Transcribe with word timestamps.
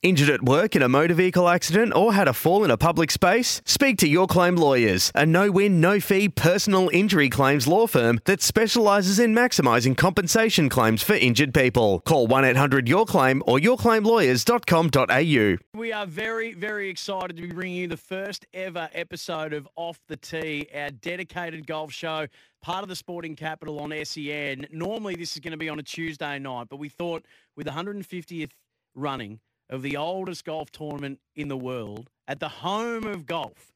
Injured 0.00 0.30
at 0.30 0.44
work 0.44 0.76
in 0.76 0.82
a 0.82 0.88
motor 0.88 1.14
vehicle 1.14 1.48
accident 1.48 1.92
or 1.92 2.12
had 2.14 2.28
a 2.28 2.32
fall 2.32 2.62
in 2.62 2.70
a 2.70 2.76
public 2.76 3.10
space? 3.10 3.60
Speak 3.64 3.98
to 3.98 4.06
Your 4.06 4.28
Claim 4.28 4.54
Lawyers, 4.54 5.10
a 5.12 5.26
no 5.26 5.50
win, 5.50 5.80
no 5.80 5.98
fee 5.98 6.28
personal 6.28 6.88
injury 6.92 7.28
claims 7.28 7.66
law 7.66 7.88
firm 7.88 8.20
that 8.24 8.40
specialises 8.40 9.18
in 9.18 9.34
maximising 9.34 9.96
compensation 9.96 10.68
claims 10.68 11.02
for 11.02 11.14
injured 11.14 11.52
people. 11.52 11.98
Call 12.06 12.28
1 12.28 12.44
800 12.44 12.88
Your 12.88 13.06
Claim 13.06 13.42
or 13.44 13.58
yourclaimlawyers.com.au. 13.58 15.56
We 15.76 15.92
are 15.92 16.06
very, 16.06 16.52
very 16.52 16.90
excited 16.90 17.34
to 17.34 17.42
be 17.42 17.48
bringing 17.48 17.78
you 17.78 17.88
the 17.88 17.96
first 17.96 18.46
ever 18.54 18.88
episode 18.94 19.52
of 19.52 19.66
Off 19.74 19.98
the 20.06 20.16
Tee, 20.16 20.68
our 20.72 20.92
dedicated 20.92 21.66
golf 21.66 21.90
show, 21.90 22.28
part 22.62 22.84
of 22.84 22.88
the 22.88 22.94
Sporting 22.94 23.34
Capital 23.34 23.80
on 23.80 23.92
SEN. 24.04 24.68
Normally, 24.70 25.16
this 25.16 25.32
is 25.32 25.40
going 25.40 25.50
to 25.50 25.58
be 25.58 25.68
on 25.68 25.80
a 25.80 25.82
Tuesday 25.82 26.38
night, 26.38 26.68
but 26.70 26.76
we 26.76 26.88
thought 26.88 27.26
with 27.56 27.66
the 27.66 27.72
150th 27.72 28.52
running 28.94 29.40
of 29.70 29.82
the 29.82 29.96
oldest 29.96 30.44
golf 30.44 30.70
tournament 30.70 31.20
in 31.36 31.48
the 31.48 31.56
world 31.56 32.10
at 32.26 32.40
the 32.40 32.48
home 32.48 33.04
of 33.04 33.26
golf, 33.26 33.72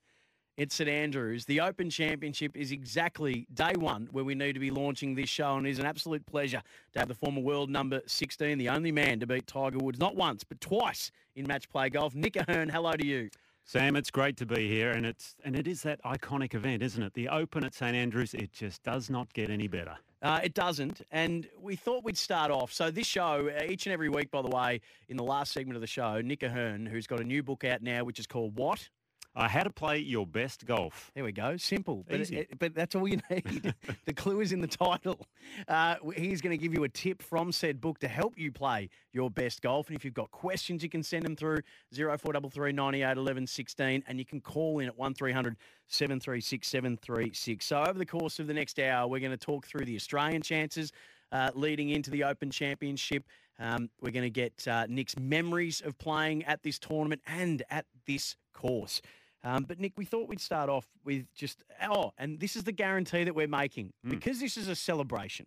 it's 0.56 0.74
St 0.74 0.88
Andrews. 0.88 1.46
The 1.46 1.60
Open 1.60 1.88
Championship 1.88 2.56
is 2.56 2.72
exactly 2.72 3.46
day 3.54 3.72
one 3.74 4.08
where 4.12 4.24
we 4.24 4.34
need 4.34 4.52
to 4.52 4.60
be 4.60 4.70
launching 4.70 5.14
this 5.14 5.28
show, 5.28 5.56
and 5.56 5.66
it 5.66 5.70
is 5.70 5.78
an 5.78 5.86
absolute 5.86 6.24
pleasure 6.26 6.62
to 6.92 6.98
have 6.98 7.08
the 7.08 7.14
former 7.14 7.40
world 7.40 7.70
number 7.70 8.02
16, 8.06 8.58
the 8.58 8.68
only 8.68 8.92
man 8.92 9.18
to 9.20 9.26
beat 9.26 9.46
Tiger 9.46 9.78
Woods, 9.78 9.98
not 9.98 10.14
once, 10.14 10.44
but 10.44 10.60
twice 10.60 11.10
in 11.36 11.46
match 11.46 11.68
play 11.70 11.88
golf. 11.88 12.14
Nick 12.14 12.36
O'Hern, 12.36 12.68
hello 12.68 12.92
to 12.92 13.06
you. 13.06 13.30
Sam, 13.64 13.96
it's 13.96 14.10
great 14.10 14.36
to 14.38 14.46
be 14.46 14.68
here, 14.68 14.90
and 14.90 15.06
it's 15.06 15.36
and 15.44 15.56
it 15.56 15.66
is 15.66 15.82
that 15.82 16.02
iconic 16.02 16.52
event, 16.52 16.82
isn't 16.82 17.02
it? 17.02 17.14
The 17.14 17.28
Open 17.28 17.64
at 17.64 17.74
St 17.74 17.94
Andrews. 17.94 18.34
It 18.34 18.52
just 18.52 18.82
does 18.82 19.08
not 19.08 19.32
get 19.32 19.50
any 19.50 19.68
better. 19.68 19.96
Uh, 20.22 20.38
it 20.44 20.54
doesn't, 20.54 21.02
and 21.10 21.48
we 21.60 21.74
thought 21.74 22.04
we'd 22.04 22.16
start 22.16 22.52
off. 22.52 22.72
So 22.72 22.92
this 22.92 23.08
show, 23.08 23.50
uh, 23.58 23.64
each 23.64 23.86
and 23.86 23.92
every 23.92 24.08
week, 24.08 24.30
by 24.30 24.40
the 24.40 24.48
way, 24.48 24.80
in 25.08 25.16
the 25.16 25.24
last 25.24 25.52
segment 25.52 25.74
of 25.74 25.80
the 25.80 25.88
show, 25.88 26.20
Nick 26.20 26.44
O'Hern, 26.44 26.86
who's 26.86 27.08
got 27.08 27.18
a 27.18 27.24
new 27.24 27.42
book 27.42 27.64
out 27.64 27.82
now, 27.82 28.04
which 28.04 28.20
is 28.20 28.26
called 28.28 28.56
What? 28.56 28.88
Uh, 29.34 29.48
how 29.48 29.62
to 29.62 29.70
play 29.70 29.96
your 29.98 30.26
best 30.26 30.66
golf. 30.66 31.10
There 31.14 31.24
we 31.24 31.32
go. 31.32 31.56
Simple, 31.56 32.04
but, 32.06 32.20
Easy. 32.20 32.38
it- 32.40 32.58
but 32.58 32.74
that's 32.74 32.94
all 32.94 33.08
you 33.08 33.18
need. 33.30 33.74
the 34.04 34.12
clue 34.12 34.40
is 34.40 34.52
in 34.52 34.60
the 34.60 34.66
title. 34.66 35.26
Uh, 35.66 35.96
he's 36.14 36.42
going 36.42 36.50
to 36.56 36.62
give 36.62 36.74
you 36.74 36.84
a 36.84 36.88
tip 36.88 37.22
from 37.22 37.50
said 37.50 37.80
book 37.80 37.98
to 38.00 38.08
help 38.08 38.38
you 38.38 38.52
play 38.52 38.90
your 39.12 39.30
best 39.30 39.62
golf. 39.62 39.88
And 39.88 39.96
if 39.96 40.04
you've 40.04 40.12
got 40.12 40.30
questions, 40.32 40.82
you 40.82 40.90
can 40.90 41.02
send 41.02 41.24
them 41.24 41.34
through 41.34 41.60
0433 41.94 42.72
98 42.72 43.16
11 43.16 43.46
16 43.46 44.04
and 44.06 44.18
you 44.18 44.26
can 44.26 44.40
call 44.40 44.80
in 44.80 44.88
at 44.88 44.98
1300 44.98 45.56
736 45.88 46.68
736. 46.68 47.64
So 47.64 47.82
over 47.82 47.98
the 47.98 48.06
course 48.06 48.38
of 48.38 48.46
the 48.46 48.54
next 48.54 48.78
hour, 48.78 49.08
we're 49.08 49.20
going 49.20 49.30
to 49.30 49.36
talk 49.38 49.66
through 49.66 49.86
the 49.86 49.96
Australian 49.96 50.42
chances 50.42 50.92
uh, 51.32 51.50
leading 51.54 51.88
into 51.90 52.10
the 52.10 52.24
Open 52.24 52.50
Championship. 52.50 53.24
Um, 53.58 53.88
we're 54.00 54.10
going 54.10 54.24
to 54.24 54.30
get 54.30 54.66
uh, 54.68 54.86
Nick's 54.88 55.18
memories 55.18 55.80
of 55.80 55.96
playing 55.98 56.44
at 56.44 56.62
this 56.62 56.78
tournament 56.78 57.22
and 57.26 57.62
at 57.70 57.86
this 58.06 58.36
course. 58.52 59.00
Um, 59.44 59.64
but 59.64 59.80
Nick, 59.80 59.94
we 59.96 60.04
thought 60.04 60.28
we'd 60.28 60.40
start 60.40 60.68
off 60.68 60.86
with 61.04 61.26
just 61.34 61.64
oh, 61.88 62.12
and 62.16 62.38
this 62.38 62.54
is 62.54 62.64
the 62.64 62.72
guarantee 62.72 63.24
that 63.24 63.34
we're 63.34 63.48
making 63.48 63.92
because 64.06 64.38
this 64.38 64.56
is 64.56 64.68
a 64.68 64.76
celebration, 64.76 65.46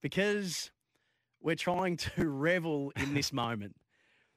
because 0.00 0.70
we're 1.40 1.56
trying 1.56 1.96
to 1.96 2.28
revel 2.28 2.92
in 2.96 3.14
this 3.14 3.32
moment. 3.32 3.76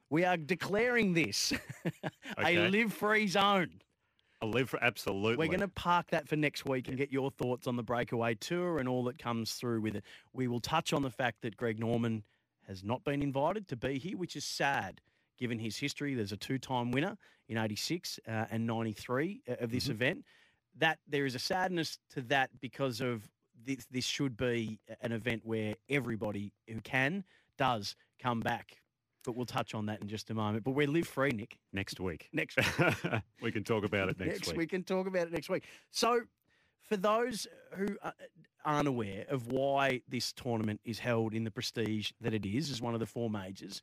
We 0.09 0.25
are 0.25 0.37
declaring 0.37 1.13
this 1.13 1.53
a 2.37 2.69
LIV-free 2.69 3.27
zone. 3.27 3.81
A 4.41 4.45
live 4.45 4.69
for 4.69 4.81
absolutely. 4.81 5.35
We're 5.35 5.51
going 5.51 5.59
to 5.59 5.67
park 5.67 6.11
that 6.11 6.27
for 6.27 6.37
next 6.37 6.65
week 6.65 6.87
and 6.87 6.97
get 6.97 7.11
your 7.11 7.29
thoughts 7.29 7.67
on 7.67 7.75
the 7.75 7.83
breakaway 7.83 8.35
tour 8.35 8.79
and 8.79 8.87
all 8.87 9.03
that 9.03 9.19
comes 9.19 9.53
through 9.53 9.81
with 9.81 9.97
it. 9.97 10.03
We 10.33 10.47
will 10.47 10.61
touch 10.61 10.93
on 10.93 11.01
the 11.01 11.09
fact 11.11 11.41
that 11.41 11.57
Greg 11.57 11.77
Norman 11.77 12.23
has 12.65 12.83
not 12.83 13.03
been 13.03 13.21
invited 13.21 13.67
to 13.67 13.75
be 13.75 13.99
here, 13.99 14.17
which 14.17 14.35
is 14.37 14.45
sad 14.45 15.01
given 15.39 15.59
his 15.59 15.77
history. 15.77 16.13
There's 16.13 16.31
a 16.31 16.37
two-time 16.37 16.91
winner 16.91 17.17
in 17.47 17.57
86 17.57 18.19
uh, 18.27 18.45
and 18.51 18.67
93 18.67 19.41
of 19.59 19.71
this 19.71 19.89
event. 19.89 20.23
That 20.77 20.99
there 21.07 21.25
is 21.25 21.35
a 21.35 21.39
sadness 21.39 21.97
to 22.11 22.21
that 22.23 22.49
because 22.61 23.01
of 23.01 23.27
this, 23.65 23.85
this 23.91 24.05
should 24.05 24.37
be 24.37 24.79
an 25.01 25.11
event 25.11 25.41
where 25.43 25.75
everybody 25.89 26.53
who 26.67 26.81
can 26.81 27.23
does 27.57 27.95
come 28.21 28.39
back. 28.39 28.77
But 29.25 29.35
we'll 29.35 29.45
touch 29.45 29.73
on 29.73 29.87
that 29.87 30.01
in 30.01 30.07
just 30.07 30.29
a 30.29 30.33
moment. 30.33 30.63
But 30.63 30.71
we're 30.71 30.87
LIV 30.87 31.07
free, 31.07 31.31
Nick. 31.31 31.57
next 31.73 31.99
week. 31.99 32.29
Next 32.31 32.57
week. 32.79 32.95
we 33.41 33.51
can 33.51 33.63
talk 33.63 33.83
about 33.83 34.09
it 34.09 34.19
next, 34.19 34.47
week. 34.47 34.57
We 34.57 34.67
can 34.67 34.83
talk 34.83 35.07
about 35.07 35.27
it 35.27 35.33
next 35.33 35.49
week. 35.49 35.65
So, 35.91 36.21
for 36.87 36.95
those 36.95 37.45
who 37.75 37.87
uh, 38.01 38.11
aren't 38.63 38.87
aware 38.87 39.25
of 39.29 39.47
why 39.47 40.01
this 40.07 40.31
tournament 40.33 40.79
is 40.85 40.99
held 40.99 41.33
in 41.33 41.43
the 41.43 41.51
prestige 41.51 42.11
that 42.21 42.33
it 42.33 42.45
is, 42.45 42.71
as 42.71 42.81
one 42.81 42.93
of 42.93 42.99
the 42.99 43.05
four 43.05 43.29
majors, 43.29 43.81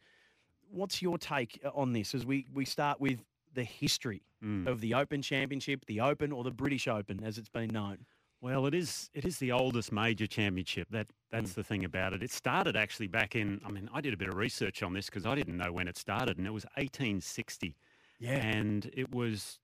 what's 0.71 1.01
your 1.03 1.19
take 1.19 1.61
uh, 1.65 1.71
on 1.75 1.93
this? 1.93 2.15
As 2.15 2.25
we 2.27 2.47
we 2.53 2.65
start 2.65 3.01
with 3.01 3.25
the 3.55 3.65
history 3.65 4.23
Mm. 4.45 4.67
of 4.67 4.83
the 4.83 4.93
Open 4.93 5.23
Championship, 5.23 5.87
the 5.87 6.01
Open 6.03 6.31
or 6.31 6.45
the 6.45 6.51
British 6.51 6.87
Open, 6.87 7.25
as 7.25 7.39
it's 7.39 7.49
been 7.49 7.71
known. 7.71 8.05
Well, 8.43 8.67
it 8.67 8.75
is 8.75 9.09
it 9.15 9.25
is 9.25 9.39
the 9.39 9.51
oldest 9.53 9.91
major 9.93 10.27
championship. 10.27 10.89
That 10.91 11.07
that's 11.31 11.53
Mm. 11.53 11.55
the 11.55 11.65
thing 11.65 11.85
about 11.85 12.13
it. 12.13 12.23
It 12.23 12.31
started 12.31 12.77
actually 12.77 13.07
back 13.09 13.35
in. 13.35 13.61
I 13.65 13.71
mean, 13.71 13.89
I 13.95 14.03
did 14.03 14.13
a 14.13 14.17
bit 14.17 14.29
of 14.29 14.35
research 14.37 14.83
on 14.83 14.93
this 14.93 15.07
because 15.07 15.25
I 15.25 15.35
didn't 15.35 15.57
know 15.57 15.73
when 15.73 15.89
it 15.89 15.97
started, 15.97 16.37
and 16.37 16.47
it 16.47 16.51
was 16.53 16.67
1860. 16.77 17.77
Yeah. 18.19 18.33
And 18.45 18.91
it 18.93 19.11
was 19.15 19.59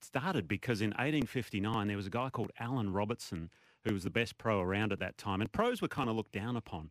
started 0.00 0.48
because 0.48 0.80
in 0.80 0.90
1859 0.92 1.86
there 1.88 1.96
was 1.98 2.06
a 2.06 2.10
guy 2.10 2.30
called 2.30 2.50
Alan 2.58 2.92
Robertson 2.92 3.50
who 3.84 3.92
was 3.92 4.04
the 4.04 4.10
best 4.10 4.38
pro 4.38 4.60
around 4.62 4.90
at 4.92 4.98
that 5.00 5.18
time, 5.18 5.42
and 5.42 5.52
pros 5.52 5.82
were 5.82 5.88
kind 5.88 6.08
of 6.08 6.16
looked 6.16 6.32
down 6.32 6.56
upon. 6.56 6.90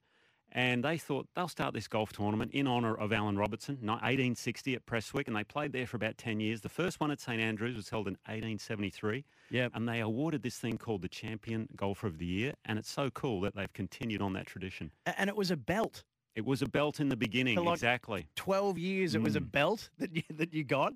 And 0.56 0.84
they 0.84 0.98
thought 1.00 1.28
they'll 1.36 1.48
start 1.48 1.74
this 1.74 1.88
golf 1.88 2.14
tournament 2.14 2.52
in 2.52 2.68
honour 2.68 2.96
of 2.96 3.12
Alan 3.12 3.38
Robertson, 3.38 3.80
ni- 3.82 3.88
1860 3.90 4.76
at 4.76 4.86
Prestwick, 4.86 5.28
and 5.28 5.36
they 5.36 5.44
played 5.44 5.74
there 5.74 5.88
for 5.88 5.98
about 5.98 6.16
10 6.20 6.40
years. 6.40 6.62
The 6.62 6.70
first 6.70 7.00
one 7.00 7.10
at 7.10 7.20
St 7.20 7.42
Andrews 7.42 7.76
was 7.76 7.90
held 7.90 8.08
in 8.08 8.14
1873, 8.28 9.26
Yeah. 9.50 9.70
and 9.74 9.90
they 9.90 10.00
awarded 10.00 10.44
this 10.44 10.60
thing 10.60 10.78
called 10.78 11.02
the 11.02 11.10
Champion 11.10 11.68
Golfer 11.76 12.06
of 12.06 12.20
the 12.20 12.28
Year, 12.28 12.54
and 12.66 12.78
it's 12.78 12.90
so 12.92 13.10
cool 13.10 13.42
that 13.42 13.56
they've 13.56 13.74
continued 13.74 14.22
on 14.22 14.34
that 14.34 14.46
tradition. 14.46 14.92
And 15.08 15.28
it 15.28 15.36
was 15.36 15.50
a 15.50 15.58
belt. 15.58 16.04
It 16.36 16.46
was 16.46 16.62
a 16.62 16.68
belt 16.68 17.00
in 17.00 17.10
the 17.10 17.16
beginning, 17.18 17.56
For 17.58 17.64
like- 17.64 17.74
exactly. 17.76 18.28
12 18.36 18.78
years 18.78 19.16
it 19.16 19.22
was 19.22 19.36
a 19.36 19.42
Mm. 19.42 19.52
belt 19.52 19.90
that 19.98 20.16
you, 20.16 20.22
that 20.30 20.54
you 20.54 20.64
got. 20.64 20.94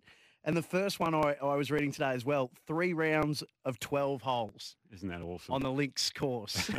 And 0.47 0.56
the 0.56 0.62
first 0.62 1.02
one 1.02 1.13
I, 1.13 1.35
I 1.41 1.56
was 1.56 1.69
reading 1.72 1.91
today 1.91 2.12
as 2.12 2.24
well, 2.24 2.50
three 2.66 2.94
rounds 2.94 3.44
of 3.66 3.80
12 3.80 4.22
holes 4.22 4.78
Isn't 4.94 5.09
that 5.09 5.22
awesome? 5.22 5.53
on 5.53 5.62
the 5.62 5.69
links 5.69 6.09
course. 6.09 6.72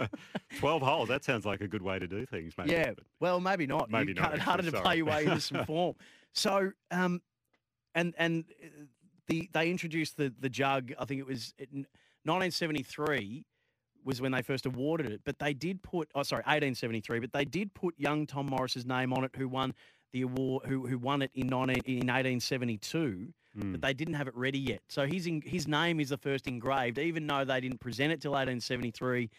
12 0.60 0.80
holes, 0.82 1.08
that 1.08 1.24
sounds 1.24 1.44
like 1.44 1.60
a 1.60 1.66
good 1.66 1.82
way 1.82 1.98
to 1.98 2.06
do 2.06 2.24
things, 2.24 2.54
maybe. 2.56 2.70
Yeah, 2.70 2.92
well, 3.18 3.40
maybe 3.40 3.66
not. 3.66 3.90
Maybe 3.90 4.10
you 4.10 4.14
not, 4.14 4.30
can't- 4.30 4.40
harder 4.42 4.62
to 4.62 4.70
sorry. 4.70 4.82
play 4.82 4.96
your 4.98 5.06
way 5.06 5.24
into 5.24 5.40
some 5.40 5.64
form. 5.66 5.96
So, 6.34 6.70
um, 6.92 7.20
and 7.96 8.14
and 8.16 8.44
uh, 8.62 8.68
the 9.26 9.50
they 9.52 9.70
introduced 9.72 10.16
the 10.16 10.32
the 10.38 10.48
jug. 10.48 10.92
I 10.96 11.04
think 11.04 11.18
it 11.18 11.26
was 11.26 11.52
in 11.58 11.86
1973 12.22 13.44
was 14.04 14.20
when 14.20 14.30
they 14.30 14.42
first 14.42 14.66
awarded 14.66 15.10
it. 15.10 15.22
But 15.24 15.40
they 15.40 15.52
did 15.52 15.82
put, 15.82 16.08
oh 16.14 16.22
sorry, 16.22 16.42
1873. 16.42 17.18
But 17.18 17.32
they 17.32 17.44
did 17.44 17.74
put 17.74 17.94
young 17.98 18.24
Tom 18.26 18.46
Morris's 18.46 18.86
name 18.86 19.12
on 19.12 19.24
it, 19.24 19.32
who 19.36 19.48
won 19.48 19.74
the 20.12 20.22
award, 20.22 20.64
who 20.66 20.86
who 20.86 20.98
won 20.98 21.22
it 21.22 21.30
in 21.34 21.48
19 21.48 21.82
in 21.86 22.06
1872. 22.08 23.28
Mm. 23.58 23.72
But 23.72 23.80
they 23.82 23.94
didn't 23.94 24.14
have 24.14 24.28
it 24.28 24.36
ready 24.36 24.58
yet. 24.58 24.80
So 24.88 25.06
his 25.06 25.26
in, 25.26 25.40
his 25.40 25.66
name 25.66 25.98
is 26.00 26.10
the 26.10 26.18
first 26.18 26.46
engraved, 26.46 26.98
even 26.98 27.26
though 27.26 27.44
they 27.44 27.60
didn't 27.60 27.80
present 27.80 28.12
it 28.12 28.20
till 28.20 28.32
1873. 28.32 29.30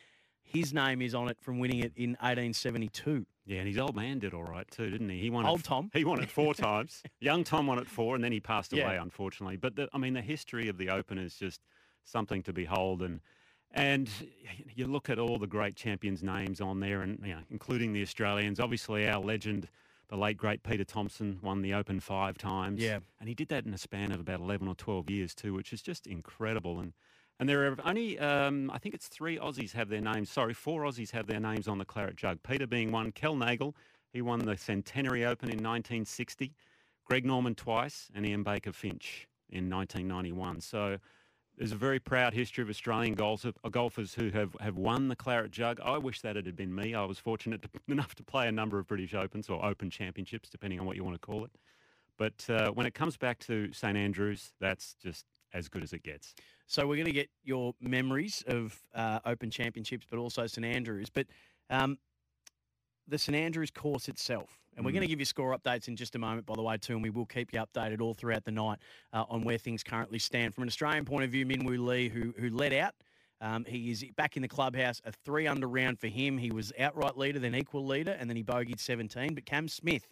His 0.41 0.73
name 0.73 1.01
is 1.01 1.13
on 1.13 1.27
it 1.29 1.37
from 1.41 1.59
winning 1.59 1.79
it 1.79 1.91
in 1.95 2.11
1872. 2.11 3.25
Yeah, 3.45 3.59
and 3.59 3.67
his 3.67 3.77
old 3.77 3.95
man 3.95 4.19
did 4.19 4.33
all 4.33 4.43
right 4.43 4.69
too, 4.71 4.89
didn't 4.89 5.09
he? 5.09 5.19
He 5.19 5.29
won 5.29 5.45
Old 5.45 5.59
it, 5.59 5.63
Tom. 5.65 5.89
He 5.93 6.03
won 6.03 6.21
it 6.21 6.29
four 6.29 6.53
times. 6.53 7.03
Young 7.19 7.43
Tom 7.43 7.67
won 7.67 7.79
it 7.79 7.87
four, 7.87 8.15
and 8.15 8.23
then 8.23 8.31
he 8.31 8.39
passed 8.39 8.73
Yeah. 8.73 8.85
away, 8.85 8.97
unfortunately. 8.97 9.57
But 9.57 9.75
the, 9.75 9.89
I 9.93 9.97
mean, 9.97 10.13
the 10.13 10.21
history 10.21 10.67
of 10.69 10.77
the 10.77 10.89
Open 10.89 11.17
is 11.17 11.35
just 11.35 11.61
something 12.03 12.41
to 12.43 12.53
behold, 12.53 13.01
and 13.01 13.19
and 13.71 14.09
you 14.73 14.87
look 14.87 15.09
at 15.09 15.19
all 15.19 15.37
the 15.37 15.47
great 15.47 15.75
champions' 15.75 16.23
names 16.23 16.61
on 16.61 16.79
there, 16.79 17.01
and 17.01 17.19
you 17.23 17.33
know, 17.33 17.41
including 17.51 17.93
the 17.93 18.01
Australians. 18.01 18.59
Obviously, 18.59 19.07
our 19.07 19.21
legend, 19.21 19.67
the 20.09 20.17
late 20.17 20.37
great 20.37 20.63
Peter 20.63 20.83
Thomson, 20.83 21.39
won 21.41 21.61
the 21.61 21.73
Open 21.73 21.99
five 21.99 22.37
times. 22.37 22.81
Yeah. 22.81 22.99
and 23.19 23.27
he 23.27 23.35
did 23.35 23.49
that 23.49 23.65
in 23.65 23.73
a 23.73 23.77
span 23.77 24.11
of 24.11 24.19
about 24.19 24.39
eleven 24.39 24.67
or 24.67 24.75
twelve 24.75 25.09
years 25.09 25.35
too, 25.35 25.53
which 25.53 25.73
is 25.73 25.81
just 25.81 26.07
incredible. 26.07 26.79
And 26.79 26.93
and 27.39 27.47
there 27.47 27.67
are 27.67 27.77
only, 27.85 28.17
um, 28.17 28.71
I 28.71 28.79
think 28.79 28.95
it's 28.95 29.07
three 29.07 29.37
Aussies 29.37 29.73
have 29.73 29.89
their 29.89 30.01
names. 30.01 30.31
Sorry, 30.31 30.53
four 30.53 30.81
Aussies 30.83 31.11
have 31.11 31.27
their 31.27 31.39
names 31.39 31.67
on 31.67 31.77
the 31.77 31.85
claret 31.85 32.15
jug. 32.15 32.41
Peter 32.41 32.65
being 32.65 32.91
one. 32.91 33.11
Kel 33.11 33.35
Nagle, 33.35 33.75
he 34.11 34.23
won 34.23 34.39
the 34.39 34.57
Centenary 34.57 35.23
Open 35.23 35.49
in 35.49 35.57
1960. 35.57 36.55
Greg 37.05 37.25
Norman 37.25 37.53
twice, 37.55 38.09
and 38.15 38.25
Ian 38.25 38.43
Baker 38.43 38.71
Finch 38.73 39.27
in 39.49 39.69
1991. 39.69 40.61
So 40.61 40.97
there's 41.57 41.71
a 41.71 41.75
very 41.75 41.99
proud 41.99 42.33
history 42.33 42.61
of 42.61 42.69
Australian 42.69 43.19
uh, 43.19 43.69
golfers 43.69 44.13
who 44.13 44.29
have, 44.29 44.55
have 44.59 44.77
won 44.77 45.07
the 45.07 45.15
Claret 45.15 45.51
Jug. 45.51 45.79
I 45.83 45.97
wish 45.97 46.21
that 46.21 46.37
it 46.37 46.45
had 46.45 46.55
been 46.55 46.73
me. 46.73 46.93
I 46.93 47.03
was 47.03 47.17
fortunate 47.17 47.63
to, 47.63 47.69
enough 47.91 48.13
to 48.15 48.23
play 48.23 48.47
a 48.47 48.51
number 48.51 48.77
of 48.77 48.87
British 48.87 49.13
Opens 49.13 49.49
or 49.49 49.63
Open 49.65 49.89
Championships, 49.89 50.49
depending 50.49 50.79
on 50.79 50.85
what 50.85 50.95
you 50.95 51.03
want 51.03 51.15
to 51.15 51.25
call 51.25 51.43
it. 51.43 51.51
But 52.17 52.45
uh, 52.49 52.71
when 52.71 52.85
it 52.85 52.93
comes 52.93 53.17
back 53.17 53.39
to 53.39 53.71
St 53.73 53.97
Andrews, 53.97 54.51
that's 54.59 54.95
just 55.01 55.25
as 55.53 55.67
good 55.67 55.83
as 55.83 55.93
it 55.93 56.03
gets. 56.03 56.35
So 56.67 56.85
we're 56.87 56.95
going 56.95 57.05
to 57.05 57.11
get 57.11 57.29
your 57.43 57.73
memories 57.79 58.43
of 58.47 58.79
uh, 58.93 59.19
Open 59.25 59.49
Championships, 59.49 60.05
but 60.09 60.17
also 60.17 60.45
St 60.47 60.65
Andrews. 60.65 61.09
But 61.09 61.27
um, 61.69 61.97
the 63.07 63.17
St 63.17 63.35
Andrews 63.35 63.71
course 63.71 64.09
itself, 64.09 64.59
and 64.77 64.85
we're 64.85 64.91
going 64.91 65.01
to 65.01 65.07
give 65.07 65.19
you 65.19 65.25
score 65.25 65.57
updates 65.57 65.87
in 65.87 65.95
just 65.95 66.15
a 66.15 66.19
moment, 66.19 66.45
by 66.45 66.55
the 66.55 66.61
way, 66.61 66.77
too, 66.77 66.93
and 66.93 67.03
we 67.03 67.09
will 67.09 67.25
keep 67.25 67.51
you 67.51 67.59
updated 67.59 67.99
all 67.99 68.13
throughout 68.13 68.45
the 68.45 68.51
night 68.51 68.79
uh, 69.11 69.25
on 69.29 69.41
where 69.41 69.57
things 69.57 69.83
currently 69.83 70.19
stand. 70.19 70.55
From 70.55 70.61
an 70.61 70.69
Australian 70.69 71.03
point 71.03 71.25
of 71.25 71.31
view, 71.31 71.45
Minwoo 71.45 71.85
Lee, 71.85 72.07
who 72.07 72.33
who 72.37 72.49
led 72.49 72.73
out. 72.73 72.93
Um, 73.39 73.65
he 73.65 73.91
is 73.91 74.03
back 74.15 74.35
in 74.35 74.41
the 74.41 74.47
clubhouse, 74.47 74.99
a 75.05 75.11
three 75.11 75.45
under 75.45 75.67
round 75.67 75.99
for 75.99 76.07
him. 76.07 76.39
He 76.39 76.51
was 76.51 76.71
outright 76.79 77.17
leader, 77.17 77.37
then 77.37 77.53
equal 77.53 77.85
leader, 77.85 78.17
and 78.19 78.27
then 78.27 78.35
he 78.35 78.43
bogeyed 78.43 78.79
17. 78.79 79.35
But 79.35 79.45
Cam 79.45 79.67
Smith, 79.67 80.07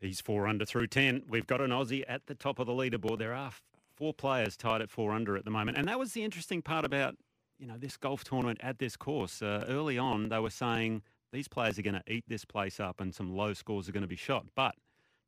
He's 0.00 0.20
four 0.20 0.46
under 0.46 0.64
through 0.64 0.86
10. 0.88 1.24
We've 1.28 1.46
got 1.46 1.60
an 1.60 1.70
Aussie 1.70 2.04
at 2.08 2.26
the 2.26 2.34
top 2.34 2.58
of 2.58 2.66
the 2.66 2.72
leaderboard. 2.72 3.18
There 3.18 3.34
are 3.34 3.50
four 3.96 4.14
players 4.14 4.56
tied 4.56 4.80
at 4.80 4.90
four 4.90 5.12
under 5.12 5.36
at 5.36 5.44
the 5.44 5.50
moment. 5.50 5.76
And 5.76 5.88
that 5.88 5.98
was 5.98 6.12
the 6.12 6.22
interesting 6.22 6.62
part 6.62 6.84
about, 6.84 7.16
you 7.58 7.66
know, 7.66 7.76
this 7.76 7.96
golf 7.96 8.22
tournament 8.22 8.60
at 8.62 8.78
this 8.78 8.96
course. 8.96 9.42
Uh, 9.42 9.64
early 9.68 9.98
on, 9.98 10.28
they 10.28 10.38
were 10.38 10.50
saying 10.50 11.02
these 11.32 11.48
players 11.48 11.78
are 11.78 11.82
going 11.82 11.94
to 11.94 12.12
eat 12.12 12.24
this 12.28 12.44
place 12.44 12.80
up 12.80 13.00
and 13.00 13.14
some 13.14 13.36
low 13.36 13.52
scores 13.52 13.88
are 13.88 13.92
going 13.92 14.02
to 14.02 14.08
be 14.08 14.16
shot. 14.16 14.46
But 14.54 14.74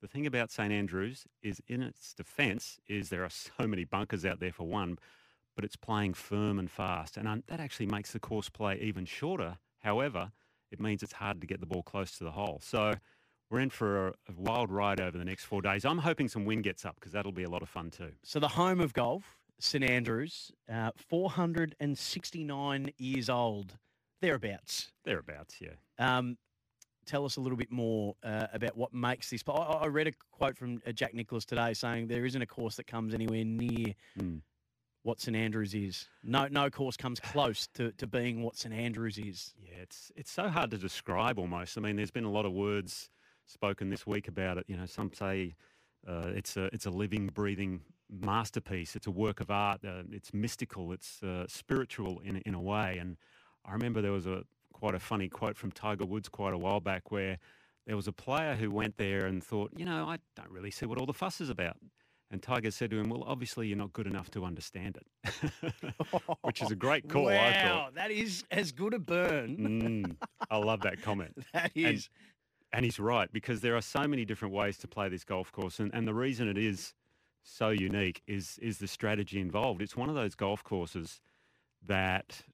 the 0.00 0.08
thing 0.08 0.26
about 0.26 0.50
St 0.50 0.72
Andrews 0.72 1.26
is, 1.42 1.60
in 1.68 1.82
its 1.82 2.14
defence, 2.14 2.78
is 2.88 3.08
there 3.08 3.24
are 3.24 3.30
so 3.58 3.66
many 3.66 3.84
bunkers 3.84 4.24
out 4.24 4.40
there 4.40 4.52
for 4.52 4.66
one, 4.66 4.98
but 5.54 5.64
it's 5.64 5.76
playing 5.76 6.14
firm 6.14 6.58
and 6.58 6.70
fast. 6.70 7.16
And 7.16 7.28
um, 7.28 7.42
that 7.48 7.60
actually 7.60 7.86
makes 7.86 8.12
the 8.12 8.20
course 8.20 8.48
play 8.48 8.78
even 8.80 9.04
shorter. 9.04 9.58
However, 9.80 10.32
it 10.70 10.80
means 10.80 11.02
it's 11.02 11.12
hard 11.14 11.40
to 11.40 11.46
get 11.46 11.60
the 11.60 11.66
ball 11.66 11.82
close 11.82 12.16
to 12.18 12.24
the 12.24 12.32
hole. 12.32 12.60
So 12.62 12.94
we're 13.50 13.60
in 13.60 13.70
for 13.70 14.08
a, 14.08 14.10
a 14.28 14.32
wild 14.36 14.70
ride 14.70 15.00
over 15.00 15.18
the 15.18 15.24
next 15.24 15.44
four 15.44 15.60
days. 15.60 15.84
I'm 15.84 15.98
hoping 15.98 16.28
some 16.28 16.44
wind 16.44 16.62
gets 16.64 16.84
up 16.84 16.94
because 16.94 17.12
that'll 17.12 17.32
be 17.32 17.42
a 17.44 17.50
lot 17.50 17.62
of 17.62 17.68
fun 17.68 17.90
too. 17.90 18.12
so 18.22 18.38
the 18.38 18.48
home 18.48 18.80
of 18.80 18.92
golf, 18.92 19.36
St 19.58 19.84
Andrews, 19.84 20.52
uh, 20.72 20.90
469 20.96 22.92
years 22.96 23.28
old, 23.28 23.76
thereabouts. 24.20 24.90
Thereabouts, 25.04 25.56
yeah. 25.60 25.74
Um, 25.98 26.36
tell 27.06 27.24
us 27.24 27.36
a 27.36 27.40
little 27.40 27.58
bit 27.58 27.72
more 27.72 28.14
uh, 28.22 28.46
about 28.52 28.76
what 28.76 28.92
makes 28.94 29.30
this. 29.30 29.42
I, 29.48 29.52
I 29.52 29.86
read 29.86 30.06
a 30.08 30.12
quote 30.30 30.56
from 30.56 30.80
uh, 30.86 30.92
Jack 30.92 31.14
Nicklaus 31.14 31.44
today 31.44 31.74
saying 31.74 32.08
there 32.08 32.24
isn't 32.24 32.40
a 32.42 32.46
course 32.46 32.76
that 32.76 32.86
comes 32.86 33.14
anywhere 33.14 33.44
near 33.44 33.94
Mm. 34.18 34.40
what 35.02 35.20
St 35.20 35.36
Andrews 35.36 35.74
is. 35.74 36.08
No, 36.22 36.46
no 36.48 36.68
course 36.70 36.96
comes 36.96 37.18
close 37.20 37.66
to, 37.74 37.92
to 37.92 38.06
being 38.06 38.42
what 38.42 38.56
St 38.56 38.74
Andrews 38.74 39.18
is. 39.18 39.54
Yeah, 39.58 39.78
it's 39.82 40.12
it's 40.16 40.30
so 40.30 40.48
hard 40.48 40.70
to 40.72 40.78
describe 40.78 41.38
almost. 41.38 41.78
I 41.78 41.80
mean, 41.80 41.96
there's 41.96 42.10
been 42.10 42.24
a 42.24 42.30
lot 42.30 42.44
of 42.46 42.52
words 42.52 43.08
spoken 43.46 43.90
this 43.90 44.06
week 44.06 44.28
about 44.28 44.58
it. 44.58 44.64
You 44.68 44.76
know, 44.76 44.86
some 44.86 45.12
say 45.12 45.54
uh, 46.06 46.30
it's 46.34 46.56
a 46.56 46.64
it's 46.74 46.86
a 46.86 46.90
living, 46.90 47.28
breathing 47.28 47.80
masterpiece. 48.10 48.94
It's 48.96 49.06
a 49.06 49.10
work 49.10 49.40
of 49.40 49.50
art. 49.50 49.80
Uh, 49.84 50.02
it's 50.12 50.32
mystical. 50.34 50.92
It's 50.92 51.22
uh, 51.22 51.46
spiritual 51.48 52.20
in 52.20 52.36
in 52.44 52.54
a 52.54 52.60
way. 52.60 52.98
And 52.98 53.16
I 53.64 53.72
remember 53.72 54.00
there 54.02 54.12
was 54.12 54.26
a 54.26 54.44
quite 54.72 54.94
a 54.94 54.98
funny 55.00 55.28
quote 55.28 55.56
from 55.56 55.70
Tiger 55.72 56.06
Woods 56.06 56.28
quite 56.28 56.54
a 56.54 56.58
while 56.58 56.80
back 56.80 57.10
where 57.10 57.38
there 57.86 57.96
was 57.96 58.08
a 58.08 58.12
player 58.12 58.54
who 58.54 58.70
went 58.70 58.96
there 58.96 59.26
and 59.26 59.42
thought, 59.42 59.70
you 59.76 59.84
know, 59.84 60.06
I 60.06 60.18
don't 60.36 60.50
really 60.50 60.70
see 60.70 60.86
what 60.86 60.98
all 60.98 61.06
the 61.06 61.12
fuss 61.12 61.40
is 61.40 61.50
about. 61.50 61.76
And 62.32 62.40
Tiger 62.40 62.70
said 62.70 62.90
to 62.90 62.98
him, 62.98 63.08
"Well, 63.10 63.24
obviously 63.26 63.66
you're 63.66 63.76
not 63.76 63.92
good 63.92 64.06
enough 64.06 64.30
to 64.32 64.44
understand 64.44 64.96
it," 65.24 65.52
which 66.42 66.62
is 66.62 66.70
a 66.70 66.76
great 66.76 67.08
call. 67.08 67.24
wow, 67.24 67.32
I 67.48 67.52
thought. 67.68 67.94
that 67.96 68.12
is 68.12 68.44
as 68.52 68.70
good 68.70 68.94
a 68.94 69.00
burn. 69.00 69.56
Mm, 69.56 70.16
I 70.48 70.56
love 70.58 70.80
that 70.82 71.02
comment. 71.02 71.36
That 71.52 71.72
And- 71.74 72.08
And 72.72 72.84
he's 72.84 73.00
right 73.00 73.28
because 73.32 73.62
there 73.62 73.74
are 73.74 73.82
so 73.82 74.06
many 74.06 74.24
different 74.24 74.54
ways 74.54 74.78
to 74.78 74.86
play 74.86 75.08
this 75.08 75.24
golf 75.24 75.50
course, 75.50 75.80
and, 75.80 75.92
and 75.92 76.06
the 76.06 76.14
reason 76.14 76.46
it 76.48 76.56
is 76.56 76.94
so 77.42 77.70
unique 77.70 78.22
is 78.28 78.58
is 78.62 78.78
the 78.78 78.86
strategy 78.86 79.40
involved. 79.40 79.82
It's 79.82 79.96
one 79.96 80.08
of 80.08 80.14
those 80.14 80.36
golf 80.36 80.62
courses 80.62 81.20
that 81.84 82.44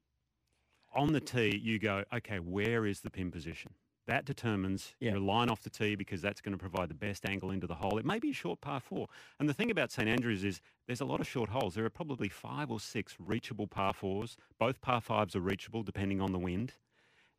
on 0.97 1.13
the 1.13 1.21
tee 1.21 1.61
you 1.63 1.79
go, 1.79 2.05
okay, 2.13 2.39
where 2.39 2.87
is 2.87 3.01
the 3.01 3.11
pin 3.11 3.31
position? 3.31 3.73
That 4.07 4.25
determines 4.25 4.95
Yeah. 5.01 5.13
your 5.13 5.21
line 5.21 5.49
off 5.49 5.63
the 5.63 5.71
tee 5.71 5.97
because 5.97 6.23
that's 6.23 6.41
going 6.41 6.53
to 6.53 6.59
provide 6.59 6.89
the 6.89 6.95
best 6.95 7.27
angle 7.27 7.51
into 7.51 7.67
the 7.67 7.75
hole. 7.75 7.99
It 7.99 8.05
may 8.07 8.21
be 8.21 8.31
a 8.31 8.35
short 8.35 8.61
par 8.61 8.79
four. 8.81 9.09
And 9.41 9.49
the 9.49 9.55
thing 9.55 9.71
about 9.71 9.91
St 9.91 10.09
Andrews 10.09 10.45
is 10.45 10.61
there's 10.87 11.01
a 11.01 11.05
lot 11.05 11.21
of 11.21 11.27
short 11.27 11.51
holes. 11.51 11.75
There 11.75 11.85
are 11.85 11.91
probably 11.91 12.29
five 12.29 12.71
or 12.71 12.79
six 12.79 13.17
reachable 13.19 13.67
par 13.67 13.93
fours. 13.93 14.37
Both 14.59 14.81
par 14.81 15.01
fives 15.01 15.35
are 15.35 15.41
reachable 15.41 15.83
depending 15.83 16.21
on 16.21 16.33
the 16.33 16.39
wind 16.39 16.75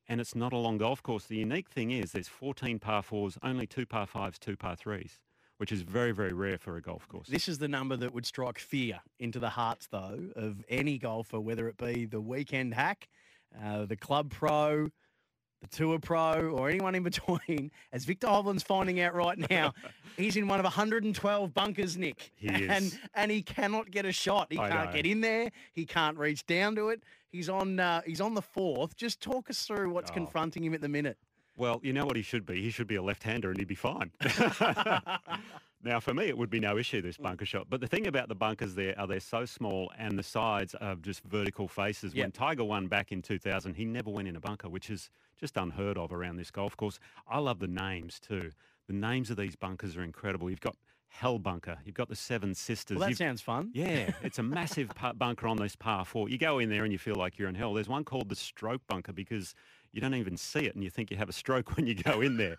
and 0.08 0.22
it's 0.22 0.36
not 0.36 0.54
a 0.54 0.58
long 0.58 0.78
golf 0.78 1.04
course. 1.04 1.26
The 1.26 1.38
unique 1.38 1.70
thing 1.70 1.92
is 1.92 2.12
there's 2.12 2.28
14 2.28 2.80
par 2.80 3.04
fours, 3.04 3.38
only 3.44 3.68
two 3.68 3.86
par 3.86 4.08
fives, 4.08 4.40
two 4.40 4.56
par 4.56 4.76
threes, 4.76 5.20
which 5.58 5.72
is 5.72 5.82
very, 5.82 6.12
very 6.14 6.34
rare 6.34 6.58
for 6.58 6.78
a 6.78 6.82
golf 6.82 7.08
course. 7.08 7.28
This 7.28 7.48
is 7.48 7.58
the 7.58 7.68
number 7.68 7.98
that 7.98 8.14
would 8.14 8.26
strike 8.26 8.60
fear 8.60 9.02
into 9.20 9.40
the 9.40 9.50
hearts, 9.50 9.88
though, 9.88 10.30
of 10.36 10.64
any 10.70 10.98
golfer, 10.98 11.40
whether 11.40 11.68
it 11.68 11.78
be 11.78 12.06
the 12.06 12.22
weekend 12.22 12.74
hack, 12.74 13.08
uh, 13.64 13.86
the 13.86 13.96
club 13.96 14.32
pro, 14.32 14.90
the 15.62 15.68
tour 15.70 16.00
pro, 16.00 16.50
or 16.52 16.70
anyone 16.70 16.96
in 16.96 17.04
between. 17.04 17.72
As 17.92 18.06
Viktor 18.06 18.28
Hovland's 18.28 18.64
finding 18.64 19.00
out 19.00 19.14
right 19.16 19.38
now, 19.50 19.74
he's 20.18 20.36
in 20.38 20.48
one 20.48 20.60
of 20.60 20.64
112 20.66 21.54
bunkers, 21.54 21.98
Nick. 21.98 22.32
He 22.36 22.48
And, 22.68 22.98
and 23.16 23.32
he 23.32 23.42
cannot 23.42 23.90
get 23.92 24.06
a 24.06 24.12
shot. 24.12 24.48
He 24.52 24.60
I 24.60 24.70
can't 24.70 24.90
know. 24.92 24.96
get 24.96 25.06
in 25.06 25.22
there. 25.22 25.52
He 25.74 25.86
can't 25.86 26.18
reach 26.18 26.46
down 26.46 26.76
to 26.76 26.90
it. 26.90 27.02
He's 27.30 27.50
on. 27.50 27.80
Uh, 27.80 28.02
he's 28.06 28.22
on 28.22 28.34
the 28.36 28.42
fourth. 28.42 28.96
Just 28.96 29.20
talk 29.22 29.50
us 29.50 29.66
through 29.66 29.90
what's 29.92 30.12
Oh. 30.12 30.14
confronting 30.14 30.64
him 30.64 30.74
at 30.74 30.82
the 30.82 30.88
minute. 30.90 31.18
Well, 31.58 31.80
you 31.84 31.92
know 31.92 32.06
what 32.06 32.16
he 32.16 32.22
should 32.22 32.46
be? 32.46 32.62
He 32.62 32.70
should 32.70 32.86
be 32.88 32.96
a 32.96 33.02
left-hander 33.02 33.50
and 33.50 33.58
he'd 33.58 33.68
be 33.68 33.74
fine. 33.76 34.12
now, 35.84 36.00
for 36.00 36.14
me, 36.14 36.26
it 36.26 36.38
would 36.38 36.50
be 36.50 36.60
no 36.60 36.78
issue, 36.78 37.02
this 37.02 37.18
mm. 37.18 37.24
bunker 37.24 37.46
shot. 37.46 37.68
But 37.70 37.82
the 37.82 37.88
thing 37.88 38.08
about 38.08 38.30
the 38.30 38.36
bunkers 38.36 38.76
there 38.76 38.98
are 39.00 39.08
they're 39.08 39.20
so 39.20 39.46
small 39.46 39.92
and 39.98 40.18
the 40.18 40.24
sides 40.24 40.76
are 40.76 40.96
just 40.96 41.24
vertical 41.24 41.68
faces. 41.68 42.16
When 42.16 42.32
Tiger 42.32 42.64
won 42.64 42.88
back 42.88 43.12
in 43.12 43.22
2000, 43.22 43.76
he 43.76 43.86
never 43.86 44.10
went 44.10 44.28
in 44.28 44.36
a 44.36 44.40
bunker, 44.40 44.70
which 44.70 44.90
is 44.90 45.10
just 45.40 45.56
unheard 45.58 45.98
of 45.98 46.12
around 46.12 46.38
this 46.38 46.52
golf 46.52 46.76
course. 46.76 47.00
I 47.28 47.40
love 47.40 47.60
the 47.60 47.68
names 47.68 48.20
too. 48.20 48.52
The 48.88 48.94
names 48.94 49.30
of 49.30 49.38
these 49.38 49.56
bunkers 49.56 49.96
are 49.98 50.04
incredible. 50.04 50.50
You've 50.50 50.62
got 50.62 50.76
Hell 51.10 51.40
Bunker. 51.40 51.78
You've 51.86 51.96
got 51.96 52.10
the 52.10 52.16
Seven 52.16 52.54
Sisters. 52.54 52.98
Well, 52.98 53.08
that 53.08 53.12
you've- 53.12 53.18
sounds 53.18 53.42
fun. 53.42 53.72
yeah, 53.74 54.12
it's 54.24 54.40
a 54.40 54.44
massive 54.44 54.92
bunker 55.16 55.48
on 55.48 55.58
this 55.58 55.76
par 55.76 56.06
four. 56.06 56.30
You 56.30 56.38
go 56.38 56.60
in 56.60 56.70
there 56.70 56.84
and 56.84 56.92
you 56.92 57.00
feel 57.00 57.16
like 57.16 57.38
you're 57.38 57.50
in 57.50 57.56
hell. 57.56 57.74
There's 57.74 57.90
one 57.90 58.04
called 58.04 58.30
the 58.30 58.36
stroke 58.36 58.82
bunker 58.88 59.14
because 59.14 59.54
you 59.92 60.02
don't 60.02 60.14
even 60.16 60.38
see 60.38 60.62
it 60.62 60.76
and 60.76 60.84
you 60.84 60.90
think 60.90 61.12
you 61.12 61.18
have 61.18 61.30
a 61.30 61.34
stroke 61.34 61.72
when 61.78 61.88
you 61.88 61.96
go 61.96 62.22
in 62.22 62.38
there. 62.38 62.58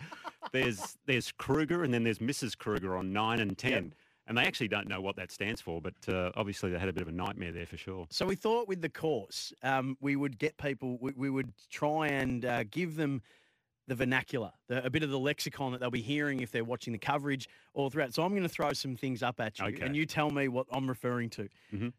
there's 0.52 0.96
there's 1.06 1.32
Kruger 1.32 1.84
and 1.84 1.92
then 1.92 2.04
there's 2.04 2.18
Mrs. 2.18 2.56
Kruger 2.56 2.96
on 2.96 3.12
nine 3.12 3.40
and 3.40 3.56
ten. 3.56 3.84
Yep. 3.84 3.92
And 4.26 4.36
they 4.36 4.42
actually 4.44 4.68
don't 4.68 4.88
know 4.88 5.00
what 5.00 5.16
that 5.16 5.32
stands 5.32 5.62
for, 5.62 5.80
but 5.80 5.94
uh, 6.06 6.32
obviously 6.36 6.70
they 6.70 6.78
had 6.78 6.90
a 6.90 6.92
bit 6.92 7.00
of 7.00 7.08
a 7.08 7.12
nightmare 7.12 7.50
there 7.50 7.64
for 7.64 7.78
sure. 7.78 8.06
So 8.10 8.26
we 8.26 8.34
thought 8.36 8.68
with 8.68 8.82
the 8.82 8.90
course, 8.90 9.54
um, 9.62 9.96
we 10.02 10.16
would 10.16 10.38
get 10.38 10.54
people, 10.58 10.98
we, 11.00 11.12
we 11.16 11.30
would 11.30 11.50
try 11.70 12.08
and 12.08 12.44
uh, 12.44 12.64
give 12.64 12.96
them 12.96 13.22
the 13.86 13.94
vernacular, 13.94 14.52
the, 14.66 14.84
a 14.84 14.90
bit 14.90 15.02
of 15.02 15.08
the 15.08 15.18
lexicon 15.18 15.72
that 15.72 15.80
they'll 15.80 15.90
be 15.90 16.02
hearing 16.02 16.40
if 16.40 16.50
they're 16.50 16.62
watching 16.62 16.92
the 16.92 16.98
coverage 16.98 17.48
all 17.72 17.88
throughout. 17.88 18.12
So 18.12 18.22
I'm 18.22 18.32
going 18.32 18.42
to 18.42 18.50
throw 18.50 18.74
some 18.74 18.96
things 18.96 19.22
up 19.22 19.40
at 19.40 19.58
you, 19.60 19.64
Okay. 19.68 19.80
and 19.86 19.96
you 19.96 20.04
tell 20.04 20.28
me 20.30 20.48
what 20.48 20.66
I'm 20.70 20.86
referring 20.90 21.30
to. 21.30 21.48
Mhm. 21.74 21.94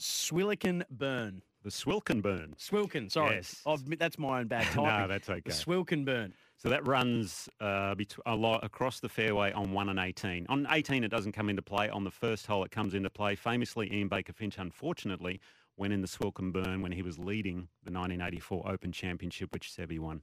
Swillican 0.00 0.82
burn. 0.90 1.42
The 1.62 1.70
Swilken 1.70 2.20
burn. 2.20 2.54
Swilken, 2.58 3.10
sorry. 3.10 3.36
Yes. 3.36 3.62
I've, 3.66 3.84
that's 3.98 4.18
my 4.18 4.40
own 4.40 4.48
bad 4.48 4.66
no, 4.76 4.84
typing. 4.84 5.08
that's 5.08 5.28
okay. 5.28 5.42
The 5.44 5.52
Swilken 5.52 6.04
burn. 6.04 6.34
So 6.56 6.68
that 6.68 6.86
runs 6.86 7.48
uh, 7.60 7.94
bet- 7.94 8.16
a 8.26 8.34
lot 8.34 8.64
across 8.64 9.00
the 9.00 9.08
fairway 9.08 9.52
on 9.52 9.72
1 9.72 9.88
and 9.88 9.98
18. 9.98 10.46
On 10.48 10.66
18, 10.70 11.04
it 11.04 11.08
doesn't 11.08 11.32
come 11.32 11.48
into 11.48 11.62
play. 11.62 11.88
On 11.88 12.04
the 12.04 12.10
first 12.10 12.46
hole, 12.46 12.64
it 12.64 12.70
comes 12.70 12.94
into 12.94 13.10
play. 13.10 13.34
Famously, 13.34 13.92
Ian 13.92 14.08
Baker 14.08 14.32
Finch, 14.32 14.58
unfortunately, 14.58 15.40
went 15.76 15.92
in 15.92 16.00
the 16.02 16.08
Swilken 16.08 16.52
Burn 16.52 16.82
when 16.82 16.92
he 16.92 17.02
was 17.02 17.18
leading 17.18 17.68
the 17.84 17.90
1984 17.92 18.68
Open 18.70 18.92
Championship, 18.92 19.52
which 19.52 19.72
Seve 19.72 19.98
won. 19.98 20.22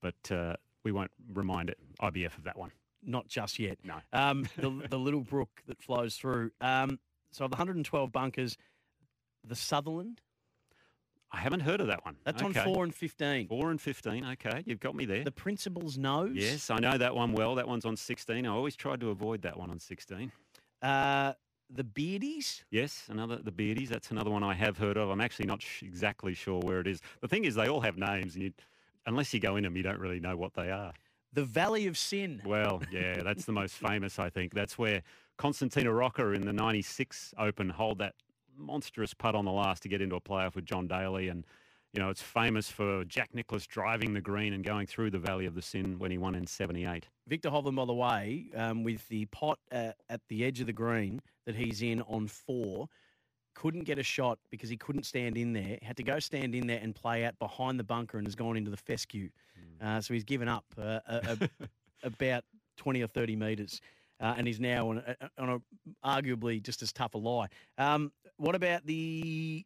But 0.00 0.30
uh, 0.32 0.56
we 0.84 0.92
won't 0.92 1.10
remind 1.32 1.70
it 1.70 1.78
IBF 2.00 2.36
of 2.38 2.44
that 2.44 2.58
one. 2.58 2.72
Not 3.04 3.28
just 3.28 3.58
yet. 3.58 3.78
No. 3.82 3.96
Um, 4.12 4.46
the, 4.56 4.70
the 4.90 4.98
little 4.98 5.22
brook 5.22 5.62
that 5.66 5.82
flows 5.82 6.16
through. 6.16 6.50
Um, 6.60 6.98
so 7.30 7.44
of 7.44 7.50
the 7.50 7.56
112 7.56 8.12
bunkers, 8.12 8.56
the 9.44 9.56
Sutherland, 9.56 10.20
I 11.32 11.38
haven't 11.38 11.60
heard 11.60 11.80
of 11.80 11.86
that 11.86 12.04
one. 12.04 12.16
that's 12.24 12.42
Okay. 12.42 12.58
on 12.60 12.74
4 12.74 12.84
and 12.84 12.94
15. 12.94 13.46
4 13.48 13.70
and 13.70 13.80
15. 13.80 14.24
Okay, 14.32 14.62
you've 14.66 14.80
got 14.80 14.94
me 14.96 15.04
there. 15.04 15.22
The 15.24 15.30
Principal's 15.30 15.96
Nose. 15.96 16.32
Yes, 16.34 16.70
I 16.70 16.78
know 16.78 16.98
that 16.98 17.14
one 17.14 17.32
well. 17.32 17.54
That 17.54 17.68
one's 17.68 17.84
on 17.84 17.96
16. 17.96 18.46
I 18.46 18.48
always 18.50 18.74
tried 18.76 19.00
to 19.00 19.10
avoid 19.10 19.42
that 19.42 19.56
one 19.56 19.70
on 19.70 19.78
16. 19.78 20.32
Uh, 20.82 21.34
the 21.72 21.84
Beardies. 21.84 22.64
Yes, 22.70 23.04
another 23.08 23.36
the 23.36 23.52
Beardies. 23.52 23.88
That's 23.88 24.10
another 24.10 24.30
one 24.30 24.42
I 24.42 24.54
have 24.54 24.76
heard 24.78 24.96
of. 24.96 25.08
I'm 25.08 25.20
actually 25.20 25.46
not 25.46 25.62
sh- 25.62 25.84
exactly 25.84 26.34
sure 26.34 26.58
where 26.60 26.80
it 26.80 26.88
is. 26.88 27.00
The 27.20 27.28
thing 27.28 27.44
is, 27.44 27.54
they 27.54 27.68
all 27.68 27.80
have 27.80 27.96
names, 27.96 28.34
and 28.34 28.42
you, 28.44 28.52
unless 29.06 29.32
you 29.32 29.38
go 29.38 29.54
in 29.56 29.62
them, 29.62 29.76
you 29.76 29.82
don't 29.84 30.00
really 30.00 30.18
know 30.20 30.36
what 30.36 30.54
they 30.54 30.70
are. 30.72 30.92
the 31.32 31.44
Valley 31.44 31.86
of 31.86 31.96
Sin. 31.96 32.42
Well, 32.44 32.82
yeah, 32.90 33.22
that's 33.22 33.44
the 33.44 33.52
most 33.52 33.74
famous, 33.86 34.18
I 34.18 34.30
think. 34.30 34.52
That's 34.52 34.76
where 34.76 35.02
Costantino 35.38 35.92
Rocca 35.92 36.32
in 36.32 36.44
the 36.44 36.52
96 36.52 37.34
Open 37.38 37.68
hold 37.70 37.98
that 37.98 38.14
monstrous 38.60 39.14
putt 39.14 39.34
on 39.34 39.44
the 39.44 39.52
last 39.52 39.82
to 39.82 39.88
get 39.88 40.00
into 40.00 40.16
a 40.16 40.20
playoff 40.20 40.54
with 40.54 40.64
John 40.64 40.86
Daly. 40.86 41.28
And, 41.28 41.44
you 41.92 42.00
know, 42.00 42.10
it's 42.10 42.22
famous 42.22 42.70
for 42.70 43.04
Jack 43.04 43.30
Nicklaus 43.34 43.66
driving 43.66 44.14
the 44.14 44.20
green 44.20 44.52
and 44.52 44.64
going 44.64 44.86
through 44.86 45.10
the 45.10 45.18
Valley 45.18 45.46
of 45.46 45.54
the 45.54 45.62
Sin 45.62 45.98
when 45.98 46.10
he 46.10 46.18
won 46.18 46.34
in 46.34 46.46
78. 46.46 47.08
Viktor 47.26 47.50
Hovland, 47.50 47.76
by 47.76 47.84
the 47.84 47.94
way, 47.94 48.46
um, 48.54 48.84
with 48.84 49.06
the 49.08 49.26
pot 49.26 49.58
uh, 49.72 49.92
at 50.08 50.20
the 50.28 50.44
edge 50.44 50.60
of 50.60 50.66
the 50.66 50.72
green 50.72 51.20
that 51.46 51.54
he's 51.54 51.82
in 51.82 52.02
on 52.02 52.26
four, 52.26 52.88
couldn't 53.54 53.84
get 53.84 53.98
a 53.98 54.02
shot 54.02 54.38
because 54.50 54.70
he 54.70 54.76
couldn't 54.76 55.04
stand 55.04 55.36
in 55.36 55.52
there. 55.52 55.78
Had 55.82 55.96
to 55.96 56.02
go 56.02 56.18
stand 56.18 56.54
in 56.54 56.66
there 56.66 56.80
and 56.80 56.94
play 56.94 57.24
out 57.24 57.38
behind 57.38 57.78
the 57.78 57.84
bunker 57.84 58.18
and 58.18 58.26
has 58.26 58.34
gone 58.34 58.56
into 58.56 58.70
the 58.70 58.76
fescue. 58.76 59.28
Uh, 59.80 60.00
so 60.00 60.14
he's 60.14 60.24
given 60.24 60.48
up 60.48 60.64
uh, 60.78 61.00
a, 61.06 61.38
a, 61.40 61.66
about 62.06 62.44
20 62.76 63.02
or 63.02 63.06
30 63.06 63.36
metres. 63.36 63.80
Uh, 64.20 64.34
and 64.36 64.46
he's 64.46 64.60
now 64.60 64.90
on 64.90 64.98
a, 64.98 65.16
on 65.38 65.48
a 65.48 65.58
arguably 66.06 66.62
just 66.62 66.82
as 66.82 66.92
tough 66.92 67.14
a 67.14 67.18
lie. 67.18 67.46
Um, 67.78 68.12
what 68.36 68.54
about 68.54 68.84
the 68.86 69.64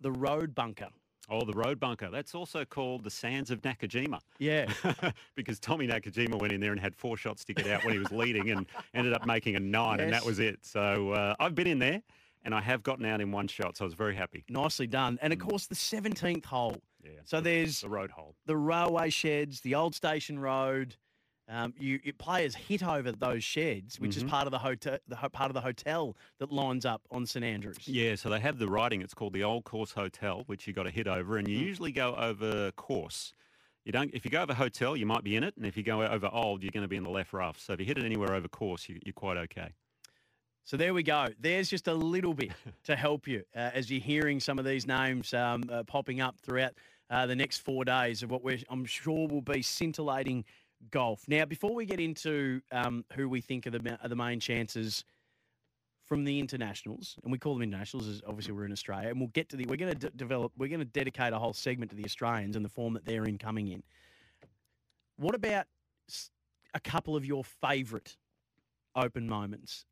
the 0.00 0.10
road 0.12 0.54
bunker? 0.54 0.88
Oh, 1.28 1.44
the 1.44 1.52
road 1.52 1.78
bunker. 1.78 2.10
That's 2.10 2.34
also 2.34 2.64
called 2.64 3.04
the 3.04 3.10
Sands 3.10 3.52
of 3.52 3.62
Nakajima. 3.62 4.18
Yeah. 4.40 4.66
because 5.36 5.60
Tommy 5.60 5.86
Nakajima 5.86 6.40
went 6.40 6.52
in 6.52 6.60
there 6.60 6.72
and 6.72 6.80
had 6.80 6.96
four 6.96 7.16
shots 7.16 7.44
to 7.44 7.54
get 7.54 7.68
out 7.68 7.84
when 7.84 7.92
he 7.92 8.00
was 8.00 8.10
leading 8.10 8.50
and 8.50 8.66
ended 8.94 9.12
up 9.12 9.24
making 9.26 9.54
a 9.54 9.60
nine, 9.60 10.00
and 10.00 10.12
that 10.12 10.24
was 10.24 10.40
it. 10.40 10.58
So 10.62 11.12
uh, 11.12 11.34
I've 11.38 11.54
been 11.54 11.68
in 11.68 11.78
there 11.78 12.02
and 12.42 12.52
I 12.54 12.60
have 12.60 12.82
gotten 12.82 13.04
out 13.04 13.20
in 13.20 13.30
one 13.30 13.46
shot, 13.46 13.76
so 13.76 13.84
I 13.84 13.86
was 13.86 13.94
very 13.94 14.16
happy. 14.16 14.44
Nicely 14.48 14.88
done. 14.88 15.18
And 15.22 15.32
of 15.32 15.38
course, 15.38 15.66
the 15.66 15.74
17th 15.76 16.46
hole. 16.46 16.78
Yeah. 17.04 17.10
So 17.24 17.36
the- 17.36 17.42
there's 17.50 17.82
the 17.82 17.88
road 17.90 18.10
hole. 18.10 18.34
the 18.46 18.56
railway 18.56 19.10
sheds, 19.10 19.60
the 19.60 19.76
old 19.76 19.94
station 19.94 20.38
road. 20.38 20.96
Um, 21.50 21.74
you, 21.76 21.98
players 22.16 22.54
hit 22.54 22.80
over 22.84 23.10
those 23.10 23.42
sheds, 23.42 23.98
which 23.98 24.16
is 24.16 24.22
Mhm. 24.22 24.28
part 24.28 24.46
of 24.46 24.52
the 24.52 24.58
hotel, 24.60 24.98
the 25.08 25.16
ho- 25.16 25.28
part 25.28 25.50
of 25.50 25.54
the 25.54 25.60
hotel 25.60 26.16
that 26.38 26.52
lines 26.52 26.86
up 26.86 27.02
on 27.10 27.26
St 27.26 27.44
Andrews. 27.44 27.88
Yeah, 27.88 28.14
so 28.14 28.30
they 28.30 28.38
have 28.38 28.58
the 28.58 28.68
writing. 28.68 29.02
It's 29.02 29.14
called 29.14 29.32
the 29.32 29.42
Old 29.42 29.64
Course 29.64 29.90
Hotel, 29.92 30.44
which 30.46 30.68
you 30.68 30.72
got 30.72 30.84
to 30.84 30.90
hit 30.90 31.08
over, 31.08 31.36
and 31.38 31.48
you 31.48 31.58
Mm. 31.58 31.62
usually 31.66 31.90
go 31.92 32.14
over 32.14 32.70
course. 32.72 33.32
You 33.84 33.90
don't. 33.90 34.14
If 34.14 34.24
you 34.24 34.30
go 34.30 34.42
over 34.42 34.54
hotel, 34.54 34.96
you 34.96 35.06
might 35.06 35.24
be 35.24 35.34
in 35.34 35.42
it, 35.42 35.56
and 35.56 35.66
if 35.66 35.76
you 35.76 35.82
go 35.82 36.02
over 36.04 36.28
old, 36.32 36.62
you're 36.62 36.70
going 36.70 36.84
to 36.84 36.88
be 36.88 36.96
in 36.96 37.02
the 37.02 37.10
left 37.10 37.32
rough. 37.32 37.58
So 37.58 37.72
if 37.72 37.80
you 37.80 37.86
hit 37.86 37.98
it 37.98 38.04
anywhere 38.04 38.32
over 38.32 38.46
course, 38.46 38.88
you, 38.88 39.00
you're 39.04 39.12
quite 39.12 39.36
okay. 39.36 39.72
So 40.62 40.76
there 40.76 40.94
we 40.94 41.02
go. 41.02 41.28
There's 41.40 41.68
just 41.68 41.88
a 41.88 41.94
little 41.94 42.34
bit 42.34 42.52
to 42.84 42.94
help 42.94 43.26
you 43.26 43.42
uh, 43.56 43.70
as 43.74 43.90
you're 43.90 44.00
hearing 44.00 44.38
some 44.38 44.58
of 44.60 44.64
these 44.64 44.86
names 44.86 45.34
um, 45.34 45.64
uh, 45.68 45.82
popping 45.82 46.20
up 46.20 46.38
throughout 46.38 46.74
uh, 47.08 47.26
the 47.26 47.34
next 47.34 47.58
four 47.58 47.84
days 47.84 48.22
of 48.22 48.30
what 48.30 48.44
we're, 48.44 48.58
I'm 48.68 48.84
sure 48.84 49.26
will 49.26 49.40
be 49.40 49.62
scintillating 49.62 50.44
golf. 50.90 51.24
Now, 51.28 51.44
before 51.44 51.74
we 51.74 51.84
get 51.86 52.00
into 52.00 52.60
um, 52.72 53.04
who 53.14 53.28
we 53.28 53.40
think 53.40 53.66
are 53.66 53.70
the, 53.70 53.98
are 54.02 54.08
the 54.08 54.16
main 54.16 54.40
chances 54.40 55.04
from 56.04 56.24
the 56.24 56.40
internationals, 56.40 57.16
and 57.22 57.30
we 57.30 57.38
call 57.38 57.54
them 57.54 57.62
internationals, 57.62 58.08
as 58.08 58.22
obviously 58.26 58.52
we're 58.52 58.64
in 58.64 58.72
Australia, 58.72 59.08
and 59.08 59.20
we'll 59.20 59.28
get 59.28 59.48
to 59.50 59.56
the. 59.56 59.66
We're 59.66 59.76
going 59.76 59.96
to 59.96 60.10
develop. 60.10 60.52
We're 60.56 60.68
going 60.68 60.80
to 60.80 60.84
dedicate 60.84 61.32
a 61.32 61.38
whole 61.38 61.52
segment 61.52 61.90
to 61.90 61.96
the 61.96 62.04
Australians 62.04 62.56
and 62.56 62.64
the 62.64 62.70
form 62.70 62.94
that 62.94 63.04
they're 63.04 63.26
in 63.26 63.38
coming 63.38 63.68
in. 63.68 63.82
What 65.16 65.34
about 65.34 65.66
a 66.74 66.80
couple 66.80 67.14
of 67.16 67.24
your 67.24 67.44
favourite 67.44 68.16
open 68.96 69.28
moments 69.28 69.84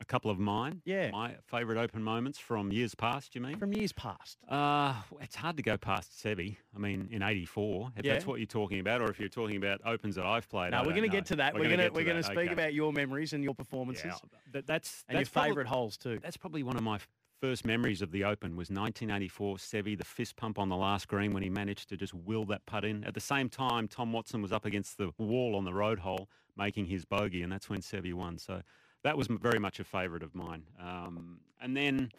A 0.00 0.04
couple 0.04 0.30
of 0.30 0.38
mine. 0.38 0.80
Yeah. 0.84 1.10
My 1.10 1.34
favourite 1.46 1.80
open 1.80 2.02
moments 2.02 2.38
from 2.38 2.70
years 2.70 2.94
past. 2.94 3.34
You 3.34 3.40
mean? 3.40 3.58
from 3.58 3.72
years 3.72 3.92
past? 3.92 4.38
Uh, 4.48 4.94
it's 5.20 5.34
hard 5.34 5.56
to 5.56 5.62
go 5.62 5.76
past 5.76 6.12
Seve. 6.22 6.56
I 6.74 6.78
mean, 6.78 7.08
in 7.10 7.22
'84, 7.22 7.92
if 7.96 8.04
that's 8.04 8.26
what 8.26 8.38
you're 8.38 8.46
talking 8.46 8.80
about, 8.80 9.02
or 9.02 9.10
if 9.10 9.18
you're 9.18 9.28
talking 9.28 9.56
about 9.56 9.80
opens 9.84 10.14
that 10.14 10.24
I've 10.24 10.48
played. 10.48 10.70
No, 10.70 10.78
I 10.78 10.86
we're 10.86 10.92
going 10.92 11.02
to 11.02 11.08
get 11.08 11.26
to 11.26 11.36
that. 11.36 11.54
We're, 11.54 11.64
going 11.64 11.78
to 11.78 11.90
we're 11.90 12.04
going 12.04 12.16
to 12.16 12.22
speak 12.22 12.38
okay. 12.38 12.52
about 12.52 12.74
your 12.74 12.92
memories 12.92 13.32
and 13.32 13.42
your 13.42 13.54
performances 13.54 14.04
Yeah, 14.06 14.38
that, 14.52 14.66
that's 14.66 15.04
and 15.08 15.18
that's 15.18 15.28
probably- 15.28 15.50
favourite 15.50 15.68
holes 15.68 15.96
too. 15.96 16.20
That's 16.22 16.36
probably 16.36 16.62
one 16.62 16.76
of 16.76 16.82
my 16.82 16.98
first 17.40 17.64
memories 17.64 18.02
of 18.02 18.10
the 18.10 18.24
Open 18.24 18.56
was 18.56 18.68
1984. 18.68 19.56
Seve, 19.56 19.98
the 19.98 20.04
fist 20.04 20.36
pump 20.36 20.58
on 20.58 20.68
the 20.68 20.76
last 20.76 21.08
green 21.08 21.32
when 21.32 21.42
he 21.42 21.50
managed 21.50 21.88
to 21.88 21.96
just 21.96 22.14
will 22.14 22.44
that 22.46 22.64
putt 22.66 22.84
in. 22.84 23.04
At 23.04 23.14
the 23.14 23.20
same 23.20 23.48
time, 23.48 23.88
Tom 23.88 24.12
Watson 24.12 24.42
was 24.42 24.52
up 24.52 24.64
against 24.64 24.98
the 24.98 25.10
wall 25.18 25.54
on 25.56 25.64
the 25.64 25.74
road 25.74 26.00
hole 26.00 26.28
making 26.56 26.86
his 26.86 27.04
bogey, 27.04 27.42
and 27.42 27.52
that's 27.52 27.70
when 27.70 27.80
Seve 27.80 28.12
won. 28.14 28.36
So 28.36 28.62
that 29.04 29.16
was 29.16 29.26
very 29.28 29.58
much 29.58 29.80
a 29.80 29.84
favourite 29.84 30.22
of 30.22 30.34
mine. 30.34 30.62
Um, 30.80 31.40
and 31.60 31.76
then 31.76 32.10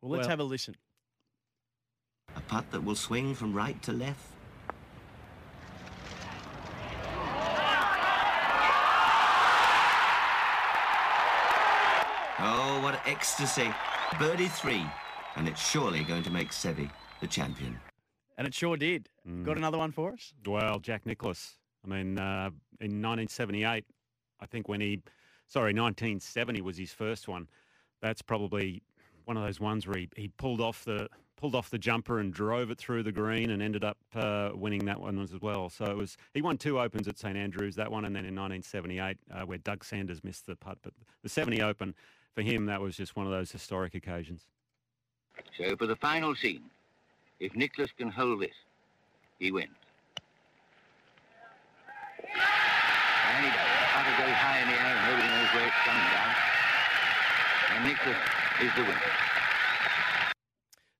Well, 0.00 0.12
let's 0.12 0.22
well- 0.22 0.28
have 0.30 0.40
a 0.40 0.44
listen. 0.44 0.76
A 2.36 2.40
putt 2.40 2.70
that 2.70 2.82
will 2.84 2.94
swing 2.94 3.34
from 3.34 3.52
right 3.52 3.80
to 3.82 3.92
left. 3.92 4.24
Oh, 12.42 12.80
what 12.82 13.00
ecstasy. 13.06 13.70
Birdie 14.18 14.48
three. 14.48 14.84
And 15.36 15.46
it's 15.46 15.60
surely 15.70 16.02
going 16.04 16.22
to 16.22 16.30
make 16.30 16.50
Seve 16.50 16.90
the 17.20 17.26
champion. 17.26 17.78
And 18.38 18.46
it 18.46 18.54
sure 18.54 18.76
did. 18.76 19.08
Got 19.44 19.58
another 19.58 19.76
one 19.76 19.92
for 19.92 20.12
us? 20.12 20.32
Well, 20.46 20.78
Jack 20.78 21.04
Nicklaus. 21.04 21.56
I 21.84 21.88
mean, 21.88 22.18
uh, 22.18 22.46
in 22.80 23.02
1978, 23.02 23.84
I 24.40 24.46
think 24.46 24.68
when 24.68 24.80
he, 24.80 25.02
sorry, 25.50 25.72
1970 25.74 26.62
was 26.62 26.78
his 26.78 26.92
first 26.92 27.28
one. 27.28 27.48
That's 28.00 28.22
probably 28.22 28.82
one 29.24 29.36
of 29.36 29.42
those 29.42 29.60
ones 29.60 29.86
where 29.86 29.98
he, 29.98 30.08
he 30.16 30.28
pulled 30.28 30.60
off 30.60 30.84
the 30.84 31.08
pulled 31.36 31.54
off 31.54 31.70
the 31.70 31.78
jumper 31.78 32.18
and 32.18 32.34
drove 32.34 32.70
it 32.70 32.76
through 32.76 33.02
the 33.02 33.12
green 33.12 33.48
and 33.48 33.62
ended 33.62 33.82
up 33.82 33.96
uh, 34.14 34.50
winning 34.54 34.84
that 34.84 35.00
one 35.00 35.18
as 35.18 35.32
well. 35.40 35.70
So 35.70 35.86
it 35.86 35.96
was 35.96 36.16
he 36.34 36.42
won 36.42 36.58
two 36.58 36.78
opens 36.78 37.08
at 37.08 37.18
St 37.18 37.36
Andrews, 37.36 37.76
that 37.76 37.90
one, 37.90 38.04
and 38.04 38.14
then 38.14 38.24
in 38.24 38.34
1978 38.34 39.16
uh, 39.30 39.46
where 39.46 39.58
Doug 39.58 39.84
Sanders 39.84 40.22
missed 40.22 40.46
the 40.46 40.56
putt. 40.56 40.78
But 40.82 40.92
the 41.22 41.28
70 41.28 41.62
Open 41.62 41.94
for 42.34 42.42
him, 42.42 42.66
that 42.66 42.80
was 42.80 42.96
just 42.96 43.16
one 43.16 43.26
of 43.26 43.32
those 43.32 43.50
historic 43.50 43.94
occasions. 43.94 44.46
So 45.58 45.74
for 45.76 45.86
the 45.86 45.96
final 45.96 46.34
scene, 46.34 46.62
if 47.40 47.56
Nicklaus 47.56 47.90
can 47.96 48.10
hold 48.10 48.42
this, 48.42 48.50
he 49.38 49.50
wins. 49.50 49.70
And 52.18 53.44
he 53.46 53.50
does. 53.50 53.56
The 53.56 53.86
putter 53.94 54.10
goes 54.18 54.36
high 54.36 54.60
in 54.60 54.68
the 54.68 54.74
air 54.74 54.99
and 56.00 56.10
down. 56.12 56.34
And 57.76 57.86
is 58.66 58.74
the 58.74 58.82
winner. 58.82 59.00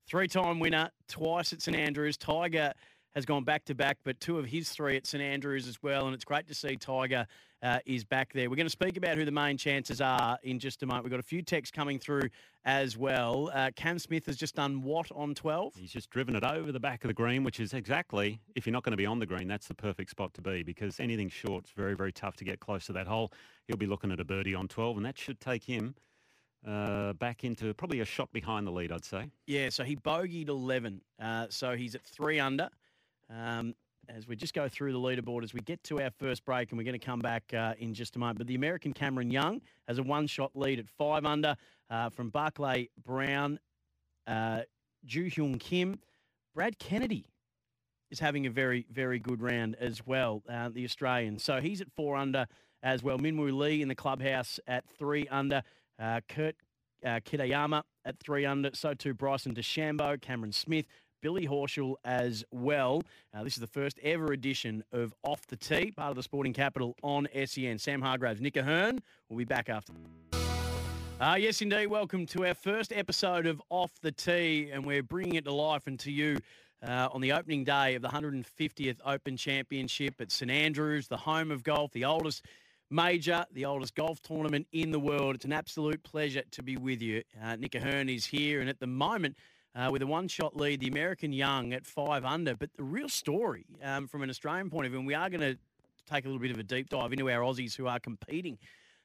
Three 0.07 0.27
time 0.27 0.59
winner, 0.59 0.89
twice 1.07 1.53
at 1.53 1.61
St 1.61 1.77
Andrews. 1.77 2.17
Tiger 2.17 2.73
has 3.15 3.25
gone 3.25 3.43
back 3.43 3.65
to 3.65 3.75
back, 3.75 3.97
but 4.03 4.19
two 4.19 4.39
of 4.39 4.45
his 4.45 4.69
three 4.69 4.97
at 4.97 5.05
St 5.05 5.23
Andrews 5.23 5.67
as 5.67 5.81
well. 5.81 6.05
And 6.05 6.13
it's 6.13 6.25
great 6.25 6.47
to 6.47 6.53
see 6.53 6.75
Tiger 6.75 7.27
uh, 7.63 7.79
is 7.85 8.03
back 8.03 8.33
there. 8.33 8.49
We're 8.49 8.55
going 8.55 8.65
to 8.65 8.71
speak 8.71 8.97
about 8.97 9.17
who 9.17 9.25
the 9.25 9.31
main 9.31 9.57
chances 9.57 10.01
are 10.01 10.37
in 10.43 10.59
just 10.59 10.81
a 10.83 10.85
moment. 10.85 11.03
We've 11.03 11.11
got 11.11 11.19
a 11.19 11.23
few 11.23 11.41
texts 11.41 11.75
coming 11.75 11.99
through 11.99 12.29
as 12.65 12.97
well. 12.97 13.51
Uh, 13.53 13.71
Cam 13.75 13.99
Smith 13.99 14.25
has 14.25 14.35
just 14.35 14.55
done 14.55 14.81
what 14.81 15.11
on 15.11 15.35
12? 15.35 15.75
He's 15.75 15.91
just 15.91 16.09
driven 16.09 16.35
it 16.35 16.43
over 16.43 16.71
the 16.71 16.79
back 16.79 17.03
of 17.03 17.07
the 17.07 17.13
green, 17.13 17.43
which 17.43 17.59
is 17.59 17.73
exactly, 17.73 18.39
if 18.55 18.65
you're 18.65 18.73
not 18.73 18.83
going 18.83 18.91
to 18.91 18.97
be 18.97 19.05
on 19.05 19.19
the 19.19 19.25
green, 19.25 19.47
that's 19.47 19.67
the 19.67 19.75
perfect 19.75 20.09
spot 20.09 20.33
to 20.35 20.41
be 20.41 20.63
because 20.63 20.99
anything 20.99 21.29
short's 21.29 21.71
very, 21.75 21.95
very 21.95 22.11
tough 22.11 22.35
to 22.37 22.43
get 22.43 22.59
close 22.59 22.85
to 22.87 22.93
that 22.93 23.07
hole. 23.07 23.31
He'll 23.67 23.77
be 23.77 23.87
looking 23.87 24.11
at 24.11 24.19
a 24.19 24.25
birdie 24.25 24.55
on 24.55 24.67
12, 24.67 24.97
and 24.97 25.05
that 25.05 25.17
should 25.17 25.39
take 25.39 25.63
him 25.63 25.95
uh, 26.67 27.13
back 27.13 27.43
into 27.43 27.73
probably 27.73 27.99
a 27.99 28.05
shot 28.05 28.31
behind 28.33 28.65
the 28.65 28.71
lead, 28.71 28.91
I'd 28.91 29.05
say. 29.05 29.29
Yeah, 29.45 29.69
so 29.69 29.83
he 29.83 29.95
bogeyed 29.95 30.49
11. 30.49 31.01
Uh, 31.21 31.47
so 31.49 31.75
he's 31.75 31.95
at 31.95 32.03
three 32.03 32.39
under. 32.39 32.69
Um, 33.29 33.75
as 34.15 34.27
we 34.27 34.35
just 34.35 34.53
go 34.53 34.67
through 34.67 34.93
the 34.93 34.99
leaderboard, 34.99 35.43
as 35.43 35.53
we 35.53 35.61
get 35.61 35.83
to 35.85 36.01
our 36.01 36.11
first 36.11 36.43
break, 36.45 36.71
and 36.71 36.77
we're 36.77 36.83
going 36.83 36.99
to 36.99 37.05
come 37.05 37.19
back 37.19 37.43
uh, 37.53 37.73
in 37.79 37.93
just 37.93 38.15
a 38.15 38.19
moment. 38.19 38.37
But 38.37 38.47
the 38.47 38.55
American 38.55 38.93
Cameron 38.93 39.31
Young 39.31 39.61
has 39.87 39.97
a 39.97 40.03
one 40.03 40.27
shot 40.27 40.51
lead 40.55 40.79
at 40.79 40.87
five 40.87 41.25
under 41.25 41.55
uh, 41.89 42.09
from 42.09 42.29
Barclay 42.29 42.89
Brown, 43.03 43.59
uh, 44.27 44.61
Ju 45.05 45.29
Hyun 45.29 45.59
Kim. 45.59 45.99
Brad 46.53 46.77
Kennedy 46.79 47.25
is 48.09 48.19
having 48.19 48.45
a 48.45 48.49
very, 48.49 48.85
very 48.91 49.19
good 49.19 49.41
round 49.41 49.75
as 49.79 50.05
well, 50.05 50.43
uh, 50.49 50.69
the 50.69 50.83
Australian. 50.83 51.39
So 51.39 51.61
he's 51.61 51.81
at 51.81 51.91
four 51.91 52.17
under 52.17 52.47
as 52.83 53.03
well. 53.03 53.17
Minwoo 53.17 53.57
Lee 53.57 53.81
in 53.81 53.87
the 53.87 53.95
clubhouse 53.95 54.59
at 54.67 54.83
three 54.97 55.27
under. 55.29 55.63
Uh, 55.97 56.19
Kurt 56.27 56.55
uh, 57.05 57.19
Kitayama 57.19 57.83
at 58.05 58.19
three 58.19 58.45
under. 58.45 58.71
So 58.73 58.93
too 58.93 59.13
Bryson 59.13 59.55
DeChambeau, 59.55 60.19
Cameron 60.21 60.51
Smith, 60.51 60.85
Billy 61.21 61.47
Horschel 61.47 61.95
as 62.03 62.43
well. 62.51 63.03
Uh, 63.33 63.43
this 63.43 63.53
is 63.53 63.61
the 63.61 63.67
first 63.67 63.99
ever 64.03 64.33
edition 64.33 64.83
of 64.91 65.13
Off 65.23 65.45
the 65.47 65.55
Tee, 65.55 65.91
part 65.91 66.09
of 66.09 66.15
the 66.15 66.23
Sporting 66.23 66.53
Capital 66.53 66.95
on 67.03 67.27
SEN. 67.45 67.77
Sam 67.77 68.01
Hargreaves, 68.01 68.41
Nick 68.41 68.57
O'Hern 68.57 68.99
will 69.29 69.37
be 69.37 69.45
back 69.45 69.69
after. 69.69 69.93
Uh, 71.19 71.35
yes, 71.39 71.61
indeed. 71.61 71.87
Welcome 71.87 72.25
to 72.27 72.47
our 72.47 72.55
first 72.55 72.91
episode 72.91 73.45
of 73.45 73.61
Off 73.69 73.91
the 74.01 74.11
Tee, 74.11 74.71
and 74.73 74.83
we're 74.83 75.03
bringing 75.03 75.35
it 75.35 75.45
to 75.45 75.53
life 75.53 75.85
and 75.85 75.99
to 75.99 76.11
you 76.11 76.39
uh, 76.85 77.09
on 77.11 77.21
the 77.21 77.31
opening 77.31 77.63
day 77.63 77.93
of 77.93 78.01
the 78.01 78.09
150th 78.09 78.97
Open 79.05 79.37
Championship 79.37 80.19
at 80.19 80.31
St 80.31 80.49
Andrews, 80.49 81.07
the 81.07 81.17
home 81.17 81.51
of 81.51 81.63
golf, 81.63 81.91
the 81.91 82.05
oldest 82.05 82.43
major, 82.89 83.45
the 83.53 83.65
oldest 83.65 83.93
golf 83.93 84.19
tournament 84.21 84.65
in 84.71 84.91
the 84.91 84.99
world. 84.99 85.35
It's 85.35 85.45
an 85.45 85.53
absolute 85.53 86.01
pleasure 86.01 86.43
to 86.49 86.63
be 86.63 86.75
with 86.75 87.03
you. 87.03 87.21
Uh, 87.41 87.55
Nick 87.55 87.75
O'Hern 87.75 88.09
is 88.09 88.25
here, 88.25 88.59
and 88.59 88.69
at 88.69 88.79
the 88.79 88.87
moment, 88.87 89.37
uh, 89.75 89.89
with 89.91 90.01
a 90.01 90.07
one-shot 90.07 90.55
lead, 90.55 90.79
the 90.79 90.87
American 90.87 91.31
Young 91.33 91.73
at 91.73 91.85
five 91.85 92.25
under. 92.25 92.55
But 92.55 92.71
the 92.75 92.83
real 92.83 93.09
story 93.09 93.65
um, 93.83 94.07
from 94.07 94.21
an 94.21 94.29
Australian 94.29 94.69
point 94.69 94.85
of 94.85 94.91
view, 94.91 94.99
and 94.99 95.07
we 95.07 95.13
are 95.13 95.29
going 95.29 95.41
to 95.41 95.57
take 96.09 96.25
a 96.25 96.27
little 96.27 96.41
bit 96.41 96.51
of 96.51 96.59
a 96.59 96.63
deep 96.63 96.89
dive 96.89 97.11
into 97.13 97.29
our 97.29 97.41
Aussies 97.41 97.75
who 97.75 97.87
are 97.87 97.99
competing. 97.99 98.57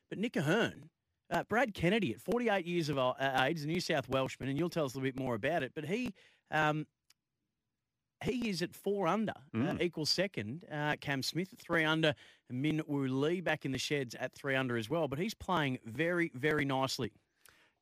But 0.09 0.19
Nick 0.19 0.37
O'Hern, 0.37 0.89
uh, 1.31 1.45
Brad 1.45 1.75
Kennedy 1.75 2.13
at 2.13 2.21
48 2.21 2.67
years 2.67 2.89
of 2.89 2.99
uh, 2.99 3.15
age, 3.43 3.63
a 3.63 3.67
New 3.67 3.81
South 3.81 4.09
Welshman, 4.09 4.49
and 4.49 4.59
you'll 4.59 4.71
tell 4.71 4.85
us 4.85 4.95
a 4.95 4.99
little 4.99 5.11
bit 5.13 5.19
more 5.19 5.35
about 5.35 5.63
it. 5.63 5.73
But 5.75 5.85
he 5.85 6.13
um, 6.51 6.87
he 8.25 8.49
is 8.49 8.63
at 8.63 8.75
four 8.75 9.07
under, 9.07 9.35
uh, 9.55 9.59
Mm. 9.59 9.83
equals 9.83 10.09
second. 10.09 10.65
Uh, 10.73 10.97
Cam 11.01 11.23
Smith 11.23 11.53
at 11.53 11.59
three 11.59 11.85
under, 11.85 12.15
Min 12.51 12.81
Woo 12.87 13.07
Lee 13.07 13.43
back 13.43 13.67
in 13.67 13.73
the 13.73 13.79
sheds 13.79 14.15
at 14.15 14.33
three 14.33 14.55
under 14.57 14.77
as 14.79 14.89
well. 14.89 15.07
But 15.07 15.19
he's 15.19 15.35
playing 15.35 15.79
very, 15.85 16.31
very 16.35 16.65
nicely. 16.65 17.13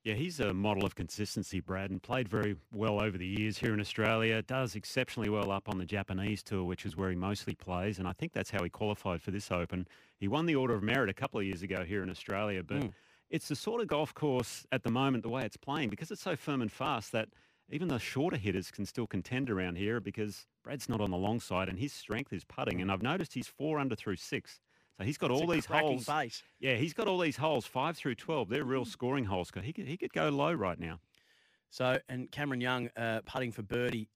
Yeah, 0.04 0.12
he's 0.12 0.38
a 0.38 0.52
model 0.52 0.84
of 0.84 0.94
consistency, 0.94 1.60
Brad, 1.60 1.90
and 1.90 2.02
played 2.02 2.28
very 2.28 2.56
well 2.74 3.00
over 3.00 3.16
the 3.16 3.26
years 3.26 3.56
here 3.56 3.72
in 3.72 3.80
Australia. 3.80 4.42
Does 4.42 4.74
exceptionally 4.74 5.30
well 5.30 5.50
up 5.50 5.66
on 5.66 5.78
the 5.78 5.86
Japanese 5.86 6.42
tour, 6.42 6.62
which 6.62 6.84
is 6.84 6.94
where 6.94 7.08
he 7.08 7.16
mostly 7.16 7.54
plays, 7.54 7.98
and 7.98 8.06
I 8.06 8.12
think 8.12 8.34
that's 8.34 8.50
how 8.50 8.62
he 8.62 8.68
qualified 8.68 9.22
for 9.22 9.30
this 9.30 9.50
Open. 9.50 9.88
He 10.18 10.28
won 10.28 10.44
the 10.44 10.56
Order 10.56 10.74
of 10.74 10.82
Merit 10.82 11.08
a 11.08 11.14
couple 11.14 11.40
of 11.40 11.46
years 11.46 11.62
ago 11.62 11.84
here 11.84 12.02
in 12.02 12.10
Australia, 12.10 12.62
but 12.62 12.82
Mm. 12.82 12.92
it's 13.30 13.48
the 13.48 13.56
sort 13.56 13.80
of 13.80 13.86
golf 13.88 14.12
course 14.12 14.66
at 14.70 14.82
the 14.82 14.90
moment, 14.90 15.22
the 15.22 15.30
way 15.30 15.42
it's 15.42 15.56
playing, 15.56 15.88
because 15.88 16.10
it's 16.10 16.22
so 16.22 16.36
firm 16.36 16.60
and 16.60 16.70
fast 16.70 17.10
that 17.12 17.30
even 17.70 17.88
the 17.88 17.98
shorter 17.98 18.36
hitters 18.36 18.70
can 18.70 18.84
still 18.84 19.06
contend 19.06 19.48
around 19.48 19.76
here 19.76 20.00
because 20.00 20.46
Brad's 20.62 20.86
not 20.86 21.00
on 21.00 21.10
the 21.10 21.16
long 21.16 21.40
side 21.40 21.70
and 21.70 21.78
his 21.78 21.94
strength 21.94 22.30
is 22.30 22.44
putting. 22.44 22.82
And 22.82 22.92
I've 22.92 23.02
noticed 23.02 23.32
he's 23.32 23.48
four 23.48 23.78
under 23.78 23.96
through 23.96 24.16
six. 24.16 24.60
So 24.98 25.04
he's 25.04 25.18
got 25.18 25.30
It's 25.30 25.40
all 25.40 25.46
these 25.48 25.66
holes. 25.66 26.06
base. 26.06 26.42
Yeah, 26.60 26.76
he's 26.76 26.92
got 26.94 27.08
all 27.08 27.18
these 27.18 27.36
holes, 27.36 27.66
five 27.66 27.96
through 27.96 28.14
12. 28.14 28.48
They're 28.48 28.64
Mm. 28.64 28.68
real 28.68 28.84
scoring 28.84 29.24
holes. 29.24 29.50
He 29.62 29.72
could, 29.72 29.88
he 29.88 29.96
could 29.96 30.12
go 30.12 30.28
low 30.28 30.52
right 30.52 30.78
now. 30.78 31.00
So, 31.70 31.98
and 32.08 32.30
Cameron 32.30 32.60
Young 32.60 32.88
uh, 32.96 33.22
putting 33.26 33.50
for 33.50 33.62
birdie 33.62 34.08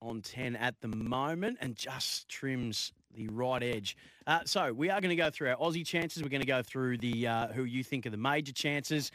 on 0.00 0.22
10 0.22 0.54
at 0.56 0.80
the 0.80 0.88
moment 0.88 1.58
and 1.60 1.74
just 1.74 2.28
trims 2.28 2.92
the 3.12 3.26
right 3.28 3.62
edge. 3.62 3.96
Uh, 4.26 4.40
so, 4.44 4.72
we 4.72 4.90
are 4.90 5.00
going 5.00 5.10
to 5.10 5.16
go 5.16 5.30
through 5.30 5.50
our 5.50 5.56
Aussie 5.56 5.84
chances. 5.84 6.22
We're 6.22 6.28
going 6.28 6.42
to 6.42 6.46
go 6.46 6.62
through 6.62 6.98
the 6.98 7.26
uh, 7.26 7.48
who 7.48 7.64
you 7.64 7.82
think 7.82 8.06
are 8.06 8.10
the 8.10 8.16
major 8.16 8.52
chances. 8.52 9.10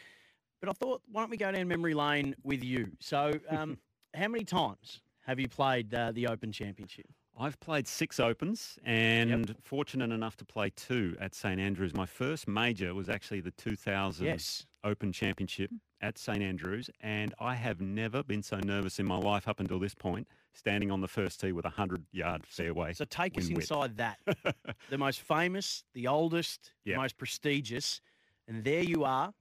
But 0.60 0.70
I 0.70 0.74
thought, 0.74 1.02
why 1.10 1.22
don't 1.22 1.30
we 1.30 1.38
go 1.38 1.52
down 1.52 1.68
memory 1.70 1.94
lane 1.94 2.36
with 2.44 2.64
you? 2.64 2.92
So, 3.00 3.32
um, 3.50 3.78
how 4.14 4.28
many 4.28 4.44
times 4.44 5.02
have 5.26 5.40
you 5.40 5.48
played 5.48 5.94
uh, 5.94 6.12
the 6.12 6.28
Open 6.28 6.52
Championship? 6.52 7.06
I've 7.40 7.60
played 7.60 7.88
six 7.88 8.20
Opens 8.20 8.78
and 8.84 9.56
fortunate 9.62 10.12
enough 10.12 10.36
to 10.38 10.46
play 10.46 10.70
two 10.76 11.16
at 11.20 11.34
St 11.34 11.60
Andrews. 11.60 11.94
My 11.96 12.06
first 12.06 12.48
major 12.48 12.94
was 12.94 13.10
actually 13.10 13.42
the 13.42 13.52
2000 13.52 14.26
Yes. 14.26 14.66
Open 14.84 15.12
Championship 15.12 15.72
at 16.02 16.18
St 16.18 16.42
Andrews, 16.42 16.90
and 17.02 17.34
I 17.40 17.56
have 17.56 17.80
never 17.80 18.24
been 18.24 18.42
so 18.42 18.58
nervous 18.58 19.00
in 19.00 19.06
my 19.06 19.18
life 19.18 19.48
up 19.48 19.60
until 19.60 19.80
this 19.80 19.94
point, 19.94 20.28
standing 20.54 20.90
on 20.92 21.02
the 21.02 21.08
first 21.08 21.40
tee 21.40 21.52
with 21.52 21.66
a 21.66 21.70
100 21.70 22.04
yard 22.12 22.44
fairway. 22.46 22.94
So, 22.94 23.06
take 23.06 23.38
us 23.38 23.48
inside 23.50 23.98
that. 23.98 24.18
the 24.90 24.98
most 24.98 25.22
famous, 25.22 25.84
the 25.94 26.08
oldest, 26.08 26.74
Yep. 26.86 26.98
most 26.98 27.18
prestigious, 27.18 28.02
and 28.48 28.64
there 28.64 28.84
you 28.84 29.04
are. 29.04 29.34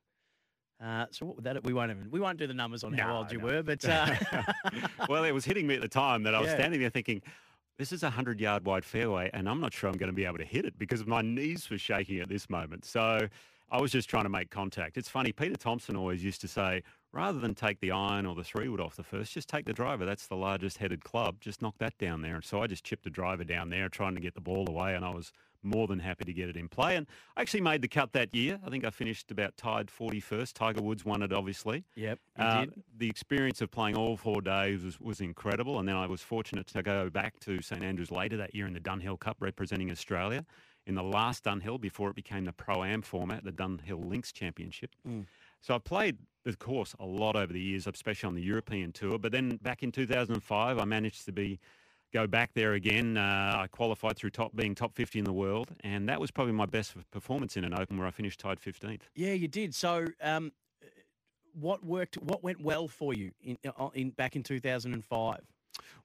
Uh, 0.82 1.06
so 1.10 1.26
what 1.26 1.36
would 1.36 1.44
that? 1.44 1.62
We 1.64 1.72
won't 1.74 1.90
even 1.90 2.10
we 2.10 2.20
won't 2.20 2.38
do 2.38 2.46
the 2.46 2.54
numbers 2.54 2.84
on 2.84 2.92
how 2.94 3.16
old 3.16 3.32
you 3.32 3.38
no. 3.38 3.44
were, 3.44 3.62
but 3.62 3.84
uh, 3.88 4.14
well, 5.08 5.24
it 5.24 5.32
was 5.32 5.44
hitting 5.44 5.66
me 5.66 5.74
at 5.74 5.82
the 5.82 5.88
time 5.88 6.22
that 6.22 6.34
I 6.34 6.40
was 6.40 6.48
Yeah. 6.48 6.56
standing 6.56 6.80
there 6.80 6.88
thinking, 6.90 7.22
this 7.80 7.92
is 7.92 8.02
a 8.02 8.06
100 8.06 8.38
yard 8.38 8.66
wide 8.66 8.84
fairway, 8.84 9.30
and 9.32 9.48
I'm 9.48 9.58
not 9.58 9.72
sure 9.72 9.88
I'm 9.88 9.96
going 9.96 10.10
to 10.10 10.14
be 10.14 10.26
able 10.26 10.36
to 10.36 10.44
hit 10.44 10.66
it 10.66 10.78
because 10.78 11.06
my 11.06 11.22
knees 11.22 11.70
were 11.70 11.78
shaking 11.78 12.20
at 12.20 12.28
this 12.28 12.50
moment. 12.50 12.84
So 12.84 13.26
I 13.70 13.80
was 13.80 13.90
just 13.90 14.10
trying 14.10 14.24
to 14.24 14.28
make 14.28 14.50
contact. 14.50 14.98
It's 14.98 15.08
funny, 15.08 15.32
Peter 15.32 15.56
Thomson 15.56 15.96
always 15.96 16.22
used 16.22 16.42
to 16.42 16.48
say, 16.48 16.82
rather 17.14 17.38
than 17.38 17.54
take 17.54 17.80
the 17.80 17.90
iron 17.90 18.26
or 18.26 18.34
the 18.34 18.44
three 18.44 18.68
wood 18.68 18.82
off 18.82 18.96
the 18.96 19.02
first, 19.02 19.32
just 19.32 19.48
take 19.48 19.64
the 19.64 19.72
driver. 19.72 20.04
That's 20.04 20.26
the 20.26 20.36
largest 20.36 20.76
headed 20.76 21.04
club. 21.04 21.36
Just 21.40 21.62
knock 21.62 21.78
that 21.78 21.96
down 21.96 22.20
there. 22.20 22.34
And 22.34 22.44
so 22.44 22.62
I 22.62 22.66
just 22.66 22.84
chipped 22.84 23.06
a 23.06 23.10
driver 23.10 23.44
down 23.44 23.70
there, 23.70 23.88
trying 23.88 24.14
to 24.14 24.20
get 24.20 24.34
the 24.34 24.42
ball 24.42 24.68
away, 24.68 24.94
and 24.94 25.02
I 25.02 25.14
was 25.14 25.32
more 25.62 25.86
than 25.86 25.98
happy 25.98 26.24
to 26.24 26.32
get 26.32 26.48
it 26.48 26.56
in 26.56 26.68
play. 26.68 26.96
And 26.96 27.06
I 27.36 27.42
actually 27.42 27.60
made 27.60 27.82
the 27.82 27.88
cut 27.88 28.12
that 28.12 28.34
year. 28.34 28.58
I 28.64 28.70
think 28.70 28.84
I 28.84 28.90
finished 28.90 29.30
about 29.30 29.56
tied 29.56 29.88
41st. 29.88 30.52
Tiger 30.52 30.82
Woods 30.82 31.04
won 31.04 31.22
it, 31.22 31.32
obviously. 31.32 31.84
yep, 31.94 32.18
Uh, 32.38 32.66
the 32.96 33.08
experience 33.08 33.60
of 33.60 33.70
playing 33.70 33.96
all 33.96 34.16
four 34.16 34.40
days 34.40 34.82
was, 34.84 35.00
was 35.00 35.20
incredible. 35.20 35.78
And 35.78 35.88
then 35.88 35.96
I 35.96 36.06
was 36.06 36.22
fortunate 36.22 36.66
to 36.68 36.82
go 36.82 37.10
back 37.10 37.38
to 37.40 37.60
St 37.62 37.82
Andrews 37.82 38.10
later 38.10 38.36
that 38.38 38.54
year 38.54 38.66
in 38.66 38.72
the 38.72 38.80
Dunhill 38.80 39.18
Cup 39.18 39.36
representing 39.40 39.90
Australia 39.90 40.44
in 40.86 40.94
the 40.94 41.02
last 41.02 41.44
Dunhill 41.44 41.80
before 41.80 42.10
it 42.10 42.16
became 42.16 42.44
the 42.44 42.52
Pro 42.52 42.82
Am 42.84 43.02
format, 43.02 43.44
the 43.44 43.52
Dunhill 43.52 44.04
Links 44.04 44.32
Championship. 44.32 44.90
Mm. 45.06 45.26
So 45.60 45.74
I 45.74 45.78
played 45.78 46.18
the 46.44 46.56
course 46.56 46.94
a 46.98 47.04
lot 47.04 47.36
over 47.36 47.52
the 47.52 47.60
years, 47.60 47.86
especially 47.86 48.28
on 48.28 48.34
the 48.34 48.42
European 48.42 48.92
tour. 48.92 49.18
But 49.18 49.32
then 49.32 49.56
back 49.62 49.82
in 49.82 49.92
2005, 49.92 50.78
I 50.78 50.84
managed 50.84 51.26
to 51.26 51.32
be 51.32 51.60
go 52.12 52.26
back 52.26 52.52
there 52.54 52.74
again. 52.74 53.16
Uh, 53.16 53.56
I 53.58 53.66
qualified 53.68 54.16
through 54.16 54.30
top 54.30 54.54
being 54.54 54.74
top 54.74 54.94
50 54.94 55.18
in 55.20 55.24
the 55.24 55.32
world, 55.32 55.70
and 55.80 56.08
that 56.08 56.20
was 56.20 56.30
probably 56.30 56.52
my 56.52 56.66
best 56.66 56.94
performance 57.10 57.56
in 57.56 57.64
an 57.64 57.74
Open 57.74 57.98
where 57.98 58.06
I 58.06 58.10
finished 58.10 58.40
tied 58.40 58.60
15th. 58.60 59.02
Yeah, 59.14 59.32
you 59.32 59.48
did. 59.48 59.74
So, 59.74 60.06
um, 60.22 60.52
what 61.52 61.84
worked? 61.84 62.16
What 62.18 62.42
went 62.42 62.60
well 62.60 62.88
for 62.88 63.12
you 63.12 63.32
in, 63.42 63.58
uh, 63.64 63.88
in 63.94 64.10
back 64.10 64.36
in 64.36 64.42
two 64.42 64.60
thousand 64.60 64.94
and 64.94 65.04
five? 65.04 65.40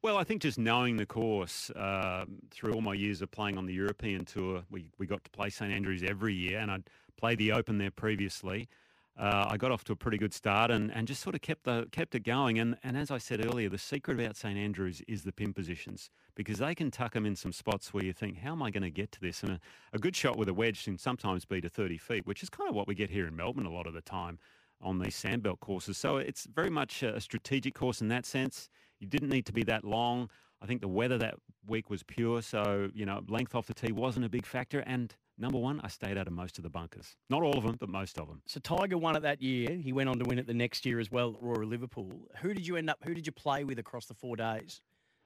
Well, 0.02 0.18
I 0.18 0.24
think 0.24 0.41
just 0.41 0.58
knowing 0.58 0.98
the 0.98 1.06
course 1.06 1.72
um, 1.76 2.38
through 2.52 2.74
all 2.74 2.82
my 2.82 2.94
years 2.94 3.22
of 3.22 3.32
playing 3.32 3.58
on 3.58 3.65
the 3.65 3.74
European 3.74 4.26
tour, 4.26 4.63
we, 4.70 4.91
we 4.98 5.06
got 5.06 5.24
to 5.24 5.30
play 5.32 5.50
St 5.50 5.72
Andrews 5.72 6.04
every 6.04 6.34
year, 6.34 6.60
and 6.60 6.72
I'd 6.72 6.89
played 7.18 7.38
the 7.38 7.52
Open 7.52 7.78
there 7.78 7.91
previously. 7.91 8.68
Uh, 9.17 9.47
I 9.49 9.56
got 9.56 9.71
off 9.71 9.86
to 9.86 9.93
a 9.93 9.95
pretty 9.95 10.17
good 10.17 10.34
start 10.34 10.71
and, 10.71 10.91
and 10.91 11.08
just 11.08 11.21
sort 11.21 11.36
of 11.36 11.41
kept 11.41 11.63
the 11.63 11.88
kept 11.91 12.15
it 12.15 12.23
going. 12.23 12.60
And, 12.60 12.78
and 12.84 12.97
as 12.97 13.12
I 13.12 13.17
said 13.17 13.45
earlier, 13.45 13.69
the 13.69 13.78
secret 13.78 14.19
about 14.19 14.36
St 14.36 14.58
Andrews 14.58 15.01
is 15.08 15.23
the 15.23 15.32
pin 15.32 15.54
positions 15.54 16.10
because 16.36 16.58
they 16.58 16.75
can 16.75 16.91
tuck 16.91 17.13
them 17.13 17.25
in 17.25 17.36
some 17.38 17.54
spots 17.54 17.93
where 17.93 18.04
you 18.04 18.12
think, 18.12 18.39
how 18.39 18.51
am 18.51 18.62
I 18.62 18.71
going 18.71 18.84
to 18.84 18.89
get 18.89 19.13
to 19.13 19.21
this? 19.21 19.41
And 19.41 19.54
a, 19.54 19.60
a 19.93 19.99
good 19.99 20.17
shot 20.17 20.38
with 20.38 20.49
a 20.49 20.54
wedge 20.54 20.84
can 20.84 20.97
sometimes 20.97 21.45
be 21.45 21.62
to 21.62 21.69
30 21.69 21.97
feet, 21.97 22.28
which 22.28 22.43
is 22.43 22.49
kind 22.49 22.69
of 22.69 22.75
what 22.75 22.88
we 22.88 22.95
get 22.95 23.10
here 23.10 23.25
in 23.25 23.36
Melbourne 23.38 23.65
a 23.65 23.71
lot 23.71 23.88
of 23.88 23.93
the 23.93 24.01
time 24.01 24.38
on 24.82 24.99
these 24.99 25.15
sandbelt 25.15 25.62
courses. 25.62 25.97
So 25.97 26.17
it's 26.17 26.45
very 26.54 26.69
much 26.69 27.01
a 27.01 27.21
strategic 27.21 27.73
course 27.73 28.01
in 28.01 28.10
that 28.10 28.25
sense. 28.25 28.69
You 28.99 29.08
didn't 29.08 29.30
need 29.30 29.45
to 29.45 29.54
be 29.54 29.63
that 29.63 29.86
long. 29.86 30.30
I 30.62 30.65
think 30.65 30.82
the 30.82 30.88
weather 30.89 31.17
that 31.19 31.36
week 31.67 31.89
was 31.89 32.04
pure, 32.04 32.41
so 32.41 32.89
you 32.93 33.06
know 33.06 33.21
length 33.28 33.56
off 33.56 33.67
the 33.67 33.73
tee 33.73 33.91
wasn't 33.91 34.25
a 34.25 34.30
big 34.30 34.45
factor. 34.45 34.80
And 34.80 35.13
number 35.38 35.58
one, 35.58 35.82
I 35.84 35.88
stayed 35.88 36.17
out 36.17 36.28
of 36.28 36.34
most 36.34 36.58
of 36.58 36.63
the 36.63 36.69
bunkers. 36.69 37.15
Not 37.30 37.43
all 37.43 37.58
of 37.58 37.63
them, 37.63 37.78
but 37.80 37.89
most 37.89 38.17
of 38.17 38.28
them. 38.28 38.41
So 38.45 38.60
Tiger 38.60 38.98
won 38.98 39.15
it 39.15 39.21
that 39.21 39.41
year. 39.41 39.71
He 39.76 39.91
went 39.93 40.10
on 40.10 40.17
to 40.19 40.26
win 40.26 40.39
it 40.39 40.48
the 40.48 40.54
next 40.54 40.86
year 40.86 41.00
as 41.00 41.12
well 41.12 41.36
at 41.36 41.43
Royal 41.43 41.65
Liverpool. 41.67 42.12
Who 42.41 42.54
did 42.54 42.65
you 42.67 42.76
end 42.78 42.89
up? 42.89 43.00
Who 43.04 43.13
did 43.13 43.26
you 43.26 43.32
play 43.32 43.63
with 43.63 43.80
across 43.80 44.06
the 44.06 44.13
four 44.13 44.36
days 44.36 44.82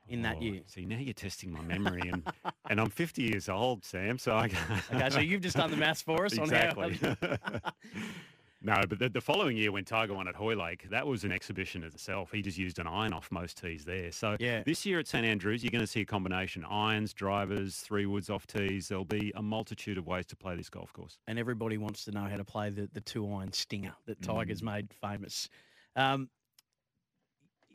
in 0.07 0.21
that 0.23 0.37
Oh, 0.37 0.41
year? 0.41 0.61
See, 0.65 0.85
now 0.85 0.97
you're 0.97 1.13
testing 1.13 1.51
my 1.51 1.61
memory, 1.61 2.01
and 2.09 2.23
and 2.69 2.79
I'm 2.79 2.89
50 2.89 3.21
years 3.23 3.49
old, 3.49 3.85
Sam. 3.85 4.17
So 4.17 4.33
I 4.35 4.49
Okay, 4.93 5.09
so 5.09 5.19
you've 5.19 5.41
just 5.41 5.57
done 5.57 5.71
the 5.71 5.77
maths 5.77 6.01
for 6.01 6.25
us 6.25 6.33
exactly. 6.37 6.99
on 7.03 7.17
how. 7.31 7.59
no, 8.61 8.75
but 8.89 8.99
the, 8.99 9.07
the 9.09 9.21
following 9.21 9.55
year 9.55 9.71
when 9.71 9.85
Tiger 9.85 10.13
won 10.13 10.27
at 10.27 10.35
Hoylake, 10.35 10.89
that 10.89 11.07
was 11.07 11.23
an 11.23 11.31
exhibition 11.31 11.83
of 11.83 11.93
itself. 11.93 12.31
He 12.31 12.41
just 12.41 12.57
used 12.57 12.77
an 12.79 12.87
iron 12.87 13.13
off 13.13 13.31
most 13.31 13.57
tees 13.57 13.85
there. 13.85 14.11
So 14.11 14.35
Yeah. 14.39 14.63
this 14.63 14.85
year 14.85 14.99
at 14.99 15.07
St 15.07 15.25
Andrews, 15.25 15.63
you're 15.63 15.71
going 15.71 15.83
to 15.83 15.87
see 15.87 16.01
a 16.01 16.05
combination: 16.05 16.65
irons, 16.65 17.13
drivers, 17.13 17.77
three 17.77 18.05
woods 18.05 18.29
off 18.29 18.45
tees. 18.47 18.89
There'll 18.89 19.05
be 19.05 19.31
a 19.35 19.41
multitude 19.41 19.97
of 19.97 20.05
ways 20.07 20.25
to 20.27 20.35
play 20.35 20.55
this 20.57 20.69
golf 20.69 20.91
course. 20.93 21.17
and 21.27 21.39
everybody 21.39 21.77
wants 21.77 22.03
to 22.05 22.11
know 22.11 22.25
how 22.25 22.35
to 22.37 22.43
play 22.43 22.69
the, 22.69 22.89
the 22.93 23.01
two 23.01 23.31
iron 23.33 23.53
stinger 23.53 23.93
that 24.07 24.19
Mm. 24.21 24.25
Tiger's 24.25 24.61
made 24.61 24.93
famous. 24.93 25.47
Um, 25.95 26.29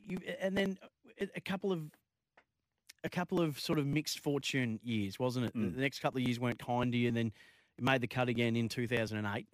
you, 0.07 0.19
and 0.39 0.55
then 0.55 0.77
a, 1.35 1.41
couple 1.41 1.71
of 1.71 1.81
a 3.03 3.09
couple 3.09 3.41
of 3.41 3.59
sort 3.59 3.79
of 3.79 3.85
mixed 3.87 4.19
fortune 4.19 4.79
years, 4.83 5.17
wasn't 5.19 5.47
it? 5.47 5.53
The- 5.53 5.59
Mm. 5.59 5.75
The 5.75 5.81
next 5.81 5.99
couple 5.99 6.19
of 6.21 6.27
years 6.27 6.39
weren't 6.39 6.59
kind 6.59 6.91
to 6.91 6.97
you, 6.97 7.07
and 7.07 7.17
then 7.17 7.31
made 7.79 8.01
the 8.01 8.07
cut 8.07 8.29
again 8.29 8.55
in 8.55 8.69
2008. 8.69 9.47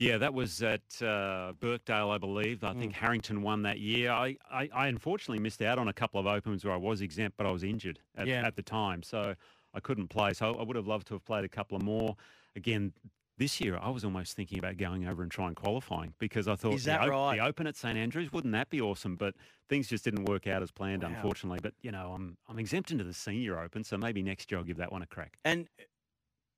Yeah, 0.00 0.16
that 0.16 0.32
was 0.32 0.62
at 0.62 0.80
uh, 1.02 1.52
Birkdale, 1.60 2.10
I 2.10 2.16
believe. 2.16 2.64
I 2.64 2.72
think 2.72 2.94
Harrington 2.94 3.42
won 3.42 3.62
that 3.62 3.78
year. 3.80 4.10
I, 4.10 4.38
I, 4.50 4.68
I 4.72 4.86
unfortunately 4.88 5.40
missed 5.42 5.60
out 5.60 5.78
on 5.78 5.88
a 5.88 5.92
couple 5.92 6.18
of 6.18 6.26
opens 6.26 6.64
where 6.64 6.72
I 6.72 6.78
was 6.78 7.02
exempt, 7.02 7.36
but 7.36 7.46
I 7.46 7.50
was 7.50 7.62
injured 7.62 8.00
at, 8.16 8.26
Yeah. 8.26 8.46
at 8.46 8.56
the 8.56 8.62
time, 8.62 9.02
so 9.02 9.34
I 9.74 9.80
couldn't 9.80 10.08
play. 10.08 10.32
So 10.32 10.54
I 10.54 10.62
would 10.62 10.74
have 10.74 10.86
loved 10.86 11.06
to 11.08 11.14
have 11.14 11.24
played 11.26 11.44
a 11.44 11.50
couple 11.50 11.76
of 11.76 11.82
more. 11.82 12.16
Again, 12.56 12.94
this 13.36 13.60
year 13.60 13.78
I 13.80 13.90
was 13.90 14.02
almost 14.02 14.34
thinking 14.36 14.58
about 14.58 14.78
going 14.78 15.06
over 15.06 15.22
and 15.22 15.30
trying 15.30 15.54
qualifying 15.54 16.14
because 16.18 16.48
I 16.48 16.56
thought 16.56 16.74
Is 16.74 16.84
that 16.84 17.02
the, 17.04 17.10
right? 17.10 17.36
the 17.36 17.44
Open 17.44 17.66
at 17.66 17.76
St 17.76 17.96
Andrews 17.98 18.32
wouldn't 18.32 18.52
that 18.52 18.70
be 18.70 18.80
awesome? 18.80 19.16
But 19.16 19.34
things 19.68 19.86
just 19.86 20.02
didn't 20.04 20.24
work 20.30 20.46
out 20.46 20.62
as 20.62 20.70
planned, 20.70 21.02
Wow. 21.02 21.10
unfortunately. 21.10 21.58
But 21.62 21.74
you 21.82 21.90
know, 21.92 22.12
I'm 22.14 22.38
I'm 22.48 22.58
exempt 22.58 22.90
into 22.90 23.04
the 23.04 23.14
Senior 23.14 23.58
Open, 23.60 23.84
so 23.84 23.98
maybe 23.98 24.22
next 24.22 24.50
year 24.50 24.58
I'll 24.58 24.64
give 24.64 24.78
that 24.78 24.92
one 24.92 25.02
a 25.02 25.06
crack. 25.06 25.36
And 25.44 25.68
uh, 25.78 25.82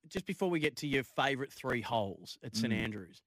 just 0.09 0.27
before 0.27 0.49
we 0.51 0.61
get 0.61 0.77
to 0.77 0.87
your 0.87 1.03
favourite 1.05 1.53
three 1.53 1.81
holes 1.81 2.39
at 2.45 2.57
St 2.57 2.73
Mm. 2.73 2.77
Andrews, 2.77 3.21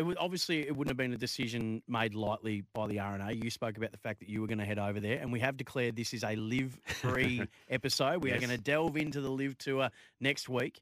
it 0.00 0.06
was 0.06 0.16
obviously 0.18 0.60
it 0.66 0.74
wouldn't 0.74 0.88
have 0.88 0.96
been 0.96 1.12
a 1.12 1.18
decision 1.18 1.82
made 1.86 2.14
lightly 2.14 2.64
by 2.72 2.86
the 2.86 2.98
R&A. 3.00 3.32
You 3.32 3.50
spoke 3.50 3.76
about 3.76 3.92
the 3.92 3.98
fact 3.98 4.20
that 4.20 4.30
you 4.30 4.40
were 4.40 4.46
going 4.46 4.58
to 4.58 4.64
head 4.64 4.78
over 4.78 4.98
there, 4.98 5.18
and 5.20 5.30
we 5.30 5.40
have 5.40 5.58
declared 5.58 5.94
this 5.94 6.14
is 6.14 6.24
a 6.24 6.34
LIV 6.36 6.80
free 7.02 7.42
episode. 7.68 8.22
We 8.24 8.32
are 8.32 8.38
going 8.38 8.48
to 8.48 8.56
delve 8.56 8.96
into 8.96 9.20
the 9.20 9.28
LIV 9.30 9.58
tour 9.58 9.90
next 10.18 10.48
week. 10.48 10.80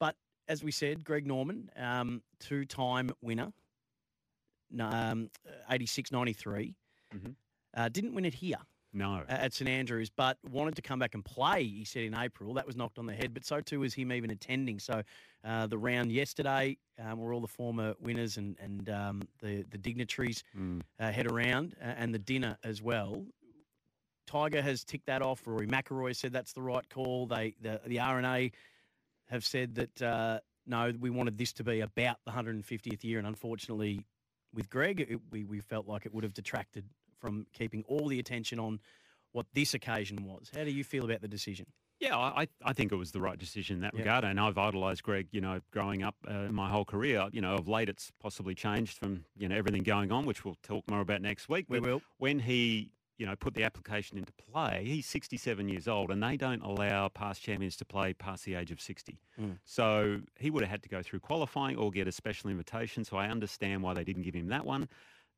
But 0.00 0.16
as 0.48 0.64
we 0.64 0.72
said, 0.72 1.04
Greg 1.04 1.28
Norman, 1.28 1.70
um, 1.76 2.22
two 2.40 2.64
time 2.64 3.10
winner, 3.22 3.52
um, 4.80 5.30
86 5.70 6.10
93, 6.10 6.74
Mhm. 7.14 7.34
uh, 7.74 7.88
didn't 7.88 8.14
win 8.14 8.24
it 8.24 8.34
here. 8.34 8.58
No. 8.92 9.22
at 9.28 9.52
St 9.52 9.68
Andrews, 9.68 10.10
but 10.10 10.36
wanted 10.50 10.74
to 10.76 10.82
come 10.82 10.98
back 10.98 11.14
and 11.14 11.24
play. 11.24 11.62
He 11.64 11.84
said 11.84 12.02
in 12.04 12.14
April 12.14 12.54
that 12.54 12.66
was 12.66 12.76
knocked 12.76 12.98
on 12.98 13.06
the 13.06 13.14
head, 13.14 13.32
but 13.32 13.44
so 13.44 13.60
too 13.60 13.80
was 13.80 13.94
him 13.94 14.10
even 14.12 14.30
attending. 14.30 14.78
So 14.80 15.02
uh, 15.44 15.66
the 15.68 15.78
round 15.78 16.10
yesterday, 16.12 16.76
um, 16.98 17.18
where 17.20 17.32
all 17.32 17.40
the 17.40 17.46
former 17.46 17.94
winners 18.00 18.36
and 18.36 18.56
and 18.60 18.88
um, 18.90 19.22
the 19.40 19.64
the 19.70 19.78
dignitaries 19.78 20.42
Mm. 20.56 20.82
uh, 20.98 21.10
head 21.12 21.30
around, 21.30 21.76
uh, 21.80 21.84
and 21.96 22.12
the 22.14 22.18
dinner 22.18 22.58
as 22.64 22.82
well. 22.82 23.24
Tiger 24.26 24.62
has 24.62 24.84
ticked 24.84 25.06
that 25.06 25.22
off. 25.22 25.42
Rory 25.46 25.66
McIlroy 25.66 26.14
said 26.14 26.32
that's 26.32 26.52
the 26.52 26.62
right 26.62 26.88
call. 26.88 27.26
They 27.26 27.54
the 27.60 27.80
the 27.86 27.98
R&A 28.00 28.52
have 29.28 29.44
said 29.44 29.74
that 29.76 30.02
uh, 30.02 30.40
no, 30.66 30.92
we 31.00 31.10
wanted 31.10 31.38
this 31.38 31.52
to 31.54 31.64
be 31.64 31.80
about 31.80 32.18
the 32.24 32.32
150th 32.32 33.02
year, 33.02 33.18
and 33.18 33.26
unfortunately, 33.26 34.04
with 34.54 34.68
Greg, 34.70 35.00
it, 35.00 35.20
we 35.30 35.44
we 35.44 35.60
felt 35.60 35.86
like 35.88 36.06
it 36.06 36.14
would 36.14 36.24
have 36.24 36.34
detracted 36.34 36.84
from 37.20 37.46
keeping 37.52 37.84
all 37.86 38.08
the 38.08 38.18
attention 38.18 38.58
on 38.58 38.80
what 39.32 39.46
this 39.54 39.74
occasion 39.74 40.24
was. 40.24 40.50
How 40.54 40.64
do 40.64 40.70
you 40.70 40.82
feel 40.82 41.04
about 41.04 41.20
the 41.20 41.28
decision? 41.28 41.66
Yeah, 42.00 42.16
I, 42.16 42.48
I- 42.64 42.72
think 42.72 42.92
it 42.92 42.96
was 42.96 43.12
the 43.12 43.20
right 43.20 43.38
decision 43.38 43.76
in 43.76 43.82
that 43.82 43.92
Yeah. 43.92 44.00
regard. 44.00 44.24
And 44.24 44.40
I've 44.40 44.56
idolised 44.56 45.02
Greg, 45.02 45.28
you 45.32 45.40
know, 45.42 45.60
growing 45.70 46.02
up 46.02 46.16
uh, 46.26 46.48
my 46.50 46.70
whole 46.70 46.84
career. 46.86 47.28
You 47.30 47.42
know, 47.42 47.54
of 47.54 47.68
late 47.68 47.88
it's 47.90 48.10
possibly 48.20 48.54
changed 48.54 48.96
from, 48.98 49.24
you 49.36 49.48
know, 49.48 49.54
everything 49.56 49.82
going 49.82 50.10
on, 50.10 50.24
which 50.24 50.44
we'll 50.44 50.56
talk 50.62 50.88
more 50.90 51.00
about 51.00 51.20
next 51.20 51.48
week. 51.50 51.66
We 51.68 51.78
But 51.78 51.88
will. 51.88 52.02
When 52.16 52.38
he, 52.38 52.90
you 53.18 53.26
know, 53.26 53.36
put 53.36 53.52
the 53.52 53.64
application 53.64 54.16
into 54.16 54.32
play, 54.32 54.82
he's 54.86 55.04
67 55.06 55.68
years 55.68 55.86
old 55.86 56.10
and 56.10 56.22
they 56.22 56.38
don't 56.38 56.62
allow 56.62 57.08
past 57.08 57.42
champions 57.42 57.76
to 57.76 57.84
play 57.84 58.14
past 58.14 58.46
the 58.46 58.54
age 58.54 58.70
of 58.70 58.80
60. 58.80 59.20
Mm. 59.38 59.58
So 59.66 60.22
he 60.38 60.48
would 60.50 60.62
have 60.62 60.70
had 60.70 60.82
to 60.84 60.88
go 60.88 61.02
through 61.02 61.20
qualifying 61.20 61.76
or 61.76 61.90
get 61.90 62.08
a 62.08 62.12
special 62.12 62.48
invitation. 62.48 63.04
So 63.04 63.18
I 63.18 63.28
understand 63.28 63.82
why 63.82 63.92
they 63.92 64.04
didn't 64.04 64.22
give 64.22 64.34
him 64.34 64.48
that 64.48 64.64
one. 64.64 64.88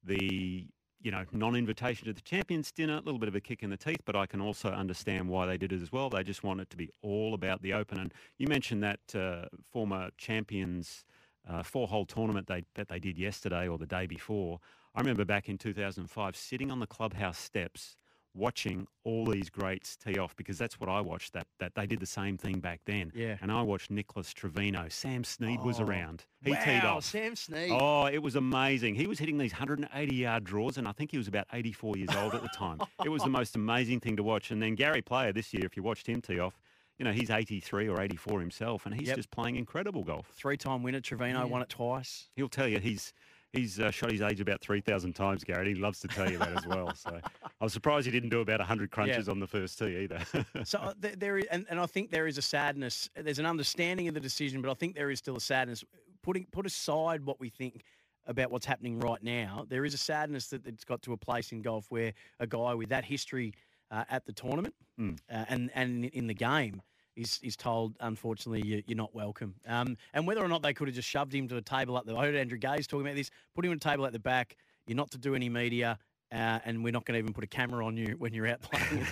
The 0.04 0.68
you 1.02 1.10
know, 1.10 1.24
non-invitation 1.32 2.06
to 2.06 2.12
the 2.12 2.20
champions 2.20 2.70
dinner, 2.70 2.94
a 2.94 3.00
little 3.00 3.18
bit 3.18 3.28
of 3.28 3.34
a 3.34 3.40
kick 3.40 3.62
in 3.62 3.70
the 3.70 3.76
teeth, 3.76 4.00
but 4.04 4.14
I 4.14 4.26
can 4.26 4.40
also 4.40 4.70
understand 4.70 5.28
why 5.28 5.46
they 5.46 5.56
did 5.56 5.72
it 5.72 5.82
as 5.82 5.90
well. 5.90 6.08
They 6.08 6.22
just 6.22 6.44
want 6.44 6.60
it 6.60 6.70
to 6.70 6.76
be 6.76 6.90
all 7.02 7.34
about 7.34 7.62
the 7.62 7.72
Open. 7.72 7.98
And 7.98 8.14
you 8.38 8.46
mentioned 8.46 8.82
that 8.82 9.00
uh, 9.14 9.46
former 9.70 10.10
champions 10.16 11.04
uh, 11.48 11.62
four-hole 11.62 12.06
tournament 12.06 12.46
they, 12.46 12.64
that 12.74 12.88
they 12.88 13.00
did 13.00 13.18
yesterday 13.18 13.66
or 13.66 13.78
the 13.78 13.86
day 13.86 14.06
before. 14.06 14.60
I 14.94 15.00
remember 15.00 15.24
back 15.24 15.48
in 15.48 15.58
2005 15.58 16.36
sitting 16.36 16.70
on 16.70 16.78
the 16.78 16.86
clubhouse 16.86 17.38
steps 17.38 17.96
watching 18.34 18.86
all 19.04 19.26
these 19.26 19.50
greats 19.50 19.96
tee 19.96 20.18
off 20.18 20.34
because 20.36 20.56
that's 20.56 20.80
what 20.80 20.88
I 20.88 21.00
watched. 21.00 21.32
That 21.34 21.46
that 21.58 21.74
they 21.74 21.86
did 21.86 22.00
the 22.00 22.06
same 22.06 22.38
thing 22.38 22.60
back 22.60 22.80
then. 22.86 23.12
Yeah. 23.14 23.36
And 23.42 23.52
I 23.52 23.62
watched 23.62 23.90
Nicklaus 23.90 24.32
Trevino. 24.32 24.86
Sam 24.88 25.22
Snead 25.24 25.60
was 25.62 25.80
Oh, 25.80 25.84
around. 25.84 26.24
He 26.44 26.52
wow, 26.52 26.64
teed 26.64 26.84
off. 26.84 27.04
Sam 27.04 27.36
Snead. 27.36 27.70
Oh, 27.72 28.06
it 28.06 28.22
was 28.22 28.36
amazing. 28.36 28.94
He 28.94 29.06
was 29.06 29.18
hitting 29.18 29.38
these 29.38 29.52
180 29.52 30.14
yard 30.14 30.44
draws, 30.44 30.78
and 30.78 30.88
I 30.88 30.92
think 30.92 31.10
he 31.10 31.18
was 31.18 31.28
about 31.28 31.46
84 31.52 31.96
years 31.98 32.14
old 32.16 32.34
at 32.34 32.42
the 32.42 32.48
time. 32.48 32.80
it 33.04 33.08
was 33.10 33.22
the 33.22 33.28
most 33.40 33.54
amazing 33.56 34.00
thing 34.00 34.16
to 34.16 34.22
watch. 34.22 34.50
And 34.50 34.62
then 34.62 34.74
Gary 34.74 35.02
Player 35.02 35.32
this 35.32 35.52
year, 35.52 35.64
if 35.66 35.76
you 35.76 35.82
watched 35.82 36.06
him 36.08 36.20
tee 36.22 36.38
off, 36.38 36.58
you 36.98 37.04
know, 37.04 37.12
he's 37.12 37.30
83 37.30 37.88
or 37.88 38.00
84 38.00 38.38
himself, 38.40 38.86
and 38.86 38.94
he's 38.94 39.08
Yep. 39.08 39.16
just 39.16 39.30
playing 39.30 39.56
incredible 39.56 40.04
golf. 40.04 40.28
Three-time 40.34 40.82
winner 40.82 41.00
Trevino 41.00 41.46
won 41.46 41.60
it 41.62 41.68
twice. 41.68 42.28
He'll 42.36 42.48
tell 42.50 42.68
you 42.68 42.78
he's 42.78 43.12
he's 43.52 43.78
uh, 43.78 43.90
shot 43.90 44.10
his 44.10 44.20
age 44.20 44.40
about 44.40 44.60
3,000 44.60 45.12
times, 45.14 45.44
Gary. 45.44 45.68
He 45.68 45.74
loves 45.74 46.00
to 46.00 46.08
tell 46.08 46.30
you 46.30 46.38
that 46.38 46.56
as 46.56 46.66
well. 46.66 46.94
So 46.94 47.20
I 47.44 47.64
was 47.64 47.72
surprised 47.72 48.06
he 48.06 48.12
didn't 48.12 48.30
do 48.30 48.40
about 48.40 48.60
100 48.60 48.90
crunches 48.90 49.28
on 49.28 49.38
the 49.40 49.46
first 49.46 49.78
tee 49.78 49.96
either. 50.08 50.20
So 50.64 50.78
uh, 50.78 50.94
there, 50.98 51.16
there 51.16 51.38
is, 51.38 51.44
and, 51.50 51.66
and 51.68 51.78
I 51.80 51.86
think 51.86 52.10
there 52.10 52.26
is 52.26 52.38
a 52.38 52.42
sadness. 52.42 53.08
There's 53.16 53.38
an 53.38 53.46
understanding 53.46 54.08
of 54.08 54.14
the 54.14 54.20
decision, 54.20 54.62
but 54.62 54.70
I 54.70 54.74
think 54.74 54.94
there 54.94 55.10
is 55.10 55.18
still 55.18 55.36
a 55.36 55.40
sadness. 55.40 55.84
Putting 56.22 56.46
put 56.52 56.66
aside 56.66 57.24
what 57.24 57.40
we 57.40 57.48
think 57.48 57.82
about 58.26 58.50
what's 58.52 58.66
happening 58.66 59.00
right 59.00 59.22
now, 59.22 59.66
there 59.68 59.84
is 59.84 59.92
a 59.94 59.98
sadness 59.98 60.46
that 60.48 60.66
it's 60.66 60.84
got 60.84 61.02
to 61.02 61.12
a 61.12 61.16
place 61.16 61.50
in 61.52 61.62
golf 61.62 61.86
where 61.88 62.12
a 62.38 62.46
guy 62.46 62.74
with 62.74 62.88
that 62.90 63.04
history 63.04 63.52
uh, 63.90 64.04
at 64.10 64.24
the 64.24 64.32
tournament 64.32 64.74
Mm. 65.00 65.18
uh, 65.32 65.46
and 65.48 65.70
and 65.74 66.04
in 66.04 66.26
the 66.26 66.34
game 66.34 66.82
is 67.16 67.40
is 67.42 67.56
told, 67.56 67.96
unfortunately, 68.00 68.62
you, 68.66 68.82
you're 68.86 68.96
not 68.96 69.14
welcome. 69.14 69.54
Um, 69.66 69.96
and 70.14 70.26
whether 70.26 70.42
or 70.42 70.48
not 70.48 70.62
they 70.62 70.74
could 70.74 70.88
have 70.88 70.94
just 70.94 71.08
shoved 71.08 71.34
him 71.34 71.48
to 71.48 71.56
a 71.56 71.62
table 71.62 71.96
at 71.98 72.06
the, 72.06 72.16
I 72.16 72.26
heard 72.26 72.34
Andrew 72.34 72.58
Gaze 72.58 72.86
talking 72.86 73.06
about 73.06 73.16
this, 73.16 73.30
put 73.54 73.64
him 73.64 73.70
on 73.70 73.76
a 73.76 73.80
table 73.80 74.06
at 74.06 74.12
the 74.12 74.18
back. 74.18 74.56
You're 74.86 74.96
not 74.96 75.10
to 75.12 75.18
do 75.18 75.34
any 75.34 75.48
media. 75.48 75.98
Uh, 76.32 76.58
and 76.64 76.82
we're 76.82 76.92
not 76.92 77.04
going 77.04 77.14
to 77.14 77.18
even 77.18 77.34
put 77.34 77.44
a 77.44 77.46
camera 77.46 77.84
on 77.84 77.96
you 77.96 78.14
when 78.18 78.32
you're 78.32 78.46
out 78.46 78.60
playing. 78.70 79.06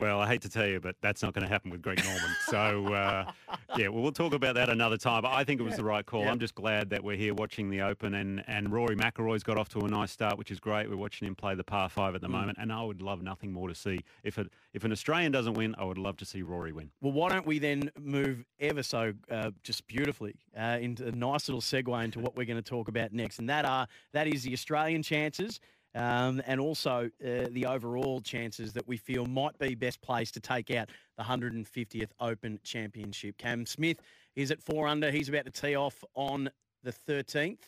Well, 0.00 0.18
I 0.20 0.26
hate 0.26 0.40
to 0.42 0.48
tell 0.48 0.66
you, 0.66 0.80
but 0.80 0.96
that's 1.02 1.22
not 1.22 1.34
going 1.34 1.42
to 1.42 1.48
happen 1.48 1.70
with 1.70 1.82
Greg 1.82 2.02
Norman. 2.02 2.30
So, 2.46 2.92
uh, 2.94 3.30
yeah, 3.76 3.88
well, 3.88 4.02
we'll 4.02 4.10
talk 4.12 4.32
about 4.32 4.54
that 4.54 4.68
another 4.70 4.96
time. 4.96 5.22
But 5.22 5.32
I 5.32 5.44
think 5.44 5.60
it 5.60 5.64
was 5.64 5.76
the 5.76 5.84
right 5.84 6.04
call. 6.04 6.22
Yeah. 6.22 6.30
I'm 6.30 6.38
just 6.38 6.54
glad 6.54 6.90
that 6.90 7.04
we're 7.04 7.16
here 7.16 7.34
watching 7.34 7.68
the 7.70 7.82
Open, 7.82 8.14
and, 8.14 8.42
and 8.48 8.72
Rory 8.72 8.96
McIlroy's 8.96 9.42
got 9.42 9.58
off 9.58 9.68
to 9.70 9.80
a 9.80 9.88
nice 9.88 10.10
start, 10.12 10.38
which 10.38 10.50
is 10.50 10.58
great. 10.60 10.88
We're 10.88 10.96
watching 10.96 11.28
him 11.28 11.34
play 11.34 11.54
the 11.54 11.62
par 11.64 11.88
five 11.88 12.14
at 12.14 12.20
the 12.22 12.28
Mm. 12.28 12.32
moment, 12.32 12.58
and 12.60 12.72
I 12.72 12.82
would 12.82 13.02
love 13.02 13.22
nothing 13.22 13.52
more 13.52 13.68
to 13.68 13.74
see. 13.74 14.00
If 14.22 14.38
it, 14.38 14.50
if 14.72 14.82
an 14.84 14.92
Australian 14.92 15.30
doesn't 15.30 15.54
win, 15.54 15.74
I 15.78 15.84
would 15.84 15.98
love 15.98 16.16
to 16.18 16.24
see 16.24 16.40
Rory 16.42 16.72
win. 16.72 16.90
Well, 17.02 17.12
why 17.12 17.28
don't 17.28 17.46
we 17.46 17.58
then 17.58 17.90
move 18.00 18.44
ever 18.58 18.82
so 18.82 19.12
uh, 19.30 19.50
just 19.62 19.86
beautifully 19.86 20.36
uh, 20.58 20.78
into 20.80 21.06
a 21.06 21.12
nice 21.12 21.48
little 21.48 21.60
segue 21.60 22.02
into 22.04 22.18
what 22.18 22.34
we're 22.34 22.46
going 22.46 22.56
to 22.62 22.68
talk 22.68 22.88
about 22.88 23.12
next, 23.12 23.38
and 23.38 23.48
that 23.50 23.64
are 23.66 23.86
that 24.12 24.26
is 24.26 24.42
the 24.42 24.52
Australian 24.54 25.02
chances. 25.02 25.60
Um, 25.94 26.42
and 26.46 26.60
also 26.60 27.08
uh, 27.24 27.46
the 27.50 27.66
overall 27.66 28.20
chances 28.20 28.72
that 28.72 28.86
we 28.88 28.96
feel 28.96 29.26
might 29.26 29.56
be 29.58 29.74
best 29.76 30.02
placed 30.02 30.34
to 30.34 30.40
take 30.40 30.70
out 30.72 30.88
the 31.16 31.22
150th 31.22 32.10
Open 32.18 32.58
Championship. 32.64 33.38
Cam 33.38 33.64
Smith 33.64 33.98
is 34.34 34.50
at 34.50 34.60
four 34.60 34.88
under. 34.88 35.10
He's 35.10 35.28
about 35.28 35.44
to 35.44 35.52
tee 35.52 35.76
off 35.76 36.02
on 36.14 36.50
the 36.82 36.92
13th. 36.92 37.58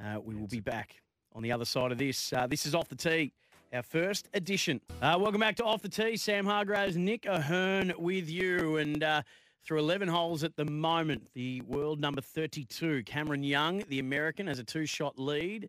Uh, 0.00 0.20
we 0.20 0.36
will 0.36 0.46
be 0.46 0.60
back 0.60 1.02
on 1.34 1.42
the 1.42 1.50
other 1.50 1.64
side 1.64 1.90
of 1.90 1.98
this. 1.98 2.32
Uh, 2.32 2.46
this 2.46 2.64
is 2.64 2.74
off 2.74 2.88
the 2.88 2.94
tee 2.94 3.32
our 3.72 3.82
first 3.82 4.28
edition. 4.34 4.80
Uh, 5.02 5.16
welcome 5.20 5.40
back 5.40 5.56
to 5.56 5.64
Off 5.64 5.82
the 5.82 5.88
Tee. 5.88 6.16
Sam 6.16 6.46
Hargreaves, 6.46 6.96
Nick 6.96 7.26
O'Hern 7.26 7.92
with 7.98 8.30
you. 8.30 8.78
And 8.78 9.02
uh, 9.02 9.22
through 9.64 9.80
11 9.80 10.08
holes 10.08 10.42
at 10.42 10.56
the 10.56 10.64
moment, 10.64 11.28
the 11.34 11.60
world 11.62 12.00
number 12.00 12.20
32, 12.20 13.02
Cameron 13.04 13.42
Young, 13.42 13.84
the 13.88 13.98
American, 13.98 14.46
has 14.46 14.58
a 14.58 14.64
two 14.64 14.86
shot 14.86 15.18
lead 15.18 15.68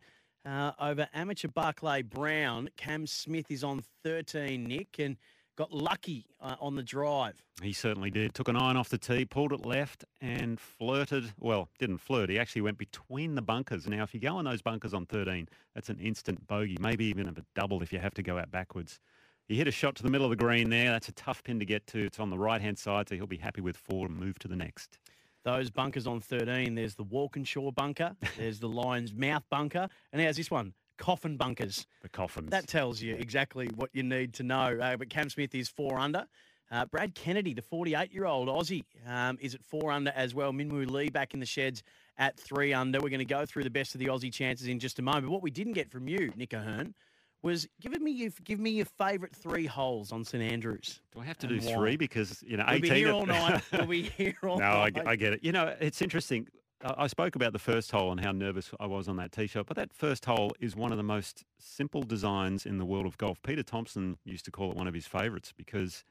uh, 0.50 0.72
over 0.80 1.08
amateur 1.14 1.48
Barclay 1.48 2.02
Brown. 2.02 2.70
Cam 2.76 3.06
Smith 3.06 3.52
is 3.52 3.64
on 3.64 3.84
13, 4.04 4.64
Nick, 4.64 5.00
and 5.00 5.18
got 5.56 5.72
lucky 5.72 6.26
uh, 6.42 6.56
on 6.60 6.76
the 6.76 6.84
drive. 6.84 7.44
He 7.62 7.74
certainly 7.74 8.10
did. 8.10 8.34
Took 8.34 8.48
an 8.48 8.56
iron 8.56 8.78
off 8.78 8.90
the 8.90 8.98
tee, 8.98 9.26
pulled 9.26 9.52
it 9.52 9.66
left, 9.66 10.06
and 10.22 10.60
flirted. 10.60 11.34
Well, 11.40 11.70
didn't 11.78 11.98
flirt. 11.98 12.30
He 12.30 12.40
actually 12.40 12.62
went 12.62 12.78
between 12.78 13.36
the 13.36 13.42
bunkers. 13.42 13.88
Now, 13.88 14.04
if 14.04 14.14
you 14.14 14.20
go 14.20 14.38
on 14.38 14.46
those 14.46 14.62
bunkers 14.62 14.94
on 14.94 15.06
13, 15.06 15.48
that's 15.76 15.90
an 15.90 16.00
instant 16.00 16.48
bogey, 16.48 16.78
maybe 16.80 17.06
even 17.06 17.28
a 17.28 17.34
double 17.56 17.84
if 17.84 17.94
you 17.94 18.00
have 18.00 18.14
to 18.16 18.24
go 18.24 18.38
out 18.38 18.50
backwards. 18.50 19.00
He 19.48 19.56
hit 19.56 19.68
a 19.68 19.72
shot 19.72 19.96
to 19.96 20.04
the 20.04 20.12
middle 20.12 20.26
of 20.26 20.30
the 20.30 20.36
green 20.36 20.70
there. 20.70 20.92
That's 20.92 21.10
a 21.10 21.14
tough 21.14 21.44
pin 21.44 21.60
to 21.60 21.66
get 21.66 21.88
to. 21.88 22.06
It's 22.06 22.20
on 22.20 22.30
the 22.30 22.38
right 22.38 22.62
hand 22.62 22.78
side, 22.78 23.10
so 23.10 23.16
he'll 23.16 23.28
be 23.28 23.38
happy 23.38 23.62
with 23.62 23.76
four 23.76 24.06
and 24.06 24.16
move 24.16 24.38
to 24.40 24.48
the 24.48 24.56
next. 24.56 25.00
Those 25.44 25.70
bunkers 25.70 26.06
on 26.06 26.20
13, 26.20 26.76
there's 26.76 26.96
the 26.96 27.04
Walkinshaw 27.04 27.72
bunker, 27.72 28.16
there's 28.38 28.60
the 28.60 28.68
Lion's 28.68 29.14
Mouth 29.14 29.44
bunker, 29.50 29.88
and 30.12 30.22
how's 30.22 30.36
this 30.36 30.52
one? 30.52 30.74
Coffin 30.98 31.38
bunkers. 31.38 31.88
The 32.02 32.10
coffins. 32.10 32.50
That 32.50 32.68
tells 32.68 33.02
you 33.02 33.16
exactly 33.16 33.70
what 33.74 33.90
you 33.94 34.04
need 34.04 34.34
to 34.34 34.44
know. 34.44 34.78
Uh, 34.82 34.98
but 34.98 35.10
Cam 35.10 35.30
Smith 35.30 35.56
is 35.56 35.70
four 35.70 35.98
under. 35.98 36.26
Uh, 36.72 36.86
Brad 36.86 37.16
Kennedy, 37.16 37.54
the 37.54 37.62
48 37.62 38.14
year 38.14 38.26
old 38.26 38.48
Aussie, 38.48 38.84
um, 39.08 39.38
is 39.42 39.56
at 39.56 39.64
four 39.64 39.92
under 39.92 40.12
as 40.12 40.36
well. 40.36 40.52
Minwoo 40.52 40.90
Lee 40.90 41.10
back 41.10 41.34
in 41.34 41.40
the 41.40 41.46
sheds 41.46 41.84
at 42.18 42.38
three 42.38 42.74
under. 42.74 43.00
We're 43.00 43.10
going 43.10 43.20
to 43.20 43.26
go 43.26 43.46
through 43.46 43.64
the 43.64 43.70
best 43.70 43.96
of 43.96 44.00
the 44.00 44.08
Aussie 44.08 44.32
chances 44.32 44.68
in 44.68 44.78
just 44.78 45.00
a 45.00 45.02
moment. 45.02 45.26
But 45.26 45.32
what 45.32 45.42
we 45.42 45.52
didn't 45.52 45.74
get 45.74 45.90
from 45.90 46.08
you, 46.08 46.32
Nick 46.36 46.54
O'Hern, 46.54 46.94
was 47.42 47.68
give 47.82 48.00
me 48.02 48.12
your, 48.12 48.32
give 48.44 48.60
me 48.60 48.72
your 48.72 48.86
favourite 48.86 49.36
three 49.36 49.66
holes 49.66 50.12
on 50.12 50.24
St 50.24 50.44
Andrews. 50.44 51.02
Do 51.14 51.22
I 51.22 51.26
have 51.26 51.38
to 51.40 51.48
and 51.48 51.60
do 51.62 51.68
why? 51.68 51.74
three? 51.74 51.96
Because, 51.98 52.44
you 52.46 52.58
know, 52.58 52.66
We'll 52.68 52.76
18. 52.76 52.82
be 52.90 52.96
here 53.00 53.12
all 53.12 53.26
night. 53.26 53.62
We'll 53.72 53.86
be 53.88 54.04
here 54.04 54.36
all 54.44 54.60
no, 54.60 54.66
I, 54.66 54.90
night. 54.90 55.08
I 55.08 55.16
get 55.16 55.34
it. 55.34 55.44
You 55.44 55.52
know, 55.52 55.76
it's 55.80 56.02
interesting. 56.02 56.48
I 56.84 56.94
I 56.98 57.08
spoke 57.08 57.36
about 57.36 57.52
the 57.54 57.60
first 57.60 57.92
hole 57.92 58.12
and 58.12 58.20
how 58.22 58.32
nervous 58.32 58.72
I 58.80 58.86
was 58.88 59.08
on 59.08 59.18
that 59.18 59.32
tee 59.32 59.48
shot, 59.48 59.66
but 59.68 59.76
that 59.78 59.94
first 59.94 60.26
hole 60.26 60.52
is 60.60 60.76
one 60.76 60.92
of 60.92 60.98
the 60.98 61.04
most 61.04 61.44
simple 61.58 62.04
designs 62.04 62.66
in 62.66 62.78
the 62.78 62.86
world 62.86 63.06
of 63.06 63.18
golf. 63.18 63.42
Peter 63.44 63.64
Thomson 63.64 64.18
used 64.24 64.46
to 64.46 64.52
call 64.52 64.72
it 64.72 64.78
one 64.78 64.88
of 64.88 64.94
his 64.94 65.06
favourites 65.08 65.54
because 65.56 66.04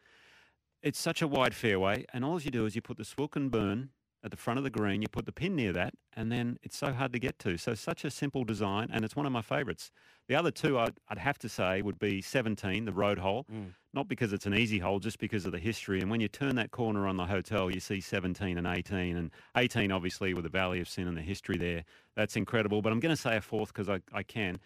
it's 0.83 0.99
such 0.99 1.23
a 1.23 1.27
wide 1.29 1.55
fairway, 1.55 2.05
and 2.12 2.25
all 2.25 2.41
you 2.41 2.51
do 2.51 2.67
is 2.67 2.75
you 2.77 2.83
put 2.83 2.97
the 2.99 3.05
Swilken 3.05 3.51
burn 3.51 3.91
at 4.24 4.31
the 4.33 4.37
front 4.37 4.59
of 4.59 4.64
the 4.64 4.70
green, 4.70 5.00
you 5.00 5.09
put 5.09 5.26
the 5.26 5.33
pin 5.33 5.54
near 5.54 5.72
that, 5.72 5.94
and 6.16 6.31
then 6.33 6.59
it's 6.62 6.76
so 6.76 6.92
hard 6.92 7.12
to 7.12 7.18
get 7.20 7.38
to. 7.40 7.57
So 7.57 7.74
such 7.74 8.04
a 8.04 8.11
simple 8.11 8.42
design, 8.44 8.88
and 8.92 9.04
it's 9.04 9.14
one 9.14 9.26
of 9.26 9.33
my 9.33 9.42
favourites. 9.42 9.90
The 10.26 10.35
other 10.35 10.50
two 10.50 10.76
I'd, 10.78 10.94
I'd 11.09 11.18
have 11.18 11.38
to 11.38 11.48
say 11.48 11.83
would 11.83 11.98
be 12.00 12.20
17, 12.20 12.85
the 12.85 12.92
road 12.92 13.18
hole, 13.18 13.46
Mm. 13.52 13.74
not 13.94 14.09
because 14.09 14.33
it's 14.33 14.44
an 14.44 14.54
easy 14.54 14.81
hole, 14.81 14.98
just 14.98 15.18
because 15.20 15.46
of 15.46 15.52
the 15.52 15.59
history. 15.61 16.00
And 16.00 16.11
when 16.11 16.20
you 16.20 16.26
turn 16.28 16.57
that 16.57 16.72
corner 16.72 17.07
on 17.07 17.16
the 17.16 17.26
hotel, 17.26 17.70
you 17.70 17.78
see 17.81 18.00
17 18.00 18.59
and 18.59 18.66
18, 18.66 19.16
and 19.16 19.31
18 19.57 19.92
obviously 19.92 20.35
with 20.35 20.42
the 20.44 20.50
Valley 20.50 20.81
of 20.81 20.88
Sin 20.88 21.07
and 21.07 21.16
the 21.16 21.22
history 21.22 21.57
there. 21.57 21.85
That's 22.16 22.35
incredible. 22.37 22.83
But 22.83 22.92
I'm 22.92 23.00
going 23.00 23.14
to 23.14 23.20
say 23.20 23.37
a 23.37 23.40
fourth 23.40 23.68
because 23.72 23.88
I, 23.88 24.00
I 24.12 24.24
can. 24.24 24.59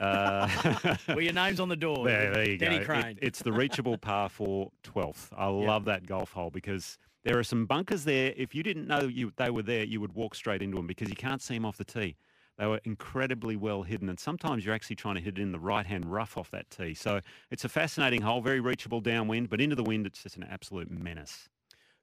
Uh, 0.00 0.48
Well, 1.08 1.20
your 1.20 1.32
name's 1.32 1.60
on 1.60 1.68
the 1.68 1.76
door. 1.76 2.04
there, 2.06 2.32
there 2.32 2.48
you 2.48 2.56
Denny 2.58 2.76
go. 2.76 2.82
It- 2.82 2.86
Crane. 2.86 3.18
it's 3.20 3.40
the 3.42 3.52
reachable 3.52 3.98
par 3.98 4.28
four 4.28 4.70
12th. 4.84 5.28
I 5.36 5.46
love 5.48 5.84
that 5.86 6.06
golf 6.06 6.32
hole 6.32 6.50
because 6.50 6.96
there 7.24 7.38
are 7.38 7.44
some 7.44 7.66
bunkers 7.66 8.04
there. 8.04 8.32
If 8.36 8.54
you 8.54 8.62
didn't 8.62 8.86
know 8.86 9.02
you, 9.02 9.32
they 9.36 9.50
were 9.50 9.62
there, 9.62 9.84
you 9.84 10.00
would 10.00 10.14
walk 10.14 10.34
straight 10.34 10.62
into 10.62 10.76
them 10.76 10.86
because 10.86 11.08
you 11.08 11.16
can't 11.16 11.42
see 11.42 11.54
them 11.54 11.64
off 11.64 11.76
the 11.76 11.84
tee. 11.84 12.16
They 12.58 12.66
were 12.66 12.80
incredibly 12.84 13.56
well 13.56 13.82
hidden, 13.82 14.08
and 14.10 14.20
sometimes 14.20 14.64
you're 14.64 14.74
actually 14.74 14.96
trying 14.96 15.14
to 15.14 15.20
hit 15.20 15.38
it 15.38 15.42
in 15.42 15.52
the 15.52 15.58
right-hand 15.58 16.12
rough 16.12 16.36
off 16.36 16.50
that 16.50 16.68
tee. 16.70 16.92
So 16.92 17.20
it's 17.50 17.64
a 17.64 17.70
fascinating 17.70 18.20
hole, 18.20 18.42
very 18.42 18.60
reachable 18.60 19.00
downwind, 19.00 19.48
but 19.48 19.60
into 19.62 19.76
the 19.76 19.82
wind, 19.82 20.06
it's 20.06 20.22
just 20.22 20.36
an 20.36 20.44
absolute 20.44 20.90
menace. 20.90 21.48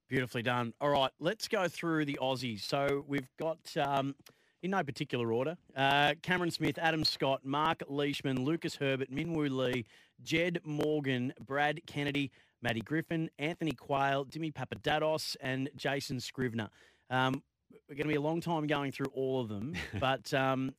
Beautifully 0.09 0.41
done. 0.41 0.73
All 0.81 0.89
right, 0.89 1.11
let's 1.19 1.47
go 1.47 1.67
through 1.67 2.05
the 2.05 2.17
Aussies. 2.21 2.61
So 2.61 3.03
we've 3.07 3.27
got, 3.37 3.59
um, 3.77 4.15
in 4.63 4.71
no 4.71 4.81
particular 4.81 5.31
order, 5.31 5.57
uh, 5.75 6.15
Cameron 6.23 6.49
Smith, 6.49 6.79
Adam 6.79 7.03
Scott, 7.03 7.41
Mark 7.43 7.83
Leishman, 7.87 8.43
Lucas 8.43 8.75
Herbert, 8.75 9.11
Minwoo 9.11 9.49
Lee, 9.49 9.85
Jed 10.23 10.59
Morgan, 10.63 11.33
Brad 11.39 11.81
Kennedy, 11.85 12.31
Matty 12.61 12.81
Griffin, 12.81 13.29
Anthony 13.39 13.71
Quayle, 13.71 14.25
Dimi 14.25 14.53
Papadatos, 14.53 15.35
and 15.41 15.69
Jason 15.75 16.19
Scrivener. 16.19 16.69
Um, 17.09 17.43
we're 17.89 17.95
going 17.95 18.07
to 18.07 18.13
be 18.13 18.15
a 18.15 18.21
long 18.21 18.41
time 18.41 18.67
going 18.67 18.91
through 18.91 19.11
all 19.13 19.41
of 19.41 19.49
them, 19.49 19.73
but 19.99 20.33
um, 20.33 20.73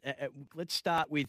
let's 0.54 0.74
start 0.74 1.10
with 1.10 1.26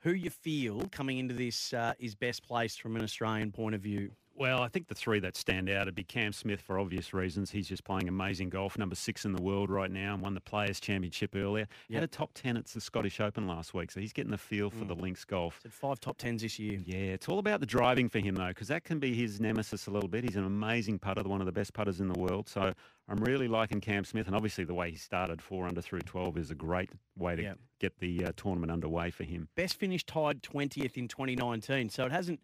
who 0.00 0.12
you 0.12 0.30
feel 0.30 0.82
coming 0.90 1.18
into 1.18 1.34
this 1.34 1.72
uh, 1.72 1.94
is 1.98 2.14
best 2.14 2.42
placed 2.42 2.80
from 2.80 2.96
an 2.96 3.02
Australian 3.02 3.52
point 3.52 3.74
of 3.74 3.80
view. 3.80 4.10
Well, 4.34 4.62
I 4.62 4.68
think 4.68 4.88
the 4.88 4.94
three 4.94 5.20
that 5.20 5.36
stand 5.36 5.68
out 5.68 5.86
would 5.86 5.94
be 5.94 6.04
Cam 6.04 6.32
Smith 6.32 6.60
for 6.60 6.78
obvious 6.78 7.12
reasons. 7.12 7.50
He's 7.50 7.68
just 7.68 7.84
playing 7.84 8.08
amazing 8.08 8.48
golf, 8.48 8.78
number 8.78 8.94
six 8.94 9.24
in 9.24 9.32
the 9.32 9.42
world 9.42 9.70
right 9.70 9.90
now, 9.90 10.14
and 10.14 10.22
won 10.22 10.34
the 10.34 10.40
Players' 10.40 10.80
Championship 10.80 11.36
earlier. 11.36 11.66
Yep. 11.88 11.94
Had 12.00 12.04
a 12.04 12.06
top 12.08 12.30
10 12.34 12.56
at 12.56 12.64
the 12.66 12.80
Scottish 12.80 13.20
Open 13.20 13.46
last 13.46 13.74
week, 13.74 13.90
so 13.90 14.00
he's 14.00 14.12
getting 14.12 14.30
the 14.30 14.38
feel 14.38 14.70
for 14.70 14.84
the 14.84 14.94
links 14.94 15.24
golf. 15.24 15.60
Five 15.68 16.00
top 16.00 16.16
tens 16.16 16.42
this 16.42 16.58
year. 16.58 16.80
Yeah, 16.84 16.96
it's 17.12 17.28
all 17.28 17.38
about 17.38 17.60
the 17.60 17.66
driving 17.66 18.08
for 18.08 18.18
him, 18.20 18.34
though, 18.34 18.48
because 18.48 18.68
that 18.68 18.84
can 18.84 18.98
be 18.98 19.14
his 19.14 19.38
nemesis 19.38 19.86
a 19.86 19.90
little 19.90 20.08
bit. 20.08 20.24
He's 20.24 20.36
an 20.36 20.44
amazing 20.46 20.98
putter, 20.98 21.22
one 21.22 21.40
of 21.40 21.46
the 21.46 21.52
best 21.52 21.74
putters 21.74 22.00
in 22.00 22.08
the 22.08 22.18
world. 22.18 22.48
So 22.48 22.72
I'm 23.08 23.18
really 23.18 23.48
liking 23.48 23.80
Cam 23.80 24.04
Smith, 24.04 24.26
and 24.26 24.34
obviously 24.34 24.64
the 24.64 24.74
way 24.74 24.90
he 24.90 24.96
started 24.96 25.42
four 25.42 25.66
under 25.66 25.82
through 25.82 26.00
12 26.00 26.38
is 26.38 26.50
a 26.50 26.54
great 26.56 26.90
way 27.16 27.36
to 27.36 27.42
Yep. 27.42 27.58
get 27.80 27.98
the 27.98 28.24
uh, 28.24 28.32
tournament 28.36 28.72
underway 28.72 29.10
for 29.10 29.24
him. 29.24 29.48
best 29.56 29.78
finish 29.78 30.04
tied 30.04 30.42
20th 30.42 30.96
in 30.96 31.06
2019. 31.06 31.90
So 31.90 32.06
it 32.06 32.12
hasn't 32.12 32.40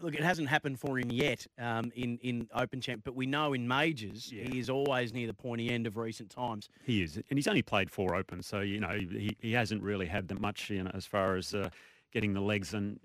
look. 0.00 0.14
It 0.14 0.22
hasn't 0.22 0.48
happened 0.48 0.78
for 0.80 0.98
him 0.98 1.10
yet 1.10 1.46
um, 1.58 1.92
in 1.94 2.18
in 2.18 2.48
Open 2.54 2.80
Champ, 2.80 3.02
but 3.04 3.14
we 3.14 3.26
know 3.26 3.52
in 3.52 3.66
majors 3.68 4.32
Yeah. 4.32 4.44
he 4.48 4.58
is 4.58 4.70
always 4.70 5.12
near 5.12 5.26
the 5.26 5.34
pointy 5.34 5.70
end 5.70 5.86
of 5.86 5.96
recent 5.96 6.30
times. 6.30 6.68
He 6.84 7.02
is, 7.02 7.16
and 7.16 7.38
he's 7.38 7.46
only 7.48 7.62
played 7.62 7.90
four 7.90 8.14
Opens, 8.14 8.46
so 8.46 8.60
you 8.60 8.80
know 8.80 8.90
he, 8.98 9.36
he 9.40 9.52
hasn't 9.52 9.82
really 9.82 10.06
had 10.06 10.28
that 10.28 10.40
much 10.40 10.70
you 10.70 10.82
know, 10.82 10.90
as 10.94 11.06
far 11.06 11.36
as 11.36 11.54
uh, 11.54 11.68
getting 12.12 12.32
the 12.34 12.40
legs 12.40 12.74
and, 12.74 12.98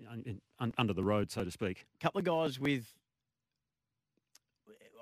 un 0.58 0.72
under 0.78 0.92
the 0.92 1.04
road, 1.04 1.30
so 1.30 1.44
to 1.44 1.50
speak. 1.50 1.86
A 2.00 2.02
couple 2.02 2.18
of 2.20 2.24
guys 2.24 2.58
with, 2.60 2.94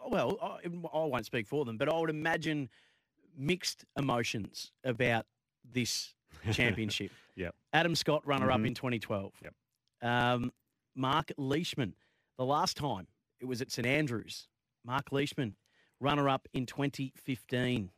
well, 0.08 0.38
I, 0.42 0.58
I 0.96 1.04
won't 1.04 1.26
speak 1.26 1.46
for 1.46 1.64
them, 1.64 1.76
but 1.76 1.88
I 1.88 1.98
would 1.98 2.10
imagine 2.10 2.68
mixed 3.36 3.84
emotions 3.96 4.72
about 4.84 5.26
this 5.70 6.14
championship. 6.52 7.10
Yep. 7.36 7.54
Adam 7.72 7.94
Scott, 7.94 8.26
runner 8.26 8.50
up 8.50 8.60
Mhm. 8.60 8.68
in 8.68 8.74
2012. 8.74 9.32
Yep. 9.42 9.54
Um, 10.02 10.52
Mark 10.98 11.32
Leishman, 11.38 11.94
the 12.36 12.44
last 12.44 12.76
time 12.76 13.06
it 13.40 13.46
was 13.46 13.62
at 13.62 13.70
St 13.70 13.86
Andrews. 13.86 14.48
Mark 14.84 15.12
Leishman, 15.12 15.54
runner 16.00 16.28
up 16.28 16.48
in 16.52 16.66
2015. 16.66 17.90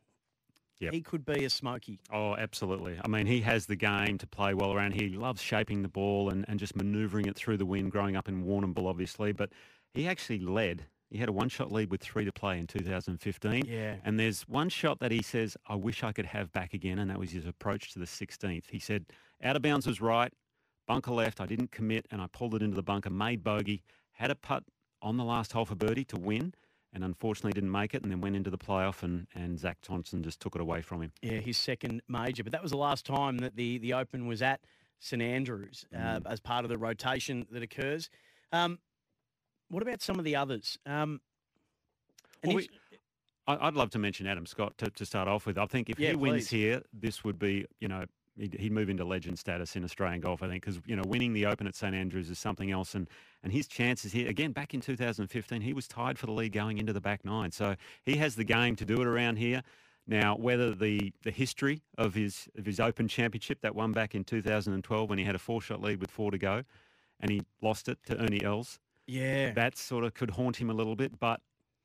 Yep. 0.79 0.93
He 0.93 1.01
could 1.01 1.25
be 1.25 1.45
a 1.45 1.49
smoky. 1.49 1.99
Oh, 2.11 2.35
absolutely. 2.35 2.99
I 3.03 3.07
mean, 3.07 3.27
he 3.27 3.41
has 3.41 3.65
the 3.67 3.75
game 3.75 4.17
to 4.17 4.27
play 4.27 4.53
well 4.53 4.73
around. 4.73 4.93
He 4.93 5.09
loves 5.09 5.41
shaping 5.41 5.83
the 5.83 5.87
ball 5.87 6.29
and, 6.29 6.45
and 6.47 6.59
just 6.59 6.75
manoeuvring 6.75 7.25
it 7.25 7.35
through 7.35 7.57
the 7.57 7.65
wind, 7.65 7.91
growing 7.91 8.15
up 8.15 8.27
in 8.27 8.45
Warrnambool, 8.45 8.87
obviously. 8.87 9.31
But 9.31 9.51
he 9.93 10.07
actually 10.07 10.39
led. 10.39 10.85
He 11.11 11.17
had 11.17 11.29
a 11.29 11.33
one 11.33 11.49
shot 11.49 11.71
lead 11.71 11.91
with 11.91 12.01
three 12.01 12.25
to 12.25 12.31
play 12.31 12.57
in 12.57 12.65
2015. 12.65 13.65
Yeah. 13.65 13.95
And 14.03 14.19
there's 14.19 14.47
one 14.47 14.69
shot 14.69 14.99
that 15.01 15.11
he 15.11 15.21
says, 15.21 15.55
I 15.67 15.75
wish 15.75 16.03
I 16.03 16.13
could 16.13 16.25
have 16.25 16.51
back 16.51 16.73
again. 16.73 16.97
And 16.97 17.11
that 17.11 17.19
was 17.19 17.31
his 17.31 17.45
approach 17.45 17.93
to 17.93 17.99
the 17.99 18.05
16th. 18.05 18.63
He 18.69 18.79
said, 18.79 19.05
out 19.43 19.55
of 19.55 19.61
bounds 19.61 19.85
was 19.85 20.01
right, 20.01 20.33
bunker 20.93 21.11
left. 21.11 21.39
I 21.41 21.45
didn't 21.45 21.71
commit 21.71 22.05
and 22.11 22.21
I 22.21 22.27
pulled 22.27 22.55
it 22.55 22.61
into 22.61 22.75
the 22.75 22.83
bunker, 22.83 23.09
made 23.09 23.43
bogey, 23.43 23.83
had 24.13 24.31
a 24.31 24.35
putt 24.35 24.63
on 25.01 25.17
the 25.17 25.23
last 25.23 25.51
hole 25.53 25.65
for 25.65 25.75
birdie 25.75 26.05
to 26.05 26.17
win. 26.17 26.53
And 26.93 27.05
unfortunately 27.05 27.53
didn't 27.53 27.71
make 27.71 27.93
it, 27.93 28.03
and 28.03 28.11
then 28.11 28.19
went 28.19 28.35
into 28.35 28.49
the 28.49 28.57
playoff, 28.57 29.01
and, 29.01 29.25
and 29.33 29.57
Zach 29.57 29.77
Thompson 29.81 30.21
just 30.23 30.41
took 30.41 30.55
it 30.55 30.61
away 30.61 30.81
from 30.81 31.01
him. 31.01 31.13
Yeah, 31.21 31.39
his 31.39 31.55
second 31.57 32.01
major. 32.09 32.43
But 32.43 32.51
that 32.51 32.61
was 32.61 32.71
the 32.71 32.77
last 32.77 33.05
time 33.05 33.37
that 33.37 33.55
the, 33.55 33.77
the 33.77 33.93
Open 33.93 34.27
was 34.27 34.41
at 34.41 34.59
St 34.99 35.21
Andrews 35.21 35.85
uh, 35.95 35.97
Mm. 35.97 36.21
as 36.29 36.41
part 36.41 36.65
of 36.65 36.69
the 36.69 36.77
rotation 36.77 37.47
that 37.51 37.63
occurs. 37.63 38.09
Um, 38.51 38.77
what 39.69 39.81
about 39.81 40.01
some 40.01 40.19
of 40.19 40.25
the 40.25 40.35
others? 40.35 40.77
Um, 40.85 41.21
Well, 42.43 42.57
if- 42.57 42.67
I'd 43.47 43.75
love 43.75 43.89
to 43.91 43.97
mention 43.99 44.27
Adam 44.27 44.45
Scott 44.45 44.77
to, 44.79 44.89
to 44.89 45.05
start 45.05 45.29
off 45.29 45.45
with. 45.45 45.57
I 45.57 45.67
think 45.67 45.89
if 45.89 45.97
Yeah, 45.97 46.09
he 46.09 46.15
wins 46.17 46.43
please. 46.43 46.49
here, 46.49 46.81
this 46.91 47.23
would 47.23 47.39
be, 47.39 47.67
you 47.79 47.87
know, 47.87 48.03
he'd, 48.37 48.53
he'd 48.53 48.71
move 48.71 48.89
into 48.89 49.03
legend 49.03 49.37
status 49.39 49.75
in 49.75 49.83
Australian 49.83 50.21
golf, 50.21 50.43
I 50.43 50.47
think, 50.47 50.65
because, 50.65 50.81
you 50.85 50.95
know, 50.95 51.03
winning 51.05 51.33
the 51.33 51.45
Open 51.45 51.67
at 51.67 51.75
St 51.75 51.95
Andrews 51.95 52.29
is 52.29 52.39
something 52.39 52.71
else. 52.71 52.95
And, 52.95 53.07
and 53.43 53.51
his 53.51 53.67
chances 53.67 54.11
here, 54.11 54.29
again, 54.29 54.51
back 54.51 54.73
in 54.73 54.81
2015, 54.81 55.61
he 55.61 55.73
was 55.73 55.87
tied 55.87 56.17
for 56.17 56.25
the 56.25 56.31
lead 56.31 56.53
going 56.53 56.77
into 56.77 56.93
the 56.93 57.01
back 57.01 57.23
nine. 57.25 57.51
So 57.51 57.75
he 58.03 58.17
has 58.17 58.35
the 58.35 58.43
game 58.43 58.75
to 58.77 58.85
do 58.85 59.01
it 59.01 59.07
around 59.07 59.37
here. 59.37 59.61
Now, 60.07 60.35
whether 60.35 60.73
the, 60.73 61.13
the 61.23 61.31
history 61.31 61.83
of 61.97 62.15
his 62.15 62.49
of 62.57 62.65
his 62.65 62.79
Open 62.79 63.07
Championship, 63.07 63.61
that 63.61 63.75
one 63.75 63.91
back 63.91 64.15
in 64.15 64.23
2012 64.23 65.09
when 65.09 65.19
he 65.19 65.25
had 65.25 65.35
a 65.35 65.39
four-shot 65.39 65.79
lead 65.79 66.01
with 66.01 66.09
four 66.09 66.31
to 66.31 66.37
go 66.37 66.63
and 67.19 67.29
he 67.29 67.43
lost 67.61 67.87
it 67.87 67.99
to 68.07 68.17
Ernie 68.17 68.43
Els, 68.43 68.79
yeah, 69.05 69.51
that 69.53 69.77
sort 69.77 70.03
of 70.03 70.13
could 70.15 70.31
haunt 70.31 70.57
him 70.57 70.69
a 70.69 70.73
little 70.73 70.95
bit, 70.95 71.19
but 71.19 71.39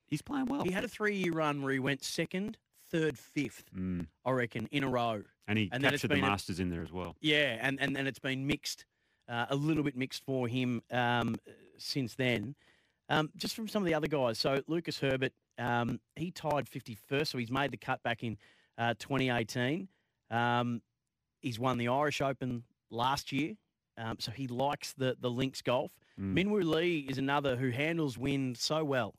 he's 0.06 0.22
playing 0.22 0.46
well. 0.46 0.62
he 0.62 0.70
had 0.70 0.82
a 0.82 0.88
three 0.88 1.14
year 1.14 1.32
run 1.32 1.62
where 1.62 1.72
he 1.72 1.78
went 1.78 2.02
second, 2.02 2.56
third, 2.90 3.18
fifth, 3.18 3.64
Mm. 3.74 4.06
I 4.24 4.30
reckon, 4.32 4.68
in 4.70 4.84
a 4.84 4.88
row. 4.88 5.22
And 5.48 5.58
he 5.58 5.68
And 5.72 5.82
captured 5.82 6.08
the 6.10 6.14
a- 6.14 6.20
Masters 6.20 6.60
in 6.60 6.70
there 6.70 6.82
as 6.82 6.92
well. 6.92 7.16
Yeah, 7.20 7.58
and, 7.60 7.80
and, 7.80 7.96
and 7.96 8.08
it's 8.08 8.18
been 8.18 8.46
mixed, 8.46 8.84
uh, 9.28 9.46
a 9.48 9.56
little 9.56 9.82
bit 9.82 9.96
mixed 9.96 10.24
for 10.24 10.48
him 10.48 10.82
um, 10.90 11.36
since 11.78 12.14
then. 12.14 12.54
Um, 13.08 13.30
just 13.36 13.54
from 13.54 13.68
some 13.68 13.82
of 13.82 13.86
the 13.86 13.94
other 13.94 14.08
guys. 14.08 14.38
So 14.38 14.62
Lucas 14.66 14.98
Herbert, 14.98 15.32
um, 15.58 16.00
he 16.16 16.30
tied 16.32 16.66
51st, 16.68 17.28
so 17.28 17.38
he's 17.38 17.50
made 17.52 17.70
the 17.70 17.76
cut 17.76 18.02
back 18.02 18.24
in 18.24 18.36
uh, 18.78 18.94
2018. 18.98 19.88
Um, 20.30 20.82
he's 21.40 21.58
won 21.60 21.78
the 21.78 21.86
Irish 21.88 22.20
Open 22.20 22.64
last 22.90 23.30
year, 23.30 23.54
um, 23.96 24.16
so 24.18 24.32
he 24.32 24.48
likes 24.48 24.92
the, 24.94 25.16
the 25.20 25.30
links 25.30 25.62
golf. 25.62 25.92
Mm. 26.20 26.34
Minwoo 26.46 26.64
Lee 26.64 27.06
is 27.08 27.18
another 27.18 27.54
who 27.56 27.70
handles 27.70 28.18
wind 28.18 28.58
so 28.58 28.82
well. 28.84 29.14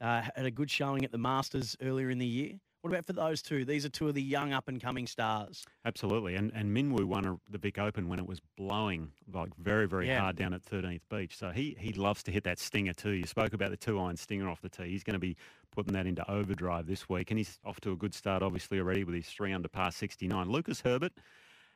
Uh, 0.00 0.22
had 0.36 0.44
a 0.44 0.50
good 0.50 0.70
showing 0.70 1.04
at 1.04 1.12
the 1.12 1.18
Masters 1.18 1.76
earlier 1.80 2.10
in 2.10 2.18
the 2.18 2.26
year. 2.26 2.52
What 2.82 2.90
about 2.90 3.06
for 3.06 3.12
those 3.12 3.42
two? 3.42 3.64
These 3.64 3.84
are 3.84 3.88
two 3.88 4.08
of 4.08 4.14
the 4.14 4.22
young 4.22 4.52
up 4.52 4.66
and 4.66 4.82
coming 4.82 5.06
stars. 5.06 5.64
Absolutely. 5.84 6.34
And 6.34 6.50
and 6.52 6.76
Minwoo 6.76 7.04
won 7.04 7.24
a, 7.24 7.36
the 7.48 7.58
Vic 7.58 7.78
Open 7.78 8.08
when 8.08 8.18
it 8.18 8.26
was 8.26 8.40
blowing 8.56 9.12
like 9.32 9.50
very, 9.56 9.86
very 9.86 10.08
Yeah. 10.08 10.18
hard 10.20 10.34
down 10.34 10.52
at 10.52 10.64
13th 10.64 11.00
Beach. 11.08 11.36
So 11.38 11.50
he, 11.50 11.76
he 11.78 11.92
loves 11.92 12.24
to 12.24 12.32
hit 12.32 12.42
that 12.42 12.58
stinger 12.58 12.92
too. 12.92 13.10
You 13.12 13.24
spoke 13.26 13.52
about 13.52 13.70
the 13.70 13.76
two 13.76 14.00
iron 14.00 14.16
stinger 14.16 14.48
off 14.48 14.60
the 14.60 14.68
tee. 14.68 14.88
He's 14.90 15.04
going 15.04 15.14
to 15.14 15.20
be 15.20 15.36
putting 15.70 15.92
that 15.92 16.06
into 16.06 16.28
overdrive 16.28 16.86
this 16.88 17.08
week. 17.08 17.30
And 17.30 17.38
he's 17.38 17.60
off 17.64 17.80
to 17.82 17.92
a 17.92 17.96
good 17.96 18.14
start, 18.14 18.42
obviously, 18.42 18.80
already 18.80 19.04
with 19.04 19.14
his 19.14 19.26
three 19.28 19.52
under 19.52 19.68
par 19.68 19.92
69. 19.92 20.50
Lucas 20.50 20.80
Herbert, 20.80 21.12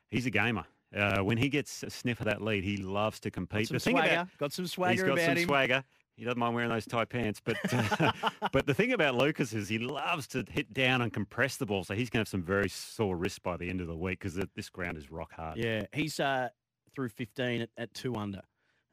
he's 0.09 0.25
a 0.25 0.29
gamer. 0.29 0.65
Uh, 0.93 1.19
when 1.19 1.37
he 1.37 1.47
gets 1.47 1.83
a 1.83 1.89
sniff 1.89 2.19
of 2.19 2.25
that 2.25 2.41
lead, 2.41 2.63
he 2.65 2.77
loves 2.77 3.19
to 3.21 3.31
compete. 3.31 3.69
Got 3.69 3.81
some 3.81 3.93
the 3.93 3.99
swagger. 3.99 4.13
about 4.13 4.37
got 4.37 4.51
some 4.53 4.63
He's 4.63 4.71
swagger 4.73 5.05
got 5.05 5.13
about 5.13 5.25
some 5.25 5.37
him. 5.37 5.45
swagger. 5.47 5.83
He 6.17 6.25
doesn't 6.25 6.39
mind 6.39 6.55
wearing 6.55 6.71
those 6.71 6.87
tight 6.87 7.09
pants, 7.09 7.39
but 7.43 7.57
uh, 7.71 8.11
but 8.51 8.65
the 8.65 8.73
thing 8.73 8.91
about 8.91 9.15
Lucas 9.15 9.53
is 9.53 9.69
he 9.69 9.77
loves 9.77 10.27
to 10.29 10.43
hit 10.49 10.73
down 10.73 11.01
and 11.03 11.13
compress 11.13 11.57
the 11.57 11.65
ball, 11.65 11.83
so 11.83 11.93
he's 11.93 12.09
going 12.09 12.19
to 12.19 12.21
have 12.21 12.27
some 12.27 12.41
very 12.41 12.69
sore 12.69 13.15
wrists 13.15 13.39
by 13.39 13.55
the 13.55 13.69
end 13.69 13.81
of 13.81 13.87
the 13.87 13.95
week 13.95 14.19
because 14.19 14.33
this 14.55 14.69
ground 14.69 14.97
is 14.97 15.11
rock 15.11 15.31
hard. 15.33 15.57
Yeah, 15.57 15.85
he's 15.93 16.19
uh, 16.19 16.49
through 16.95 17.09
15 17.09 17.61
at, 17.61 17.69
at 17.77 17.93
two 17.93 18.15
under 18.15 18.41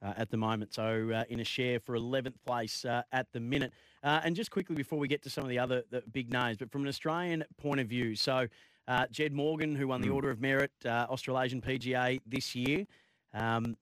uh, 0.03 0.13
at 0.19 0.31
the 0.31 0.37
moment. 0.37 0.75
So 0.75 1.11
uh, 1.15 1.25
in 1.31 1.41
a 1.41 1.45
share 1.45 1.81
for 1.81 1.97
11th 1.97 2.35
place 2.47 2.85
uh, 2.85 3.03
at 3.11 3.33
the 3.33 3.41
minute. 3.41 3.73
Uh, 4.03 4.21
and 4.23 4.37
just 4.37 4.51
quickly 4.51 4.77
before 4.77 4.99
we 4.99 5.09
get 5.09 5.23
to 5.23 5.31
some 5.31 5.45
of 5.45 5.51
the 5.51 5.59
other 5.59 5.83
the 5.91 6.03
big 6.13 6.31
names, 6.31 6.59
but 6.59 6.71
from 6.71 6.83
an 6.83 6.89
Australian 6.89 7.43
point 7.57 7.81
of 7.81 7.87
view, 7.87 8.15
so 8.15 8.47
uh, 8.87 9.07
Jed 9.11 9.33
Morgan, 9.33 9.75
who 9.75 9.89
won 9.89 10.03
the 10.03 10.09
Mm. 10.09 10.15
Order 10.15 10.31
of 10.31 10.43
Merit 10.43 10.73
uh, 10.85 11.07
Australasian 11.09 11.63
PGA 11.63 12.21
this 12.27 12.55
year, 12.55 12.85
um, 13.33 13.79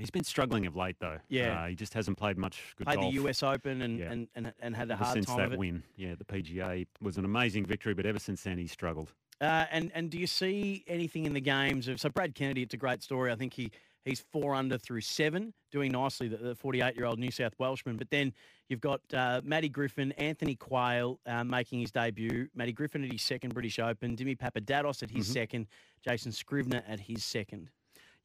He's 0.00 0.10
been 0.10 0.24
struggling 0.24 0.66
of 0.66 0.74
late 0.76 0.96
though. 0.98 1.18
Yeah. 1.28 1.62
uh, 1.62 1.66
he 1.68 1.74
just 1.74 1.94
hasn't 1.94 2.16
played 2.18 2.38
much 2.38 2.74
good 2.76 2.86
played 2.86 2.98
golf 3.00 3.14
the 3.14 3.20
US 3.28 3.42
Open 3.42 3.82
and, 3.82 3.98
Yeah. 3.98 4.10
and, 4.12 4.28
and, 4.34 4.52
and 4.60 4.74
had 4.74 4.88
a 4.90 4.94
ever 4.94 5.04
hard 5.04 5.14
since 5.14 5.26
time 5.26 5.36
that 5.38 5.46
of 5.46 5.52
it. 5.52 5.58
win. 5.58 5.82
Yeah, 5.96 6.14
the 6.16 6.24
PGA 6.24 6.86
was 7.00 7.18
an 7.18 7.24
amazing 7.24 7.66
victory, 7.66 7.94
but 7.94 8.06
ever 8.06 8.18
since 8.18 8.42
then 8.42 8.58
he's 8.58 8.72
struggled. 8.72 9.12
Uh, 9.40 9.64
and 9.70 9.90
and 9.94 10.10
do 10.10 10.18
you 10.18 10.26
see 10.26 10.84
anything 10.86 11.24
in 11.24 11.32
the 11.32 11.40
games 11.40 11.88
of 11.88 11.98
so 12.00 12.08
Brad 12.10 12.34
Kennedy? 12.34 12.62
It's 12.62 12.74
a 12.74 12.76
great 12.76 13.02
story. 13.02 13.32
I 13.32 13.36
think 13.36 13.54
he 13.54 13.70
he's 14.04 14.20
four 14.32 14.54
under 14.54 14.76
through 14.76 15.00
seven, 15.02 15.54
doing 15.72 15.92
nicely. 15.92 16.28
The 16.28 16.54
48 16.54 16.94
year 16.96 17.06
old 17.06 17.18
New 17.18 17.30
South 17.30 17.54
Welshman. 17.58 17.96
But 17.96 18.10
then 18.10 18.34
you've 18.68 18.80
got 18.82 19.00
uh, 19.14 19.40
Matty 19.42 19.70
Griffin, 19.70 20.12
Anthony 20.12 20.56
Quayle 20.56 21.20
uh, 21.26 21.42
making 21.44 21.80
his 21.80 21.90
debut. 21.90 22.48
Matty 22.54 22.72
Griffin 22.72 23.02
at 23.04 23.10
his 23.12 23.22
second 23.22 23.54
British 23.54 23.78
Open. 23.78 24.14
Dimi 24.16 24.36
Papadatos 24.36 25.02
at 25.02 25.10
his 25.10 25.28
Mhm. 25.28 25.32
second. 25.32 25.66
Jason 26.06 26.32
Scrivener 26.32 26.82
at 26.86 27.00
his 27.00 27.24
second. 27.24 27.70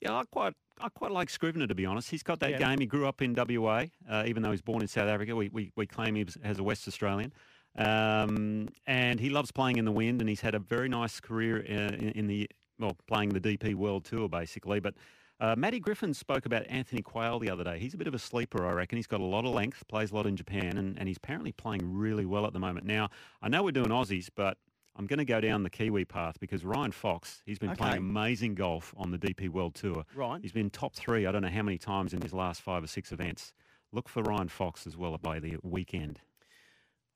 Yeah, 0.05 0.17
I 0.19 0.23
quite 0.31 0.53
I 0.79 0.89
quite 0.89 1.11
like 1.11 1.29
Scrivener 1.29 1.65
to 1.67 1.73
be 1.75 1.85
honest. 1.85 2.11
He's 2.11 2.21
got 2.23 2.39
that 2.41 2.51
Yeah. 2.51 2.57
game. 2.59 2.79
He 2.79 2.85
grew 2.85 3.07
up 3.07 3.21
in 3.21 3.33
WA, 3.33 3.85
uh, 4.07 4.23
even 4.27 4.43
though 4.43 4.51
he's 4.51 4.61
born 4.61 4.81
in 4.81 4.87
South 4.87 5.07
Africa. 5.09 5.35
We 5.35 5.49
we, 5.49 5.71
we 5.75 5.87
claim 5.87 6.13
he 6.15 6.25
has 6.43 6.59
a 6.59 6.63
West 6.63 6.87
Australian, 6.87 7.33
um, 7.75 8.69
and 8.85 9.19
he 9.19 9.29
loves 9.29 9.51
playing 9.51 9.77
in 9.77 9.85
the 9.85 9.91
wind. 9.91 10.21
And 10.21 10.29
he's 10.29 10.41
had 10.41 10.53
a 10.53 10.59
very 10.59 10.89
nice 10.89 11.19
career 11.19 11.57
uh, 11.67 11.95
in, 11.95 12.09
in 12.11 12.27
the 12.27 12.47
well, 12.77 12.95
playing 13.07 13.29
the 13.29 13.39
DP 13.39 13.73
World 13.73 14.05
Tour 14.05 14.29
basically. 14.29 14.79
But 14.79 14.93
uh, 15.39 15.55
Matty 15.57 15.79
Griffin 15.79 16.13
spoke 16.13 16.45
about 16.45 16.65
Anthony 16.69 17.01
Quayle 17.01 17.39
the 17.39 17.49
other 17.49 17.63
day. 17.63 17.79
He's 17.79 17.93
a 17.93 17.97
bit 17.97 18.07
of 18.07 18.13
a 18.13 18.19
sleeper, 18.19 18.65
I 18.65 18.71
reckon. 18.73 18.97
He's 18.97 19.07
got 19.07 19.21
a 19.21 19.25
lot 19.25 19.43
of 19.45 19.53
length, 19.53 19.87
plays 19.87 20.11
a 20.11 20.15
lot 20.15 20.27
in 20.27 20.35
Japan, 20.35 20.77
and, 20.77 20.97
and 20.99 21.07
he's 21.07 21.17
apparently 21.17 21.51
playing 21.51 21.81
really 21.83 22.25
well 22.25 22.45
at 22.45 22.53
the 22.53 22.59
moment. 22.59 22.85
Now, 22.85 23.09
I 23.41 23.49
know 23.49 23.63
we're 23.63 23.71
doing 23.71 23.89
Aussies, 23.89 24.29
but 24.33 24.57
I'm 24.95 25.07
going 25.07 25.19
to 25.19 25.25
go 25.25 25.41
down 25.41 25.63
the 25.63 25.69
Kiwi 25.69 26.05
path 26.05 26.39
because 26.39 26.63
Ryan 26.63 26.91
Fox, 26.91 27.41
he's 27.45 27.59
been 27.59 27.71
Okay. 27.71 27.77
playing 27.79 27.97
amazing 27.97 28.55
golf 28.55 28.93
on 28.97 29.11
the 29.11 29.17
DP 29.17 29.49
World 29.49 29.75
Tour. 29.75 30.05
Right. 30.15 30.39
He's 30.41 30.53
been 30.53 30.69
top 30.69 30.95
three, 30.95 31.25
I 31.25 31.31
don't 31.31 31.41
know 31.41 31.49
how 31.49 31.63
many 31.63 31.77
times 31.77 32.13
in 32.13 32.21
his 32.21 32.33
last 32.33 32.61
five 32.61 32.83
or 32.83 32.87
six 32.87 33.11
events. 33.11 33.53
Look 33.91 34.07
for 34.07 34.23
Ryan 34.23 34.47
Fox 34.47 34.87
as 34.87 34.95
well 34.95 35.17
by 35.17 35.39
the 35.39 35.57
weekend. 35.63 36.21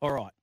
All 0.02 0.12
right. 0.12 0.34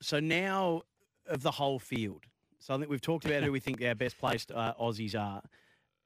So 0.00 0.20
now 0.20 0.82
of 1.26 1.42
the 1.42 1.50
whole 1.52 1.78
field. 1.78 2.24
So 2.58 2.74
I 2.74 2.78
think 2.78 2.90
we've 2.90 3.00
talked 3.00 3.24
about 3.24 3.42
who 3.44 3.52
we 3.52 3.60
think 3.60 3.82
our 3.82 3.94
best 3.94 4.18
placed 4.18 4.50
uh, 4.50 4.74
Aussies 4.80 5.18
are. 5.18 5.42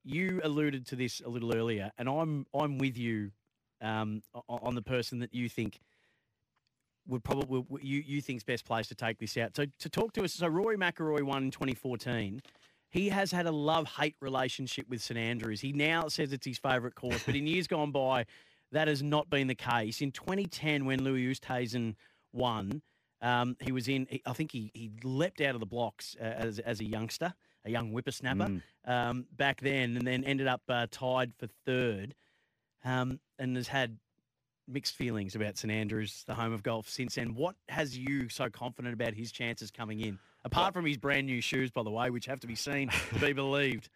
You 0.05 0.41
alluded 0.45 0.87
to 0.89 0.97
this 0.97 1.21
a 1.25 1.29
little 1.29 1.55
earlier, 1.55 1.93
and 1.97 2.09
I'm 2.09 2.47
I'm 2.53 2.79
with 2.79 2.99
you 2.99 3.31
um, 3.81 4.23
on 4.49 4.75
the 4.75 4.83
person 4.83 5.21
that 5.21 5.33
you 5.33 5.49
think 5.49 5.81
would 7.07 7.25
probably 7.25 7.65
you 7.83 8.03
you 8.07 8.21
think's 8.21 8.45
best 8.45 8.65
place 8.65 8.87
to 8.89 8.95
take 8.95 9.19
this 9.19 9.37
out. 9.37 9.57
So 9.57 9.67
to 9.79 9.89
talk 9.89 10.13
to 10.15 10.25
us, 10.25 10.35
so 10.35 10.47
Rory 10.49 10.77
McIlroy 10.77 11.23
won 11.23 11.45
in 11.45 11.51
2014. 11.51 12.43
He 12.91 13.09
has 13.09 13.33
had 13.33 13.47
a 13.47 13.51
love 13.51 13.89
hate 13.89 14.17
relationship 14.21 14.87
with 14.89 15.03
St 15.03 15.19
Andrews. 15.19 15.63
He 15.63 15.73
now 15.73 16.09
says 16.09 16.33
it's 16.33 16.47
his 16.47 16.59
favourite 16.59 16.95
course, 16.95 17.23
but 17.25 17.35
in 17.35 17.47
years 17.47 17.67
gone 17.67 17.91
by, 17.91 18.27
that 18.71 18.87
has 18.87 19.03
not 19.03 19.31
been 19.31 19.47
the 19.47 19.55
case. 19.55 20.03
In 20.03 20.13
2010, 20.13 20.85
when 20.85 21.03
Louis 21.03 21.27
Oosthuizen 21.27 21.95
won, 22.35 22.83
um, 23.23 23.57
he 23.61 23.73
was 23.73 23.89
in. 23.89 24.07
I 24.27 24.33
think 24.33 24.53
he 24.53 24.71
he 24.75 24.91
leapt 25.05 25.41
out 25.41 25.55
of 25.55 25.61
the 25.61 25.67
blocks 25.67 26.17
uh, 26.21 26.25
as 26.25 26.59
as 26.59 26.81
a 26.81 26.85
youngster, 26.85 27.33
a 27.65 27.71
young 27.71 27.91
whippersnapper 27.91 28.61
um, 28.85 29.27
back 29.37 29.61
then, 29.61 29.97
and 29.97 30.07
then 30.07 30.25
ended 30.25 30.47
up 30.47 30.63
uh, 30.69 30.87
tied 30.91 31.33
for 31.39 31.47
third, 31.65 32.15
um, 32.85 33.21
and 33.39 33.57
has 33.57 33.69
had 33.69 33.99
mixed 34.73 34.95
feelings 34.95 35.35
about 35.35 35.57
St 35.57 35.73
Andrews, 35.73 36.25
the 36.27 36.35
home 36.35 36.53
of 36.53 36.63
golf, 36.63 36.89
since 36.89 37.15
then. 37.17 37.35
What 37.35 37.55
has 37.69 37.97
you 37.97 38.29
so 38.29 38.49
confident 38.51 38.95
about 38.95 39.15
his 39.15 39.33
chances 39.33 39.71
coming 39.71 40.01
in? 40.01 40.19
Apart 40.45 40.75
from 40.75 40.85
his 40.85 40.97
brand 40.97 41.27
new 41.27 41.41
shoes, 41.41 41.71
by 41.71 41.83
the 41.83 41.91
way, 41.91 42.11
which 42.11 42.27
have 42.27 42.41
to 42.41 42.47
be 42.47 42.55
seen 42.55 42.91
to 43.13 43.19
be 43.21 43.33
believed. 43.33 43.89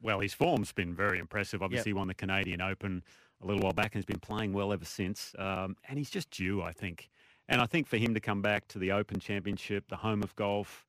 Well, 0.00 0.20
his 0.20 0.34
form's 0.34 0.72
been 0.72 0.94
very 0.94 1.18
impressive. 1.18 1.62
Obviously, 1.62 1.90
he 1.90 1.94
won 1.94 2.08
the 2.08 2.14
Canadian 2.14 2.60
Open 2.60 3.02
a 3.40 3.46
little 3.46 3.62
while 3.62 3.72
back 3.72 3.94
and 3.94 4.00
has 4.00 4.04
been 4.04 4.18
playing 4.18 4.52
well 4.52 4.72
ever 4.72 4.84
since. 4.84 5.34
Um, 5.38 5.76
and 5.88 5.98
he's 5.98 6.10
just 6.10 6.30
due, 6.30 6.62
I 6.62 6.72
think. 6.72 7.08
And 7.48 7.60
I 7.60 7.66
think 7.66 7.86
for 7.86 7.96
him 7.96 8.14
to 8.14 8.20
come 8.20 8.42
back 8.42 8.66
to 8.68 8.78
the 8.78 8.92
Open 8.92 9.20
Championship, 9.20 9.88
the 9.88 9.96
home 9.96 10.22
of 10.22 10.34
golf, 10.36 10.86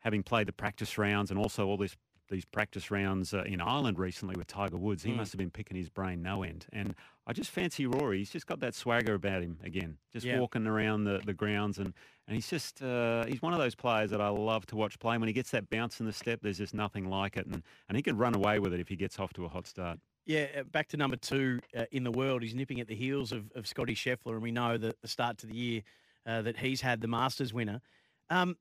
having 0.00 0.22
played 0.22 0.46
the 0.48 0.52
practice 0.52 0.96
rounds 0.96 1.30
and 1.30 1.38
also 1.38 1.66
all 1.66 1.76
this 1.76 1.96
these 2.28 2.44
practice 2.44 2.90
rounds 2.90 3.32
uh, 3.34 3.42
in 3.44 3.60
Ireland 3.60 3.98
recently 3.98 4.36
with 4.36 4.46
Tiger 4.46 4.76
Woods, 4.76 5.02
he 5.02 5.10
Mm. 5.12 5.16
must 5.16 5.32
have 5.32 5.38
been 5.38 5.50
picking 5.50 5.76
his 5.76 5.88
brain 5.88 6.22
no 6.22 6.42
end. 6.42 6.66
And 6.72 6.94
I 7.26 7.32
just 7.32 7.50
fancy 7.50 7.86
Rory. 7.86 8.18
He's 8.18 8.30
just 8.30 8.46
got 8.46 8.60
that 8.60 8.74
swagger 8.74 9.14
about 9.14 9.42
him 9.42 9.58
again, 9.62 9.98
just 10.12 10.26
Yeah. 10.26 10.38
walking 10.38 10.66
around 10.66 11.04
the, 11.04 11.20
the 11.24 11.34
grounds. 11.34 11.78
And, 11.78 11.92
and 12.26 12.34
he's 12.34 12.48
just, 12.48 12.82
uh, 12.82 13.24
he's 13.26 13.42
one 13.42 13.52
of 13.52 13.58
those 13.58 13.74
players 13.74 14.10
that 14.10 14.20
I 14.20 14.28
love 14.28 14.66
to 14.66 14.76
watch 14.76 14.98
play. 14.98 15.16
When 15.18 15.28
he 15.28 15.32
gets 15.32 15.50
that 15.52 15.70
bounce 15.70 16.00
in 16.00 16.06
the 16.06 16.12
step, 16.12 16.40
there's 16.42 16.58
just 16.58 16.74
nothing 16.74 17.08
like 17.08 17.36
it. 17.36 17.46
And, 17.46 17.62
and 17.88 17.96
he 17.96 18.02
could 18.02 18.18
run 18.18 18.34
away 18.34 18.58
with 18.58 18.72
it 18.72 18.80
if 18.80 18.88
he 18.88 18.96
gets 18.96 19.18
off 19.18 19.32
to 19.34 19.44
a 19.44 19.48
hot 19.48 19.66
start. 19.66 19.98
Yeah, 20.26 20.46
uh, 20.58 20.62
back 20.64 20.88
to 20.88 20.96
number 20.98 21.16
two 21.16 21.60
uh, 21.74 21.84
in 21.90 22.04
the 22.04 22.10
world. 22.10 22.42
He's 22.42 22.54
nipping 22.54 22.80
at 22.80 22.86
the 22.88 22.94
heels 22.94 23.32
of, 23.32 23.50
of 23.54 23.66
Scotty 23.66 23.94
Scheffler, 23.94 24.34
and 24.34 24.42
we 24.42 24.52
know 24.52 24.76
that 24.76 25.00
the 25.00 25.08
start 25.08 25.38
to 25.38 25.46
the 25.46 25.54
year 25.56 25.82
uh, 26.26 26.42
that 26.42 26.58
he's 26.58 26.82
had 26.82 27.00
the 27.00 27.08
Masters 27.08 27.54
winner. 27.54 27.80
Um, 28.28 28.58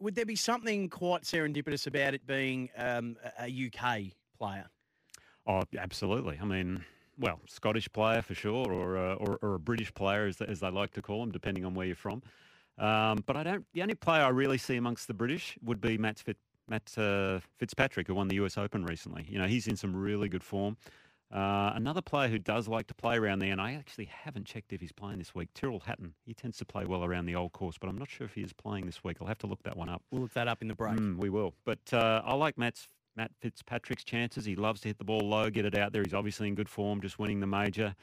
would 0.00 0.14
there 0.14 0.26
be 0.26 0.36
something 0.36 0.88
quite 0.88 1.22
serendipitous 1.22 1.86
about 1.86 2.14
it 2.14 2.26
being 2.26 2.70
um, 2.76 3.16
a 3.38 3.44
a 3.44 3.66
UK 3.66 4.12
player? 4.38 4.66
Oh, 5.46 5.64
absolutely. 5.78 6.38
I 6.40 6.44
mean, 6.44 6.84
well, 7.18 7.40
Scottish 7.46 7.90
player 7.92 8.22
for 8.22 8.34
sure, 8.34 8.70
or 8.72 8.96
uh, 8.96 9.14
or, 9.14 9.38
or 9.42 9.54
a 9.54 9.58
British 9.58 9.92
player, 9.94 10.26
as, 10.26 10.40
as 10.40 10.60
they 10.60 10.70
like 10.70 10.92
to 10.92 11.02
call 11.02 11.20
them, 11.20 11.30
depending 11.30 11.64
on 11.64 11.74
where 11.74 11.86
you're 11.86 11.96
from. 11.96 12.22
Um, 12.78 13.24
but 13.26 13.36
I 13.36 13.42
don't. 13.42 13.66
The 13.72 13.82
only 13.82 13.94
player 13.94 14.22
I 14.22 14.28
really 14.28 14.58
see 14.58 14.76
amongst 14.76 15.08
the 15.08 15.14
British 15.14 15.58
would 15.64 15.80
be 15.80 15.98
Matt, 15.98 16.18
Fit, 16.18 16.36
Matt 16.68 16.92
uh, 16.96 17.40
Fitzpatrick, 17.58 18.06
who 18.06 18.14
won 18.14 18.28
the 18.28 18.36
US 18.36 18.56
Open 18.56 18.84
recently. 18.84 19.26
You 19.28 19.38
know, 19.38 19.46
he's 19.46 19.66
in 19.66 19.76
some 19.76 19.96
really 19.96 20.28
good 20.28 20.44
form. 20.44 20.76
Uh, 21.30 21.72
another 21.74 22.00
player 22.00 22.28
who 22.28 22.38
does 22.38 22.68
like 22.68 22.86
to 22.86 22.94
play 22.94 23.16
around 23.18 23.40
there, 23.40 23.52
and 23.52 23.60
I 23.60 23.74
actually 23.74 24.06
haven't 24.06 24.46
checked 24.46 24.72
if 24.72 24.80
he's 24.80 24.92
playing 24.92 25.18
this 25.18 25.34
week, 25.34 25.50
Tyrrell 25.54 25.80
Hatton. 25.80 26.14
He 26.24 26.32
tends 26.32 26.56
to 26.58 26.64
play 26.64 26.86
well 26.86 27.04
around 27.04 27.26
the 27.26 27.34
old 27.34 27.52
course, 27.52 27.76
but 27.78 27.88
I'm 27.90 27.98
not 27.98 28.08
sure 28.08 28.24
if 28.26 28.34
he 28.34 28.40
is 28.40 28.54
playing 28.54 28.86
this 28.86 29.04
week. 29.04 29.18
I'll 29.20 29.26
have 29.26 29.38
to 29.38 29.46
look 29.46 29.62
that 29.64 29.76
one 29.76 29.90
up. 29.90 30.02
We'll 30.10 30.22
look 30.22 30.32
that 30.32 30.48
up 30.48 30.62
in 30.62 30.68
the 30.68 30.74
break. 30.74 30.94
Mm, 30.96 31.18
we 31.18 31.28
will. 31.28 31.52
But 31.66 31.80
uh, 31.92 32.22
I 32.24 32.34
like 32.34 32.56
Matt's, 32.56 32.88
Matt 33.14 33.30
Fitzpatrick's 33.42 34.04
chances. 34.04 34.46
He 34.46 34.56
loves 34.56 34.80
to 34.82 34.88
hit 34.88 34.96
the 34.96 35.04
ball 35.04 35.20
low, 35.20 35.50
get 35.50 35.66
it 35.66 35.76
out 35.76 35.92
there. 35.92 36.02
He's 36.02 36.14
obviously 36.14 36.48
in 36.48 36.54
good 36.54 36.68
form, 36.68 37.02
just 37.02 37.18
winning 37.18 37.40
the 37.40 37.46
major. 37.46 37.94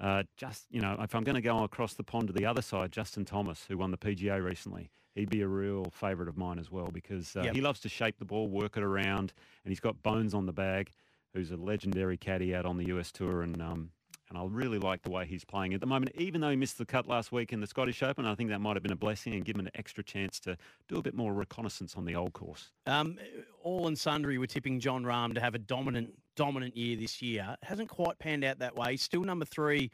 Uh, 0.00 0.24
just, 0.36 0.66
you 0.70 0.80
know, 0.80 0.96
if 1.00 1.14
I'm 1.14 1.22
going 1.22 1.36
to 1.36 1.40
go 1.42 1.62
across 1.62 1.94
the 1.94 2.02
pond 2.02 2.26
to 2.28 2.32
the 2.32 2.46
other 2.46 2.62
side, 2.62 2.90
Justin 2.90 3.24
Thomas, 3.24 3.64
who 3.68 3.78
won 3.78 3.92
the 3.92 3.98
PGA 3.98 4.42
recently, 4.42 4.90
he'd 5.14 5.30
be 5.30 5.42
a 5.42 5.46
real 5.46 5.84
favourite 5.92 6.28
of 6.28 6.36
mine 6.36 6.58
as 6.58 6.70
well 6.72 6.88
because 6.92 7.36
uh, 7.36 7.42
Yep. 7.42 7.54
he 7.54 7.60
loves 7.60 7.78
to 7.80 7.88
shape 7.88 8.18
the 8.18 8.24
ball, 8.24 8.48
work 8.48 8.76
it 8.76 8.82
around, 8.82 9.32
and 9.64 9.70
he's 9.70 9.78
got 9.78 10.02
Bones 10.02 10.34
on 10.34 10.46
the 10.46 10.52
bag, 10.52 10.90
who's 11.34 11.50
a 11.50 11.56
legendary 11.56 12.16
caddy 12.16 12.54
out 12.54 12.66
on 12.66 12.76
the 12.76 12.86
US 12.88 13.10
Tour. 13.12 13.42
And, 13.42 13.60
um, 13.60 13.90
and 14.28 14.38
I 14.38 14.44
really 14.44 14.78
like 14.78 15.02
the 15.02 15.10
way 15.10 15.26
he's 15.26 15.44
playing 15.44 15.74
at 15.74 15.80
the 15.80 15.86
moment, 15.86 16.12
even 16.16 16.40
though 16.40 16.50
he 16.50 16.56
missed 16.56 16.78
the 16.78 16.86
cut 16.86 17.06
last 17.06 17.32
week 17.32 17.52
in 17.52 17.60
the 17.60 17.66
Scottish 17.66 18.02
Open. 18.02 18.24
I 18.24 18.34
think 18.34 18.50
that 18.50 18.60
might 18.60 18.76
have 18.76 18.82
been 18.82 18.92
a 18.92 18.96
blessing 18.96 19.34
and 19.34 19.44
give 19.44 19.56
him 19.56 19.60
an 19.60 19.70
extra 19.74 20.02
chance 20.02 20.40
to 20.40 20.56
do 20.88 20.96
a 20.96 21.02
bit 21.02 21.14
more 21.14 21.34
reconnaissance 21.34 21.96
on 21.96 22.04
the 22.04 22.14
old 22.14 22.32
course. 22.32 22.70
Um, 22.86 23.18
all 23.62 23.88
and 23.88 23.98
sundry 23.98 24.38
were 24.38 24.46
tipping 24.46 24.80
Jon 24.80 25.04
Rahm 25.04 25.34
to 25.34 25.40
have 25.40 25.54
a 25.54 25.58
dominant, 25.58 26.14
dominant 26.34 26.76
year 26.76 26.96
this 26.96 27.20
year. 27.20 27.56
Hasn't 27.62 27.88
quite 27.88 28.18
panned 28.18 28.44
out 28.44 28.58
that 28.60 28.74
way. 28.74 28.96
Still 28.96 29.22
number 29.22 29.44
three 29.44 29.90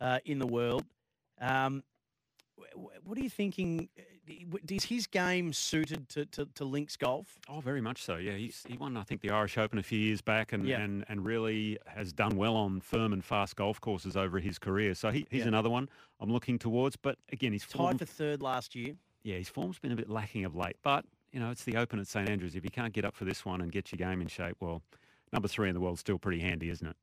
uh, 0.00 0.18
in 0.26 0.38
the 0.38 0.46
world. 0.46 0.84
Um, 1.40 1.82
wh- 2.58 2.74
wh- 2.74 3.06
what 3.06 3.16
are 3.16 3.22
you 3.22 3.30
thinking? 3.30 3.88
Is 4.70 4.84
his 4.84 5.06
game 5.06 5.52
suited 5.52 6.08
to, 6.10 6.26
to, 6.26 6.46
to 6.54 6.64
links 6.64 6.96
golf? 6.96 7.38
Oh, 7.48 7.60
very 7.60 7.80
much 7.80 8.02
so. 8.02 8.16
Yeah, 8.16 8.32
he's 8.32 8.64
he 8.68 8.76
won 8.76 8.96
I 8.96 9.02
think 9.02 9.20
the 9.20 9.30
Irish 9.30 9.56
Open 9.58 9.78
a 9.78 9.82
few 9.82 9.98
years 9.98 10.20
back, 10.20 10.52
and 10.52 10.66
Yeah. 10.66 10.80
and, 10.80 11.04
and 11.08 11.24
really 11.24 11.78
has 11.86 12.12
done 12.12 12.36
well 12.36 12.56
on 12.56 12.80
firm 12.80 13.12
and 13.12 13.24
fast 13.24 13.56
golf 13.56 13.80
courses 13.80 14.16
over 14.16 14.38
his 14.38 14.58
career. 14.58 14.94
So 14.94 15.10
he, 15.10 15.26
he's 15.30 15.40
Yeah. 15.42 15.48
another 15.48 15.70
one 15.70 15.88
I'm 16.20 16.30
looking 16.32 16.58
towards. 16.58 16.96
But 16.96 17.18
again, 17.32 17.52
his 17.52 17.64
form, 17.64 17.92
Tied 17.92 17.98
for 18.00 18.04
third 18.06 18.42
last 18.42 18.74
year. 18.74 18.94
yeah, 19.22 19.36
his 19.36 19.48
form's 19.48 19.78
been 19.78 19.92
a 19.92 19.96
bit 19.96 20.08
lacking 20.10 20.44
of 20.44 20.54
late. 20.56 20.76
But 20.82 21.04
you 21.32 21.40
know, 21.40 21.50
it's 21.50 21.64
the 21.64 21.76
Open 21.76 21.98
at 21.98 22.06
St 22.06 22.28
Andrews. 22.28 22.54
If 22.54 22.64
you 22.64 22.70
can't 22.70 22.92
get 22.92 23.04
up 23.04 23.14
for 23.14 23.24
this 23.24 23.44
one 23.44 23.60
and 23.60 23.70
get 23.70 23.92
your 23.92 23.98
game 23.98 24.20
in 24.20 24.28
shape, 24.28 24.56
well, 24.60 24.82
number 25.32 25.48
three 25.48 25.68
in 25.68 25.74
the 25.74 25.80
world's 25.80 26.00
still 26.00 26.18
pretty 26.18 26.40
handy, 26.40 26.70
isn't 26.70 26.86
it? 26.86 26.96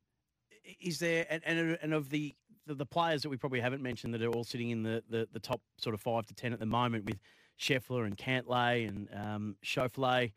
Is 0.82 0.98
there 0.98 1.28
and, 1.30 1.44
and, 1.46 1.78
and 1.80 1.94
of 1.94 2.10
the, 2.10 2.34
the 2.65 2.75
the 2.75 2.86
players 2.86 3.21
that 3.21 3.30
we 3.30 3.38
probably 3.38 3.60
haven't 3.60 3.82
mentioned 3.82 4.13
that 4.13 4.21
are 4.21 4.30
all 4.30 4.43
sitting 4.43 4.69
in 4.69 4.84
the, 4.84 5.04
the, 5.10 5.28
the 5.32 5.39
top 5.39 5.62
sort 5.78 5.93
of 5.93 6.01
five 6.01 6.25
to 6.28 6.34
ten 6.34 6.54
at 6.54 6.60
the 6.60 6.65
moment 6.65 7.06
with 7.06 7.19
Scheffler 7.60 8.06
and 8.06 8.17
Cantlay 8.17 8.88
and 8.88 9.08
um, 9.13 9.56
Schauffele, 9.63 10.34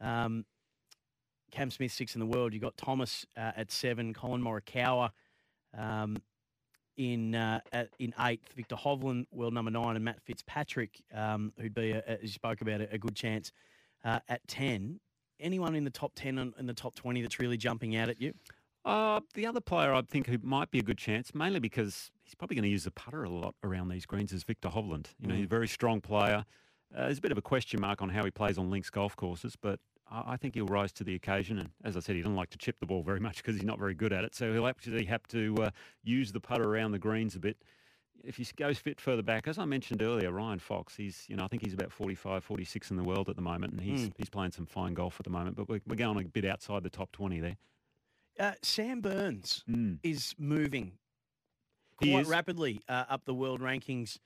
um, 0.00 0.44
Cam 1.50 1.70
Smith 1.70 1.92
six 1.92 2.14
in 2.14 2.20
the 2.20 2.26
world. 2.26 2.52
You've 2.52 2.62
got 2.62 2.76
Thomas 2.76 3.26
uh, 3.36 3.52
at 3.56 3.70
seven, 3.70 4.14
Collin 4.14 4.42
Morikawa 4.42 5.10
um, 5.76 6.16
in 6.96 7.34
uh, 7.34 7.60
at, 7.72 7.90
in 7.98 8.14
eighth, 8.20 8.52
Viktor 8.54 8.76
Hovland 8.76 9.26
world 9.30 9.52
number 9.52 9.70
nine, 9.70 9.96
and 9.96 10.04
Matt 10.04 10.20
Fitzpatrick, 10.22 11.02
um, 11.14 11.52
who'd 11.58 11.74
be 11.74 11.90
a, 11.90 12.02
as 12.06 12.22
you 12.22 12.28
spoke 12.28 12.62
about 12.62 12.80
a, 12.80 12.94
a 12.94 12.98
good 12.98 13.14
chance 13.14 13.52
uh, 14.04 14.20
at 14.28 14.46
ten. 14.48 15.00
Anyone 15.38 15.74
in 15.74 15.84
the 15.84 15.90
top 15.90 16.12
ten 16.14 16.38
and 16.38 16.54
in 16.58 16.66
the 16.66 16.72
top 16.72 16.94
twenty 16.94 17.20
that's 17.20 17.38
really 17.38 17.58
jumping 17.58 17.96
out 17.96 18.08
at 18.08 18.20
you? 18.20 18.32
Uh, 18.86 19.20
the 19.34 19.44
other 19.44 19.60
player 19.60 19.92
I 19.92 20.00
think 20.02 20.28
who 20.28 20.38
might 20.42 20.70
be 20.70 20.78
a 20.78 20.82
good 20.82 20.96
chance, 20.98 21.34
mainly 21.34 21.58
because 21.58 22.12
he's 22.22 22.36
probably 22.36 22.54
going 22.54 22.62
to 22.62 22.68
use 22.70 22.84
the 22.84 22.92
putter 22.92 23.24
a 23.24 23.28
lot 23.28 23.56
around 23.64 23.88
these 23.88 24.06
greens, 24.06 24.32
is 24.32 24.44
Viktor 24.44 24.68
Hovland. 24.68 25.08
You 25.18 25.26
know, 25.26 25.34
Mm. 25.34 25.38
he's 25.38 25.46
a 25.46 25.48
very 25.48 25.66
strong 25.68 26.00
player. 26.00 26.44
Uh, 26.94 27.00
there's 27.06 27.18
a 27.18 27.20
bit 27.20 27.32
of 27.32 27.38
a 27.38 27.42
question 27.42 27.80
mark 27.80 28.00
on 28.00 28.10
how 28.10 28.24
he 28.24 28.30
plays 28.30 28.58
on 28.58 28.70
links 28.70 28.88
golf 28.88 29.16
courses, 29.16 29.56
but 29.60 29.80
I, 30.08 30.34
I 30.34 30.36
think 30.36 30.54
he'll 30.54 30.66
rise 30.66 30.92
to 30.92 31.04
the 31.04 31.16
occasion. 31.16 31.58
And 31.58 31.70
as 31.82 31.96
I 31.96 32.00
said, 32.00 32.14
he 32.14 32.22
doesn't 32.22 32.36
like 32.36 32.50
to 32.50 32.58
chip 32.58 32.78
the 32.78 32.86
ball 32.86 33.02
very 33.02 33.18
much 33.18 33.38
because 33.38 33.56
he's 33.56 33.64
not 33.64 33.80
very 33.80 33.94
good 33.94 34.12
at 34.12 34.22
it. 34.22 34.36
So 34.36 34.52
he'll 34.52 34.68
actually 34.68 35.04
have 35.06 35.26
to 35.28 35.56
uh, 35.64 35.70
use 36.04 36.30
the 36.30 36.40
putter 36.40 36.62
around 36.64 36.92
the 36.92 37.00
greens 37.00 37.34
a 37.34 37.40
bit. 37.40 37.56
If 38.22 38.36
he 38.36 38.46
goes 38.56 38.78
fit 38.78 39.00
further 39.00 39.22
back, 39.22 39.48
as 39.48 39.58
I 39.58 39.64
mentioned 39.64 40.00
earlier, 40.00 40.30
Ryan 40.30 40.60
Fox, 40.60 40.94
he's, 40.96 41.24
you 41.28 41.34
know, 41.36 41.44
I 41.44 41.48
think 41.48 41.64
he's 41.64 41.74
about 41.74 41.90
45, 41.92 42.44
46 42.44 42.90
in 42.92 42.96
the 42.96 43.02
world 43.04 43.28
at 43.28 43.34
the 43.36 43.42
moment, 43.42 43.72
and 43.72 43.82
he's, 43.82 44.08
Mm. 44.08 44.12
he's 44.16 44.30
playing 44.30 44.52
some 44.52 44.64
fine 44.66 44.94
golf 44.94 45.18
at 45.20 45.24
the 45.24 45.30
moment, 45.30 45.56
but 45.56 45.68
we're, 45.68 45.80
we're 45.86 45.96
going 45.96 46.24
a 46.24 46.28
bit 46.28 46.44
outside 46.44 46.82
the 46.84 46.90
top 46.90 47.10
20 47.12 47.40
there. 47.40 47.56
Uh, 48.38 48.52
Sam 48.62 49.00
Burns 49.00 49.64
Mm. 49.68 49.98
is 50.02 50.34
moving 50.38 50.92
He 52.00 52.10
quite 52.12 52.22
is. 52.22 52.28
rapidly 52.28 52.80
uh, 52.88 53.04
up 53.08 53.24
the 53.24 53.34
world 53.34 53.60
rankings 53.60 54.18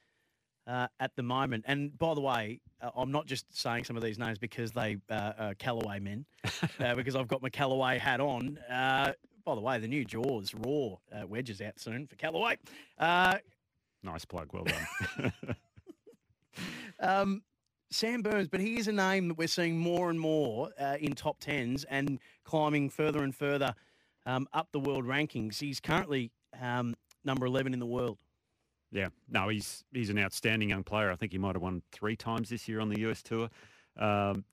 uh, 0.66 0.88
at 0.98 1.14
the 1.16 1.22
moment. 1.22 1.64
And 1.68 1.96
by 1.98 2.14
the 2.14 2.20
way, 2.20 2.60
uh, 2.80 2.90
I'm 2.96 3.10
not 3.12 3.26
just 3.26 3.46
saying 3.56 3.84
some 3.84 3.96
of 3.96 4.02
these 4.02 4.18
names 4.18 4.38
because 4.38 4.72
they 4.72 4.96
uh, 5.08 5.32
are 5.38 5.54
Callaway 5.54 6.00
men, 6.00 6.24
uh, 6.80 6.94
because 6.94 7.14
I've 7.16 7.28
got 7.28 7.42
my 7.42 7.48
Callaway 7.50 7.98
hat 7.98 8.20
on. 8.20 8.58
Uh, 8.68 9.12
by 9.44 9.54
the 9.54 9.60
way, 9.60 9.78
the 9.78 9.88
new 9.88 10.04
Jaws 10.04 10.54
Raw 10.54 10.96
uh, 11.12 11.26
wedges 11.26 11.60
out 11.60 11.78
soon 11.80 12.06
for 12.06 12.16
Callaway. 12.16 12.58
Uh, 12.98 13.38
Nice 14.02 14.24
plug, 14.24 14.48
well 14.52 14.64
done. 14.64 15.32
um, 17.00 17.42
Sam 17.90 18.22
Burns, 18.22 18.48
but 18.48 18.60
he 18.60 18.78
is 18.78 18.88
a 18.88 18.92
name 18.92 19.28
that 19.28 19.36
we're 19.36 19.48
seeing 19.48 19.76
more 19.78 20.08
and 20.10 20.18
more 20.18 20.70
uh, 20.80 20.96
in 21.00 21.14
top 21.14 21.38
tens 21.40 21.84
and 21.84 22.18
climbing 22.44 22.88
further 22.88 23.22
and 23.24 23.34
further 23.34 23.74
um, 24.30 24.48
up 24.52 24.68
the 24.72 24.80
world 24.80 25.04
rankings. 25.04 25.58
He's 25.60 25.80
currently 25.80 26.30
um, 26.60 26.94
number 27.24 27.46
11 27.46 27.72
in 27.72 27.80
the 27.80 27.86
world. 27.86 28.18
Yeah, 28.92 29.08
no, 29.28 29.48
he's 29.48 29.84
he's 29.92 30.10
an 30.10 30.18
outstanding 30.18 30.70
young 30.70 30.82
player. 30.82 31.12
I 31.12 31.16
think 31.16 31.30
he 31.30 31.38
might 31.38 31.54
have 31.54 31.62
won 31.62 31.82
three 31.92 32.16
times 32.16 32.48
this 32.48 32.66
year 32.66 32.80
on 32.80 32.88
the 32.88 33.00
US 33.08 33.22
tour. 33.22 33.48
Um, 33.96 34.44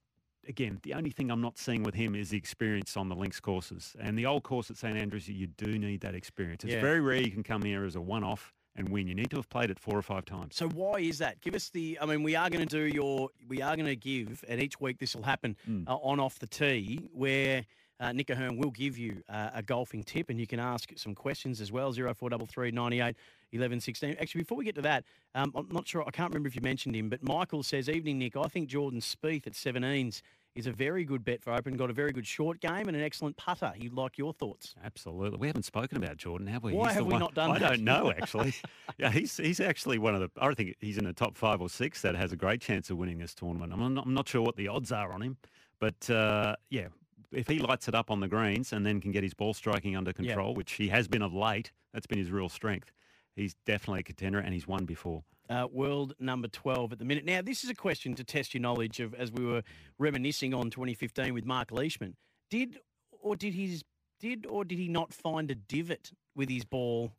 again, 0.48 0.80
the 0.84 0.94
only 0.94 1.10
thing 1.10 1.32
I'm 1.32 1.42
not 1.42 1.58
seeing 1.58 1.82
with 1.82 1.96
him 1.96 2.14
is 2.14 2.30
the 2.30 2.38
experience 2.38 2.96
on 2.96 3.10
the 3.10 3.16
links 3.16 3.40
courses. 3.40 3.96
And 4.00 4.16
the 4.18 4.28
old 4.28 4.44
course 4.44 4.70
at 4.70 4.78
St 4.78 4.96
Andrews, 4.96 5.28
you 5.28 5.48
do 5.48 5.80
need 5.80 6.02
that 6.02 6.14
experience. 6.14 6.64
It's 6.64 6.74
Yeah. 6.74 6.82
very 6.82 7.02
rare 7.02 7.20
you 7.20 7.32
can 7.32 7.42
come 7.42 7.64
here 7.64 7.84
as 7.84 7.96
a 7.96 8.02
one-off 8.02 8.54
and 8.76 8.90
win. 8.90 9.08
You 9.08 9.16
need 9.16 9.32
to 9.32 9.38
have 9.38 9.50
played 9.50 9.72
it 9.72 9.80
four 9.80 9.98
or 9.98 10.04
five 10.04 10.24
times. 10.26 10.56
So 10.56 10.70
why 10.70 11.00
is 11.00 11.18
that? 11.18 11.42
Give 11.42 11.56
us 11.56 11.70
the. 11.72 11.98
I 12.00 12.06
mean, 12.06 12.22
we 12.22 12.36
are 12.36 12.48
going 12.52 12.66
to 12.68 12.78
do 12.78 12.86
your. 12.86 13.30
We 13.48 13.64
are 13.64 13.76
going 13.76 13.88
to 13.88 13.96
give, 13.96 14.46
and 14.48 14.62
each 14.62 14.80
week 14.80 15.00
this 15.00 15.16
will 15.16 15.24
happen 15.24 15.58
uh, 15.88 15.96
on 15.96 16.20
off 16.20 16.38
the 16.38 16.46
tee, 16.48 17.10
where 17.12 17.66
uh, 18.00 18.12
Nick 18.12 18.30
O'Hern 18.30 18.58
will 18.58 18.72
give 18.72 18.98
you 18.98 19.24
uh, 19.30 19.50
a 19.54 19.64
golfing 19.64 20.04
tip, 20.04 20.30
and 20.30 20.40
you 20.40 20.48
can 20.48 20.60
ask 20.60 20.92
some 20.98 21.16
questions 21.16 21.62
as 21.62 21.72
well. 21.72 21.92
Zero 21.92 22.14
four 22.14 22.30
double 22.30 22.46
three 22.48 22.72
ninety 22.72 23.02
eight. 23.02 23.16
11 23.54 23.80
16. 23.80 24.18
Actually, 24.20 24.42
before 24.42 24.58
we 24.58 24.66
get 24.66 24.76
to 24.76 24.82
that, 24.82 25.06
um, 25.34 25.54
I'm 25.56 25.70
not 25.72 25.88
sure, 25.88 26.04
I 26.06 26.12
can't 26.12 26.30
remember 26.32 26.50
if 26.50 26.56
you 26.58 26.62
mentioned 26.62 26.94
him, 26.98 27.08
but 27.08 27.24
Michael 27.24 27.64
says, 27.64 27.88
Evening, 27.88 28.20
Nick. 28.20 28.36
I 28.36 28.50
think 28.50 28.68
Jordan 28.68 29.00
Spieth 29.00 29.48
at 29.48 29.54
17s 29.54 30.22
is 30.54 30.68
a 30.68 30.72
very 30.74 31.06
good 31.06 31.24
bet 31.24 31.42
for 31.42 31.54
Open. 31.54 31.78
Got 31.78 31.90
a 31.90 31.94
very 31.94 32.12
good 32.12 32.28
short 32.28 32.60
game 32.60 32.90
and 32.90 32.98
an 32.98 33.02
excellent 33.02 33.38
putter. 33.38 33.72
He'd 33.78 33.94
like 33.94 34.18
your 34.18 34.34
thoughts. 34.34 34.76
Absolutely. 34.84 35.38
We 35.38 35.48
haven't 35.48 35.64
spoken 35.64 35.96
about 35.98 36.18
Jordan, 36.18 36.48
have 36.48 36.62
we? 36.62 36.74
Why 36.74 36.88
He's 36.90 36.96
have 36.96 37.06
we 37.06 37.14
one- 37.14 37.22
not 37.22 37.36
done 37.36 37.52
I 37.52 37.60
that? 37.60 37.70
don't 37.70 37.84
know, 37.86 38.12
actually. 38.18 38.54
yeah, 38.98 39.12
he's 39.12 39.38
he's 39.38 39.62
actually 39.62 39.98
one 39.98 40.14
of 40.14 40.20
the. 40.20 40.30
I 40.42 40.54
think 40.54 40.76
he's 40.82 40.98
in 40.98 41.06
the 41.06 41.14
top 41.14 41.38
five 41.38 41.62
or 41.62 41.70
six 41.70 42.02
that 42.02 42.16
has 42.16 42.34
a 42.34 42.36
great 42.36 42.60
chance 42.60 42.90
of 42.90 42.98
winning 42.98 43.18
this 43.18 43.34
tournament. 43.34 43.72
I'm 43.72 43.94
not, 43.94 44.06
I'm 44.08 44.14
not 44.14 44.28
sure 44.28 44.42
what 44.42 44.58
the 44.58 44.68
odds 44.68 44.92
are 44.92 45.14
on 45.14 45.22
him, 45.22 45.38
but 45.80 46.10
uh, 46.10 46.58
yeah, 46.70 46.88
if 47.32 47.48
he 47.48 47.60
lights 47.60 47.88
it 47.88 47.96
up 47.96 48.10
on 48.12 48.20
the 48.20 48.28
greens 48.28 48.74
and 48.74 48.86
then 48.86 49.02
can 49.02 49.12
get 49.12 49.24
his 49.24 49.34
ball 49.34 49.54
striking 49.54 49.96
under 49.96 50.14
control, 50.14 50.54
which 50.54 50.74
he 50.74 50.88
has 50.90 51.08
been 51.08 51.22
of 51.22 51.34
late, 51.34 51.72
that's 51.94 52.08
been 52.08 52.18
his 52.18 52.32
real 52.32 52.50
strength. 52.50 52.92
He's 53.36 53.56
definitely 53.66 54.00
a 54.00 54.04
contender, 54.04 54.40
and 54.40 54.54
he's 54.54 54.68
won 54.68 54.86
before. 54.86 55.24
uh, 55.50 55.68
world 55.72 56.14
number 56.20 56.48
12 56.48 56.94
at 56.94 57.00
the 57.00 57.06
minute. 57.06 57.24
Now, 57.26 57.42
this 57.42 57.64
is 57.64 57.70
a 57.70 57.76
question 57.76 58.14
to 58.16 58.24
test 58.24 58.54
your 58.54 58.62
knowledge 58.62 59.00
of, 59.00 59.14
as 59.14 59.32
we 59.32 59.46
were 59.46 59.64
reminiscing 59.98 60.54
on 60.54 60.70
2015 60.70 61.34
with 61.34 61.46
Mark 61.46 61.72
Leishman. 61.72 62.16
Did 62.50 62.80
or 63.22 63.36
did 63.36 63.54
his 63.54 63.84
did 64.20 64.46
or 64.48 64.66
did 64.66 64.80
he 64.80 64.88
not 64.88 65.14
find 65.14 65.52
a 65.52 65.56
divot 65.56 66.12
with 66.36 66.50
his 66.50 66.66
ball 66.66 67.12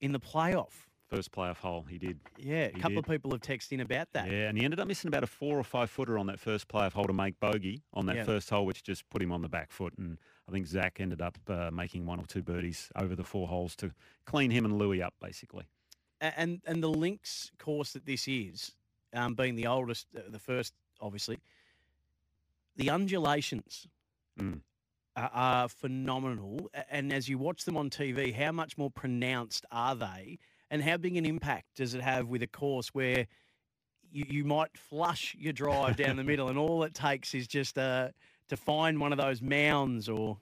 in 0.00 0.12
the 0.12 0.20
playoff? 0.20 0.86
First 1.08 1.30
playoff 1.30 1.58
hole, 1.58 1.84
he 1.88 1.98
did. 1.98 2.18
Yeah, 2.36 2.64
a 2.64 2.72
He 2.72 2.80
couple 2.80 2.98
of 2.98 3.04
people 3.06 3.30
have 3.30 3.40
texted 3.40 3.72
in 3.72 3.80
about 3.80 4.12
that. 4.12 4.28
Yeah, 4.28 4.48
and 4.48 4.58
he 4.58 4.64
ended 4.64 4.80
up 4.80 4.88
missing 4.88 5.06
about 5.06 5.22
a 5.22 5.28
four 5.28 5.56
or 5.56 5.62
five 5.62 5.88
footer 5.88 6.18
on 6.18 6.26
that 6.26 6.40
first 6.40 6.66
playoff 6.66 6.92
hole 6.94 7.04
to 7.04 7.12
make 7.12 7.38
bogey 7.38 7.82
on 7.94 8.06
that 8.06 8.16
Yeah. 8.16 8.24
first 8.24 8.50
hole, 8.50 8.66
which 8.66 8.82
just 8.82 9.08
put 9.08 9.22
him 9.22 9.30
on 9.30 9.40
the 9.40 9.48
back 9.48 9.70
foot. 9.70 9.94
And 9.98 10.18
I 10.48 10.50
think 10.52 10.66
Zach 10.66 10.98
ended 11.00 11.22
up 11.22 11.38
uh, 11.48 11.70
making 11.72 12.06
one 12.06 12.18
or 12.18 12.26
two 12.26 12.42
birdies 12.42 12.90
over 12.96 13.14
the 13.14 13.22
four 13.22 13.46
holes 13.46 13.76
to 13.76 13.92
clean 14.24 14.50
him 14.50 14.64
and 14.64 14.78
Louis 14.78 15.00
up, 15.00 15.14
basically. 15.20 15.66
And 16.20 16.60
and 16.66 16.82
the 16.82 16.88
links 16.90 17.52
course 17.58 17.92
that 17.92 18.04
this 18.04 18.26
is, 18.26 18.74
um, 19.12 19.34
being 19.34 19.54
the 19.54 19.68
oldest, 19.68 20.08
uh, 20.16 20.22
the 20.28 20.40
first, 20.40 20.74
obviously, 21.00 21.38
the 22.74 22.90
undulations 22.90 23.86
Mm. 24.40 24.60
are 25.14 25.68
phenomenal. 25.68 26.68
And 26.90 27.12
as 27.12 27.28
you 27.28 27.38
watch 27.38 27.64
them 27.64 27.76
on 27.76 27.90
TV, 27.90 28.32
how 28.32 28.50
much 28.52 28.76
more 28.76 28.90
pronounced 28.90 29.64
are 29.70 29.94
they? 29.94 30.38
And 30.70 30.82
how 30.82 30.96
big 30.96 31.16
an 31.16 31.24
impact 31.24 31.76
does 31.76 31.94
it 31.94 32.00
have 32.02 32.28
with 32.28 32.42
a 32.42 32.46
course 32.46 32.88
where 32.88 33.26
you, 34.10 34.24
you 34.28 34.44
might 34.44 34.76
flush 34.76 35.36
your 35.38 35.52
drive 35.52 35.96
down 35.96 36.16
the 36.16 36.24
middle, 36.24 36.48
and 36.48 36.58
all 36.58 36.82
it 36.82 36.94
takes 36.94 37.34
is 37.34 37.46
just 37.46 37.78
uh, 37.78 38.08
to 38.48 38.56
find 38.56 39.00
one 39.00 39.12
of 39.12 39.18
those 39.18 39.42
mounds 39.42 40.08
or 40.08 40.38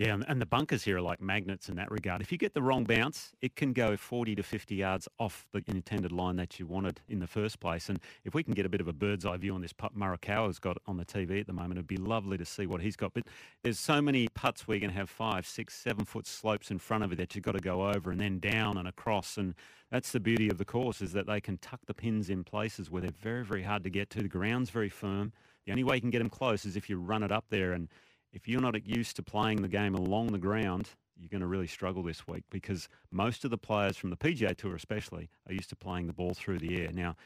Yeah, 0.00 0.16
and, 0.26 0.40
the 0.40 0.46
bunkers 0.46 0.82
here 0.82 0.96
are 0.96 1.02
like 1.02 1.20
magnets 1.20 1.68
in 1.68 1.76
that 1.76 1.90
regard. 1.90 2.22
If 2.22 2.32
you 2.32 2.38
get 2.38 2.54
the 2.54 2.62
wrong 2.62 2.84
bounce, 2.84 3.34
it 3.42 3.54
can 3.54 3.74
go 3.74 3.98
40 3.98 4.34
to 4.36 4.42
50 4.42 4.74
yards 4.74 5.06
off 5.18 5.44
the 5.52 5.62
intended 5.66 6.10
line 6.10 6.36
that 6.36 6.58
you 6.58 6.66
wanted 6.66 7.02
in 7.06 7.18
the 7.18 7.26
first 7.26 7.60
place. 7.60 7.90
And 7.90 8.00
if 8.24 8.34
we 8.34 8.42
can 8.42 8.54
get 8.54 8.64
a 8.64 8.70
bit 8.70 8.80
of 8.80 8.88
a 8.88 8.94
bird's 8.94 9.26
eye 9.26 9.36
view 9.36 9.54
on 9.54 9.60
this 9.60 9.74
putt 9.74 9.94
Morikawa's 9.94 10.58
got 10.58 10.78
on 10.86 10.96
the 10.96 11.04
TV 11.04 11.40
at 11.40 11.46
the 11.46 11.52
moment, 11.52 11.74
it'd 11.74 11.86
be 11.86 11.98
lovely 11.98 12.38
to 12.38 12.46
see 12.46 12.64
what 12.64 12.80
he's 12.80 12.96
got. 12.96 13.12
But 13.12 13.24
there's 13.62 13.78
so 13.78 14.00
many 14.00 14.28
putts 14.28 14.66
where 14.66 14.78
going 14.78 14.90
to 14.90 14.96
have 14.96 15.10
five, 15.10 15.46
six, 15.46 15.74
seven 15.74 16.06
foot 16.06 16.26
slopes 16.26 16.70
in 16.70 16.78
front 16.78 17.04
of 17.04 17.12
it 17.12 17.16
that 17.16 17.34
you've 17.34 17.44
got 17.44 17.52
to 17.52 17.60
go 17.60 17.90
over 17.90 18.10
and 18.10 18.18
then 18.22 18.38
down 18.38 18.78
and 18.78 18.88
across. 18.88 19.36
And 19.36 19.54
that's 19.90 20.12
the 20.12 20.20
beauty 20.20 20.48
of 20.48 20.56
the 20.56 20.64
course 20.64 21.02
is 21.02 21.12
that 21.12 21.26
they 21.26 21.42
can 21.42 21.58
tuck 21.58 21.80
the 21.84 21.92
pins 21.92 22.30
in 22.30 22.42
places 22.42 22.90
where 22.90 23.02
they're 23.02 23.10
very, 23.20 23.44
very 23.44 23.64
hard 23.64 23.84
to 23.84 23.90
get 23.90 24.08
to. 24.10 24.22
The 24.22 24.28
ground's 24.28 24.70
very 24.70 24.88
firm. 24.88 25.34
The 25.66 25.72
only 25.72 25.84
way 25.84 25.96
you 25.96 26.00
can 26.00 26.08
get 26.08 26.20
them 26.20 26.30
close 26.30 26.64
is 26.64 26.74
if 26.74 26.88
you 26.88 26.98
run 26.98 27.22
it 27.22 27.30
up 27.30 27.44
there 27.50 27.72
and 27.72 27.90
if 28.32 28.48
you're 28.48 28.60
not 28.60 28.86
used 28.86 29.16
to 29.16 29.22
playing 29.22 29.62
the 29.62 29.68
game 29.68 29.94
along 29.94 30.28
the 30.28 30.38
ground, 30.38 30.90
you're 31.16 31.28
going 31.28 31.40
to 31.40 31.46
really 31.46 31.66
struggle 31.66 32.02
this 32.02 32.26
week 32.26 32.44
because 32.50 32.88
most 33.10 33.44
of 33.44 33.50
the 33.50 33.58
players 33.58 33.96
from 33.96 34.10
the 34.10 34.16
PGA 34.16 34.56
Tour, 34.56 34.74
especially, 34.74 35.28
are 35.46 35.52
used 35.52 35.68
to 35.70 35.76
playing 35.76 36.06
the 36.06 36.12
ball 36.12 36.34
through 36.34 36.58
the 36.58 36.80
air. 36.80 36.90
Now, 36.92 37.16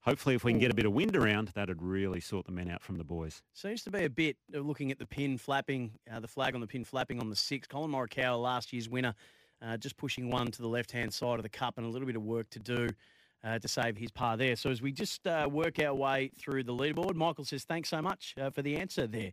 hopefully, 0.00 0.34
if 0.34 0.42
we 0.42 0.52
can 0.52 0.58
get 0.58 0.70
a 0.70 0.74
bit 0.74 0.86
of 0.86 0.92
wind 0.92 1.16
around, 1.16 1.48
that'd 1.54 1.80
really 1.80 2.20
sort 2.20 2.46
the 2.46 2.52
men 2.52 2.68
out 2.68 2.82
from 2.82 2.96
the 2.96 3.04
boys. 3.04 3.42
Seems 3.52 3.84
to 3.84 3.90
be 3.90 4.04
a 4.04 4.10
bit 4.10 4.36
looking 4.52 4.90
at 4.90 4.98
the 4.98 5.06
pin 5.06 5.38
flapping, 5.38 5.92
uh, 6.12 6.20
the 6.20 6.28
flag 6.28 6.54
on 6.54 6.60
the 6.60 6.66
pin 6.66 6.84
flapping 6.84 7.20
on 7.20 7.30
the 7.30 7.36
six. 7.36 7.68
Collin 7.68 7.90
Morikawa, 7.90 8.40
last 8.40 8.72
year's 8.72 8.88
winner, 8.88 9.14
uh, 9.62 9.76
just 9.76 9.96
pushing 9.96 10.30
one 10.30 10.50
to 10.50 10.62
the 10.62 10.68
left-hand 10.68 11.12
side 11.12 11.38
of 11.38 11.42
the 11.42 11.48
cup 11.48 11.78
and 11.78 11.86
a 11.86 11.90
little 11.90 12.06
bit 12.06 12.16
of 12.16 12.22
work 12.22 12.50
to 12.50 12.58
do 12.58 12.88
uh, 13.44 13.58
to 13.58 13.68
save 13.68 13.96
his 13.96 14.10
par 14.10 14.36
there. 14.36 14.56
So 14.56 14.70
as 14.70 14.82
we 14.82 14.90
just 14.90 15.26
uh, 15.26 15.48
work 15.50 15.78
our 15.78 15.94
way 15.94 16.30
through 16.38 16.64
the 16.64 16.72
leaderboard, 16.72 17.14
Michael 17.14 17.44
says, 17.44 17.64
thanks 17.64 17.90
so 17.90 18.02
much 18.02 18.34
uh, 18.40 18.50
for 18.50 18.62
the 18.62 18.76
answer 18.76 19.06
there. 19.06 19.32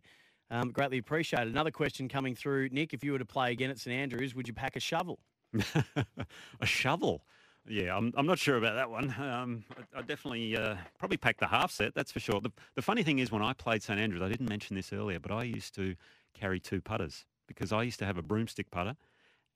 Um, 0.52 0.70
greatly 0.70 0.98
appreciated. 0.98 1.48
Another 1.48 1.70
question 1.70 2.08
coming 2.08 2.34
through, 2.34 2.68
Nick, 2.68 2.92
if 2.92 3.02
you 3.02 3.12
were 3.12 3.18
to 3.18 3.24
play 3.24 3.52
again 3.52 3.70
at 3.70 3.78
St 3.78 3.96
Andrews, 3.96 4.34
would 4.34 4.46
you 4.46 4.52
pack 4.52 4.76
a 4.76 4.80
shovel? 4.80 5.18
a 6.60 6.66
shovel. 6.66 7.24
Yeah, 7.66 7.96
I'm, 7.96 8.12
I'm 8.18 8.26
not 8.26 8.38
sure 8.38 8.58
about 8.58 8.74
that 8.74 8.90
one. 8.90 9.14
Um, 9.18 9.64
I, 9.94 10.00
I 10.00 10.02
definitely 10.02 10.54
uh, 10.54 10.76
probably 10.98 11.16
packed 11.16 11.40
the 11.40 11.46
half 11.46 11.70
set, 11.70 11.94
that's 11.94 12.12
for 12.12 12.20
sure. 12.20 12.38
The, 12.42 12.50
the 12.74 12.82
funny 12.82 13.02
thing 13.02 13.18
is, 13.18 13.32
when 13.32 13.40
I 13.40 13.54
played 13.54 13.82
St 13.82 13.98
Andrews, 13.98 14.20
I 14.20 14.28
didn't 14.28 14.48
mention 14.48 14.76
this 14.76 14.92
earlier, 14.92 15.18
but 15.18 15.32
I 15.32 15.44
used 15.44 15.74
to 15.76 15.94
carry 16.34 16.60
two 16.60 16.82
putters 16.82 17.24
because 17.46 17.72
I 17.72 17.82
used 17.82 17.98
to 18.00 18.04
have 18.04 18.18
a 18.18 18.22
broomstick 18.22 18.70
putter. 18.70 18.94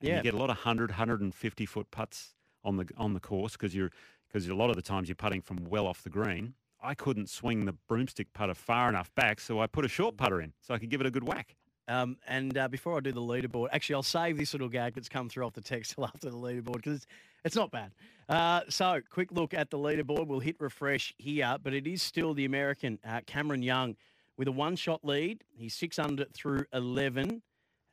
And 0.01 0.09
Yeah. 0.09 0.17
you 0.17 0.23
get 0.23 0.33
a 0.33 0.37
lot 0.37 0.49
of 0.49 0.57
100, 0.57 0.89
150 0.91 1.65
foot 1.67 1.91
putts 1.91 2.33
on 2.63 2.77
the 2.77 2.87
on 2.97 3.13
the 3.13 3.19
course 3.19 3.53
because 3.53 3.75
you're 3.75 3.91
because 4.27 4.47
a 4.47 4.55
lot 4.55 4.69
of 4.71 4.75
the 4.75 4.81
times 4.81 5.09
you're 5.09 5.15
putting 5.15 5.41
from 5.41 5.65
well 5.69 5.85
off 5.85 6.03
the 6.03 6.09
green. 6.09 6.55
I 6.87 6.95
couldn't 6.95 7.29
swing 7.29 7.65
the 7.65 7.73
broomstick 7.89 8.31
putter 8.31 8.53
far 8.53 8.87
enough 8.87 9.13
back, 9.13 9.41
so 9.41 9.59
I 9.59 9.67
put 9.67 9.83
a 9.83 9.89
short 9.89 10.15
putter 10.15 10.39
in 10.39 10.53
so 10.61 10.73
I 10.73 10.79
could 10.79 10.89
give 10.89 11.01
it 11.01 11.07
a 11.07 11.11
good 11.11 11.27
whack. 11.27 11.57
Um, 11.89 12.15
and 12.25 12.57
uh, 12.57 12.69
before 12.69 12.95
I 12.95 13.01
do 13.01 13.11
the 13.11 13.19
leaderboard, 13.19 13.67
actually, 13.73 13.95
I'll 13.95 14.03
save 14.03 14.37
this 14.37 14.53
little 14.53 14.69
gag 14.69 14.95
that's 14.95 15.09
come 15.09 15.27
through 15.27 15.45
off 15.45 15.53
the 15.53 15.59
text 15.59 15.95
till 15.95 16.05
after 16.13 16.29
the 16.29 16.37
leaderboard 16.37 16.75
because 16.75 16.95
it's, 16.95 17.07
it's 17.43 17.55
not 17.57 17.71
bad. 17.71 17.91
Uh, 18.29 18.61
so, 18.69 19.01
quick 19.09 19.33
look 19.33 19.53
at 19.53 19.69
the 19.69 19.77
leaderboard. 19.77 20.27
We'll 20.27 20.39
hit 20.39 20.55
refresh 20.61 21.13
here, 21.17 21.57
but 21.61 21.73
it 21.73 21.87
is 21.87 22.01
still 22.01 22.33
the 22.33 22.45
American 22.45 22.99
uh, 23.05 23.19
Cameron 23.27 23.63
Young 23.63 23.97
with 24.37 24.47
a 24.47 24.53
one 24.53 24.77
shot 24.77 25.03
lead. 25.03 25.43
He's 25.57 25.73
six 25.73 25.99
under 25.99 26.23
through 26.33 26.65
11. 26.71 27.41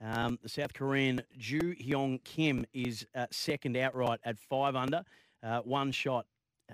Um, 0.01 0.39
the 0.41 0.49
South 0.49 0.73
Korean 0.73 1.21
Ju 1.37 1.75
Hyung 1.83 2.23
Kim 2.23 2.65
is 2.73 3.07
uh, 3.17 3.27
second 3.33 3.77
outright 3.77 4.21
at 4.25 4.39
five 4.39 4.77
under, 4.77 5.03
uh, 5.43 5.61
one 5.61 5.91
shot 5.91 6.27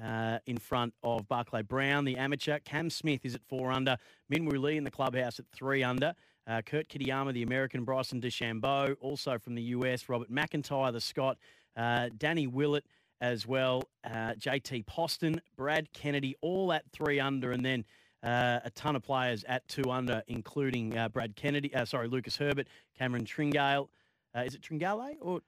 uh, 0.03 0.39
in 0.47 0.59
front 0.59 0.95
of 1.03 1.29
Barclay 1.29 1.63
Brown, 1.63 2.05
the 2.05 2.17
amateur. 2.17 2.59
Cam 2.61 2.91
Smith 2.91 3.21
is 3.25 3.35
at 3.35 3.43
four 3.49 3.71
under. 3.71 3.97
Minwoo 4.33 4.61
Lee 4.61 4.77
in 4.77 4.85
the 4.85 4.91
clubhouse 4.91 5.39
at 5.39 5.47
three 5.53 5.83
under. 5.83 6.15
Uh, 6.47 6.63
Kurt 6.63 6.89
Kitayama, 6.89 7.33
the 7.33 7.43
American. 7.43 7.85
Bryson 7.85 8.21
DeChambeau, 8.21 8.97
also 9.01 9.39
from 9.39 9.55
the 9.55 9.63
US. 9.63 10.09
Robert 10.09 10.31
McIntyre, 10.31 10.93
the 10.93 11.01
Scot. 11.01 11.39
Uh, 11.77 12.09
Danny 12.17 12.47
Willett 12.47 12.85
as 13.21 13.47
well. 13.47 13.85
Uh, 14.05 14.35
JT 14.39 14.87
Poston, 14.87 15.41
Brad 15.57 15.93
Kennedy, 15.93 16.37
all 16.41 16.73
at 16.73 16.85
three 16.91 17.21
under. 17.21 17.53
And 17.53 17.65
then 17.65 17.85
uh, 18.23 18.61
a 18.65 18.71
ton 18.71 18.97
of 18.97 19.03
players 19.03 19.45
at 19.49 19.67
two 19.69 19.91
under, 19.91 20.23
including 20.29 20.97
Brad 21.13 21.37
Kennedy, 21.37 21.73
sorry, 21.85 22.09
Lucas 22.09 22.37
Herbert, 22.37 22.69
Cameron 22.99 23.25
Tringale. 23.25 23.89
Is 24.37 24.55
it 24.55 24.63
Tringale 24.63 25.17
or 25.21 25.41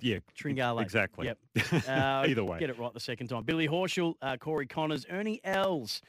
Yeah, 0.00 0.18
Tringale? 0.38 0.80
exactly. 0.82 1.26
Yep. 1.26 1.38
Uh, 1.88 2.24
Either 2.28 2.44
way. 2.44 2.58
Get 2.58 2.70
it 2.70 2.78
right 2.78 2.92
the 2.94 3.00
second 3.00 3.28
time. 3.28 3.42
Billy 3.44 3.66
Horschel, 3.68 4.14
uh, 4.22 4.36
Corey 4.36 4.66
Conners, 4.66 5.04
Ernie 5.10 5.40
Els. 5.44 6.00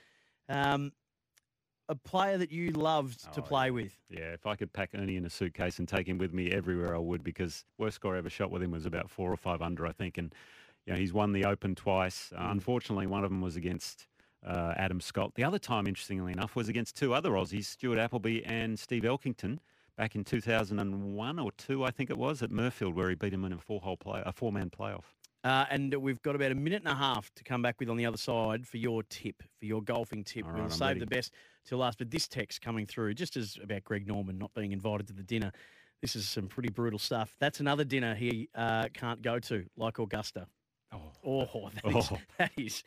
Um, 0.47 0.91
a 1.87 1.95
player 1.95 2.37
that 2.37 2.51
you 2.51 2.71
loved 2.71 3.33
to 3.33 3.39
Oh, 3.39 3.43
play 3.43 3.71
with. 3.71 3.97
Yeah, 4.11 4.33
if 4.33 4.45
I 4.45 4.55
could 4.55 4.71
pack 4.71 4.91
Ernie 4.93 5.15
in 5.15 5.25
a 5.25 5.29
suitcase 5.29 5.79
and 5.79 5.87
take 5.87 6.07
him 6.07 6.19
with 6.19 6.33
me 6.33 6.51
everywhere, 6.51 6.95
I 6.95 6.99
would 6.99 7.23
because 7.23 7.65
worst 7.79 7.95
score 7.95 8.13
I 8.15 8.19
ever 8.19 8.29
shot 8.29 8.51
with 8.51 8.61
him 8.61 8.71
was 8.71 8.85
about 8.85 9.09
four 9.09 9.31
or 9.31 9.37
five 9.37 9.61
under, 9.63 9.87
I 9.87 9.91
think. 9.91 10.19
And, 10.19 10.33
you 10.85 10.93
know, 10.93 10.99
he's 10.99 11.13
won 11.13 11.31
the 11.33 11.45
Open 11.45 11.73
twice. 11.73 12.31
Uh, 12.35 12.47
unfortunately, 12.51 13.07
one 13.07 13.23
of 13.23 13.31
them 13.31 13.41
was 13.41 13.55
against 13.55 14.07
uh, 14.45 14.73
Adam 14.77 15.01
Scott. 15.01 15.33
The 15.33 15.43
other 15.43 15.57
time, 15.59 15.87
interestingly 15.87 16.31
enough, 16.31 16.55
was 16.55 16.69
against 16.69 16.95
two 16.95 17.13
other 17.13 17.31
Aussies, 17.31 17.65
Stuart 17.65 17.97
Appleby 17.97 18.43
and 18.45 18.77
Steve 18.77 19.01
Elkington, 19.03 19.57
back 19.99 20.15
in 20.15 20.23
2001 20.23 21.39
or 21.39 21.51
two, 21.57 21.83
I 21.83 21.91
think 21.91 22.09
it 22.09 22.17
was, 22.17 22.41
at 22.41 22.51
Muirfield, 22.51 22.93
where 22.93 23.09
he 23.09 23.15
beat 23.15 23.33
him 23.33 23.43
in 23.43 23.51
a 23.51 23.57
four-hole 23.57 23.97
play, 23.97 24.23
a 24.25 24.31
four-man 24.31 24.69
playoff. 24.69 25.03
Uh, 25.43 25.65
and 25.69 25.93
we've 25.95 26.21
got 26.21 26.35
about 26.35 26.53
a 26.53 26.55
minute 26.55 26.81
and 26.85 26.91
a 26.91 26.95
half 26.95 27.29
to 27.35 27.43
come 27.43 27.61
back 27.61 27.75
with 27.81 27.89
on 27.89 27.97
the 27.97 28.05
other 28.05 28.17
side 28.17 28.65
for 28.65 28.77
your 28.77 29.03
tip, 29.03 29.43
for 29.59 29.65
your 29.65 29.81
golfing 29.81 30.23
tip. 30.23 30.45
All 30.45 30.53
we'll 30.53 30.63
right, 30.63 30.71
save 30.71 30.87
ready. 30.87 30.99
the 31.01 31.05
best 31.05 31.33
till 31.65 31.79
last. 31.79 31.97
But 31.97 32.11
this 32.11 32.29
text 32.29 32.61
coming 32.61 32.85
through, 32.85 33.13
just 33.15 33.35
as 33.35 33.57
about 33.61 33.83
Greg 33.83 34.07
Norman 34.07 34.37
not 34.37 34.53
being 34.53 34.71
invited 34.71 35.07
to 35.07 35.13
the 35.13 35.23
dinner, 35.23 35.51
this 36.01 36.15
is 36.15 36.27
some 36.29 36.47
pretty 36.47 36.69
brutal 36.69 36.97
stuff. 36.99 37.35
That's 37.41 37.59
another 37.59 37.83
dinner 37.83 38.15
he 38.15 38.47
uh, 38.55 38.87
can't 38.93 39.21
go 39.21 39.37
to, 39.39 39.65
like 39.75 39.99
Augusta. 39.99 40.47
Oh, 40.93 41.11
Oh, 41.25 41.69
that 41.83 41.85
is, 41.95 42.09
Oh. 42.11 42.17
that 42.37 42.51
is 42.57 42.83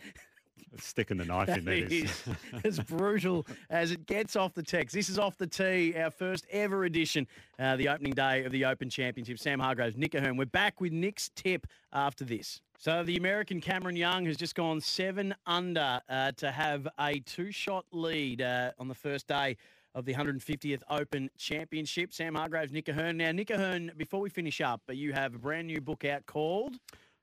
sticking 0.78 1.18
the 1.18 1.24
knife 1.24 1.48
in 1.48 1.64
there. 1.64 1.84
is 1.84 2.22
as 2.64 2.78
brutal 2.78 3.46
as 3.70 3.90
it 3.90 4.06
gets 4.06 4.36
off 4.36 4.54
the 4.54 4.62
text. 4.62 4.94
This 4.94 5.08
is 5.08 5.18
off 5.18 5.36
the 5.36 5.46
tee, 5.46 5.94
our 5.96 6.10
first 6.10 6.46
ever 6.50 6.84
edition, 6.84 7.26
uh, 7.58 7.76
the 7.76 7.88
opening 7.88 8.12
day 8.14 8.44
of 8.44 8.52
the 8.52 8.64
Open 8.64 8.88
Championship. 8.88 9.38
Sam 9.38 9.60
Hargreaves, 9.60 9.96
Nick 9.96 10.14
O'Hern. 10.14 10.36
We're 10.36 10.46
back 10.46 10.80
with 10.80 10.92
Nick's 10.92 11.30
tip 11.34 11.66
after 11.92 12.24
this. 12.24 12.60
So 12.78 13.04
the 13.04 13.16
American 13.16 13.60
Cameron 13.60 13.96
Young 13.96 14.24
has 14.26 14.36
just 14.36 14.54
gone 14.54 14.80
seven 14.80 15.34
under 15.46 16.00
uh, 16.08 16.32
to 16.32 16.50
have 16.50 16.88
a 16.98 17.20
two-shot 17.20 17.84
lead 17.92 18.42
uh, 18.42 18.72
on 18.78 18.88
the 18.88 18.94
first 18.94 19.28
day 19.28 19.56
of 19.94 20.04
the 20.04 20.14
150th 20.14 20.82
Open 20.90 21.30
Championship. 21.38 22.12
Sam 22.12 22.34
Hargreaves, 22.34 22.72
Nick 22.72 22.88
O'Hern. 22.88 23.18
Now, 23.18 23.30
Nick 23.32 23.50
O'Hern, 23.50 23.92
before 23.96 24.20
we 24.20 24.30
finish 24.30 24.60
up, 24.60 24.80
but 24.86 24.96
you 24.96 25.12
have 25.12 25.34
a 25.34 25.38
brand 25.38 25.66
new 25.66 25.80
book 25.80 26.04
out 26.04 26.26
called 26.26 26.76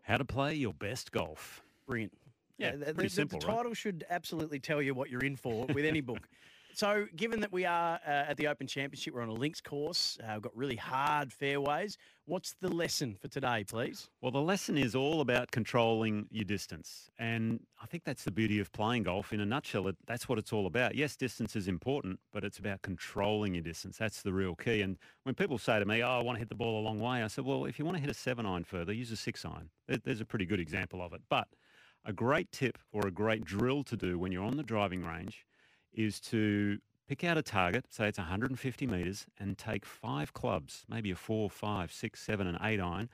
How 0.03 0.17
to 0.17 0.25
play 0.25 0.53
your 0.53 0.73
best 0.73 1.11
golf. 1.11 1.61
Brilliant. 1.87 2.13
Yeah, 2.59 2.71
the, 2.71 2.77
pretty 2.77 2.93
the- 2.93 3.03
the 3.03 3.09
simple, 3.09 3.39
right? 3.39 3.55
title 3.55 3.73
should 3.73 4.05
absolutely 4.09 4.59
tell 4.59 4.81
you 4.81 4.93
what 4.93 5.09
you're 5.09 5.23
in 5.23 5.35
for 5.35 5.65
with 5.67 5.85
any 5.85 6.01
book. 6.01 6.27
So, 6.71 7.07
given 7.15 7.41
that 7.41 7.51
we 7.51 7.65
are 7.65 7.99
uh, 8.05 8.09
at 8.09 8.37
the 8.37 8.47
Open 8.47 8.67
Championship, 8.67 9.13
we're 9.13 9.21
on 9.21 9.27
a 9.27 9.33
links 9.33 9.59
course, 9.59 10.17
uh, 10.23 10.33
we've 10.33 10.43
got 10.43 10.55
really 10.55 10.75
hard 10.75 11.33
fairways. 11.33 11.97
What's 12.25 12.53
the 12.61 12.69
lesson 12.69 13.17
for 13.19 13.27
today, 13.27 13.65
please? 13.67 14.07
Well, 14.21 14.31
the 14.31 14.41
lesson 14.41 14.77
is 14.77 14.95
all 14.95 15.19
about 15.19 15.51
controlling 15.51 16.27
your 16.31 16.45
distance. 16.45 17.09
And 17.17 17.61
I 17.81 17.87
think 17.87 18.03
that's 18.03 18.23
the 18.23 18.31
beauty 18.31 18.59
of 18.59 18.71
playing 18.71 19.03
golf. 19.03 19.33
In 19.33 19.39
a 19.39 19.45
nutshell, 19.45 19.87
it, 19.87 19.97
that's 20.05 20.29
what 20.29 20.37
it's 20.37 20.53
all 20.53 20.67
about. 20.67 20.95
Yes, 20.95 21.15
distance 21.15 21.55
is 21.55 21.67
important, 21.67 22.19
but 22.31 22.43
it's 22.43 22.59
about 22.59 22.83
controlling 22.83 23.55
your 23.55 23.63
distance. 23.63 23.97
That's 23.97 24.21
the 24.21 24.31
real 24.31 24.55
key. 24.55 24.81
And 24.81 24.97
when 25.23 25.33
people 25.35 25.57
say 25.57 25.79
to 25.79 25.85
me, 25.85 26.03
oh, 26.03 26.19
I 26.19 26.23
want 26.23 26.35
to 26.35 26.39
hit 26.39 26.49
the 26.49 26.55
ball 26.55 26.79
a 26.79 26.83
long 26.83 26.99
way, 26.99 27.23
I 27.23 27.27
said, 27.27 27.45
well, 27.45 27.65
if 27.65 27.79
you 27.79 27.83
want 27.83 27.97
to 27.97 28.01
hit 28.01 28.11
a 28.11 28.13
seven 28.13 28.45
iron 28.45 28.63
further, 28.63 28.93
use 28.93 29.11
a 29.11 29.17
six 29.17 29.43
iron. 29.43 29.69
There's 29.87 30.21
a 30.21 30.25
pretty 30.25 30.45
good 30.45 30.59
example 30.59 31.01
of 31.01 31.13
it. 31.13 31.23
But 31.29 31.47
a 32.05 32.13
great 32.13 32.51
tip 32.51 32.77
or 32.91 33.07
a 33.07 33.11
great 33.11 33.45
drill 33.45 33.83
to 33.83 33.95
do 33.95 34.17
when 34.17 34.31
you're 34.31 34.43
on 34.43 34.57
the 34.57 34.63
driving 34.63 35.03
range 35.03 35.45
is 35.93 36.19
to 36.19 36.79
pick 37.07 37.23
out 37.23 37.37
a 37.37 37.41
target, 37.41 37.85
say 37.89 38.07
it's 38.07 38.17
150 38.17 38.87
metres, 38.87 39.25
and 39.39 39.57
take 39.57 39.85
five 39.85 40.33
clubs, 40.33 40.85
maybe 40.87 41.11
a 41.11 41.15
four, 41.15 41.49
five, 41.49 41.91
six, 41.91 42.21
seven, 42.21 42.47
and 42.47 42.57
eight 42.61 42.79
iron, 42.79 43.09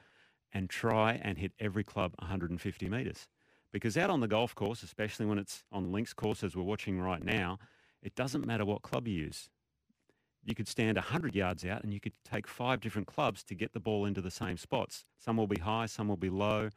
and 0.53 0.69
try 0.69 1.19
and 1.23 1.37
hit 1.37 1.53
every 1.59 1.83
club 1.83 2.13
150 2.19 2.89
metres. 2.89 3.27
Because 3.71 3.97
out 3.97 4.09
on 4.09 4.21
the 4.21 4.27
golf 4.27 4.55
course, 4.55 4.83
especially 4.83 5.25
when 5.25 5.37
it's 5.37 5.63
on 5.71 5.91
links 5.91 6.13
course 6.13 6.43
as 6.43 6.55
we're 6.55 6.63
watching 6.63 6.99
right 6.99 7.23
now, 7.23 7.57
it 8.01 8.15
doesn't 8.15 8.45
matter 8.45 8.63
what 8.65 8.81
club 8.81 9.07
you 9.07 9.15
use. 9.15 9.49
You 10.43 10.55
could 10.55 10.67
stand 10.67 10.95
100 10.95 11.35
yards 11.35 11.65
out 11.65 11.83
and 11.83 11.93
you 11.93 11.99
could 11.99 12.13
take 12.23 12.47
five 12.47 12.79
different 12.79 13.07
clubs 13.07 13.43
to 13.45 13.55
get 13.55 13.73
the 13.73 13.79
ball 13.79 14.05
into 14.05 14.21
the 14.21 14.31
same 14.31 14.57
spots. 14.57 15.05
Some 15.17 15.37
will 15.37 15.47
be 15.47 15.59
high, 15.59 15.87
some 15.87 16.07
will 16.07 16.17
be 16.17 16.29
low, 16.29 16.69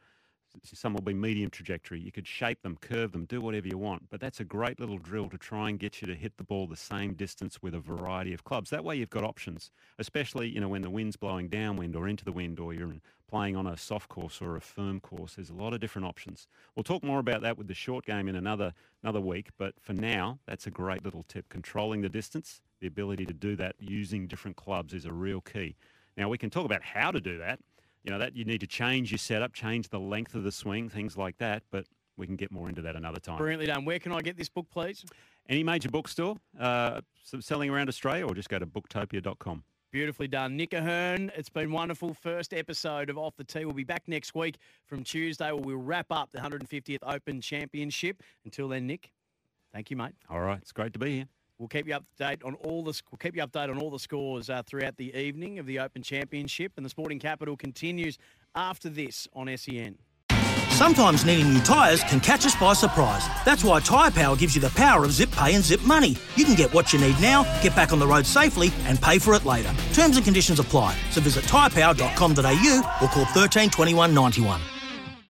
some 0.63 0.93
will 0.93 1.01
be 1.01 1.13
medium 1.13 1.49
trajectory. 1.49 1.99
You 1.99 2.11
could 2.11 2.27
shape 2.27 2.61
them, 2.61 2.77
curve 2.81 3.11
them, 3.11 3.25
do 3.25 3.41
whatever 3.41 3.67
you 3.67 3.77
want. 3.77 4.09
But 4.09 4.19
that's 4.19 4.39
a 4.39 4.43
great 4.43 4.79
little 4.79 4.97
drill 4.97 5.29
to 5.29 5.37
try 5.37 5.69
and 5.69 5.79
get 5.79 6.01
you 6.01 6.07
to 6.07 6.15
hit 6.15 6.37
the 6.37 6.43
ball 6.43 6.67
the 6.67 6.75
same 6.75 7.13
distance 7.13 7.61
with 7.61 7.73
a 7.73 7.79
variety 7.79 8.33
of 8.33 8.43
clubs. 8.43 8.69
That 8.69 8.83
way 8.83 8.95
you've 8.95 9.09
got 9.09 9.23
options, 9.23 9.71
especially 9.97 10.49
you 10.49 10.59
know 10.59 10.69
when 10.69 10.81
the 10.81 10.89
wind's 10.89 11.15
blowing 11.17 11.49
downwind 11.49 11.95
or 11.95 12.07
into 12.07 12.25
the 12.25 12.31
wind 12.31 12.59
or 12.59 12.73
you're 12.73 12.95
playing 13.29 13.55
on 13.55 13.67
a 13.67 13.77
soft 13.77 14.09
course 14.09 14.41
or 14.41 14.55
a 14.55 14.61
firm 14.61 14.99
course. 14.99 15.35
There's 15.35 15.51
a 15.51 15.53
lot 15.53 15.73
of 15.73 15.79
different 15.79 16.07
options. 16.07 16.47
We'll 16.75 16.83
talk 16.83 17.03
more 17.03 17.19
about 17.19 17.41
that 17.41 17.57
with 17.57 17.67
the 17.67 17.73
short 17.73 18.05
game 18.05 18.27
in 18.27 18.35
another 18.35 18.73
another 19.03 19.21
week. 19.21 19.49
But 19.57 19.75
for 19.79 19.93
now, 19.93 20.39
that's 20.45 20.67
a 20.67 20.71
great 20.71 21.03
little 21.03 21.25
tip. 21.27 21.47
Controlling 21.49 22.01
the 22.01 22.09
distance, 22.09 22.61
the 22.81 22.87
ability 22.87 23.25
to 23.25 23.33
do 23.33 23.55
that 23.57 23.75
using 23.79 24.27
different 24.27 24.57
clubs 24.57 24.93
is 24.93 25.05
a 25.05 25.13
real 25.13 25.41
key. 25.41 25.75
Now 26.17 26.27
we 26.27 26.37
can 26.37 26.49
talk 26.49 26.65
about 26.65 26.83
how 26.83 27.11
to 27.11 27.21
do 27.21 27.37
that 27.37 27.59
you 28.03 28.11
know 28.11 28.19
that 28.19 28.35
you 28.35 28.45
need 28.45 28.61
to 28.61 28.67
change 28.67 29.11
your 29.11 29.17
setup, 29.17 29.53
change 29.53 29.89
the 29.89 29.99
length 29.99 30.35
of 30.35 30.43
the 30.43 30.51
swing, 30.51 30.89
things 30.89 31.17
like 31.17 31.37
that. 31.37 31.63
But 31.71 31.85
we 32.17 32.27
can 32.27 32.35
get 32.35 32.51
more 32.51 32.69
into 32.69 32.81
that 32.81 32.95
another 32.95 33.19
time. 33.19 33.37
Brilliantly 33.37 33.67
done. 33.67 33.85
Where 33.85 33.99
can 33.99 34.11
I 34.11 34.21
get 34.21 34.37
this 34.37 34.49
book, 34.49 34.67
please? 34.71 35.03
Any 35.47 35.63
major 35.63 35.89
bookstore 35.89 36.35
uh, 36.59 37.01
selling 37.39 37.69
around 37.69 37.89
Australia, 37.89 38.25
or 38.27 38.35
just 38.35 38.49
go 38.49 38.59
to 38.59 38.67
booktopia.com. 38.67 39.63
Beautifully 39.91 40.27
done. 40.27 40.55
Nick 40.55 40.75
O'Hern, 40.75 41.31
it's 41.35 41.49
been 41.49 41.71
wonderful. 41.71 42.13
First 42.13 42.53
episode 42.53 43.09
of 43.09 43.17
Off 43.17 43.35
the 43.37 43.43
Tee. 43.43 43.65
We'll 43.65 43.73
be 43.73 43.83
back 43.83 44.03
next 44.05 44.35
week 44.35 44.57
from 44.85 45.03
Tuesday 45.03 45.51
where 45.51 45.61
we'll 45.61 45.77
wrap 45.77 46.05
up 46.11 46.31
the 46.31 46.37
150th 46.37 46.99
Open 47.01 47.41
Championship. 47.41 48.21
Until 48.45 48.67
then, 48.67 48.85
Nick, 48.85 49.11
thank 49.73 49.89
you, 49.89 49.97
mate. 49.97 50.13
All 50.29 50.41
right, 50.41 50.59
it's 50.61 50.71
great 50.71 50.93
to 50.93 50.99
be 50.99 51.15
here. 51.15 51.27
We'll 51.59 51.67
keep 51.67 51.87
you 51.87 51.93
up 51.93 52.05
to 52.17 52.23
date 52.23 52.41
on 52.43 52.55
all 52.55 52.83
the 52.83 52.99
we'll 53.11 53.17
keep 53.19 53.35
you 53.35 53.45
updated 53.45 53.71
on 53.71 53.79
all 53.79 53.91
the 53.91 53.99
scores 53.99 54.49
uh, 54.49 54.63
throughout 54.65 54.95
the 54.97 55.13
evening 55.13 55.59
of 55.59 55.65
the 55.65 55.79
Open 55.79 56.01
Championship, 56.01 56.71
and 56.77 56.85
the 56.85 56.89
Sporting 56.89 57.19
Capital 57.19 57.57
continues 57.57 58.17
after 58.55 58.89
this 58.89 59.27
on 59.33 59.55
SEN. 59.57 59.97
Sometimes 60.69 61.25
needing 61.25 61.53
new 61.53 61.59
tyres 61.59 62.01
can 62.05 62.21
catch 62.21 62.45
us 62.45 62.55
by 62.55 62.71
surprise. 62.71 63.27
That's 63.43 63.65
why 63.65 63.81
Tyre 63.81 64.11
Power 64.11 64.37
gives 64.37 64.55
you 64.55 64.61
the 64.61 64.69
power 64.69 65.03
of 65.03 65.11
zip 65.11 65.29
pay 65.31 65.53
and 65.53 65.61
zip 65.61 65.81
money. 65.81 66.15
You 66.37 66.45
can 66.45 66.55
get 66.55 66.73
what 66.73 66.93
you 66.93 66.99
need 66.99 67.19
now, 67.19 67.43
get 67.61 67.75
back 67.75 67.91
on 67.91 67.99
the 67.99 68.07
road 68.07 68.25
safely, 68.25 68.71
and 68.85 69.01
pay 69.01 69.19
for 69.19 69.33
it 69.33 69.43
later. 69.43 69.73
Terms 69.93 70.15
and 70.15 70.23
conditions 70.23 70.59
apply. 70.59 70.97
So 71.11 71.19
visit 71.19 71.43
tyrepower.com.au 71.43 72.97
or 73.01 73.07
call 73.09 73.25
13 73.25 73.69
21 73.69 74.13
91. 74.13 74.61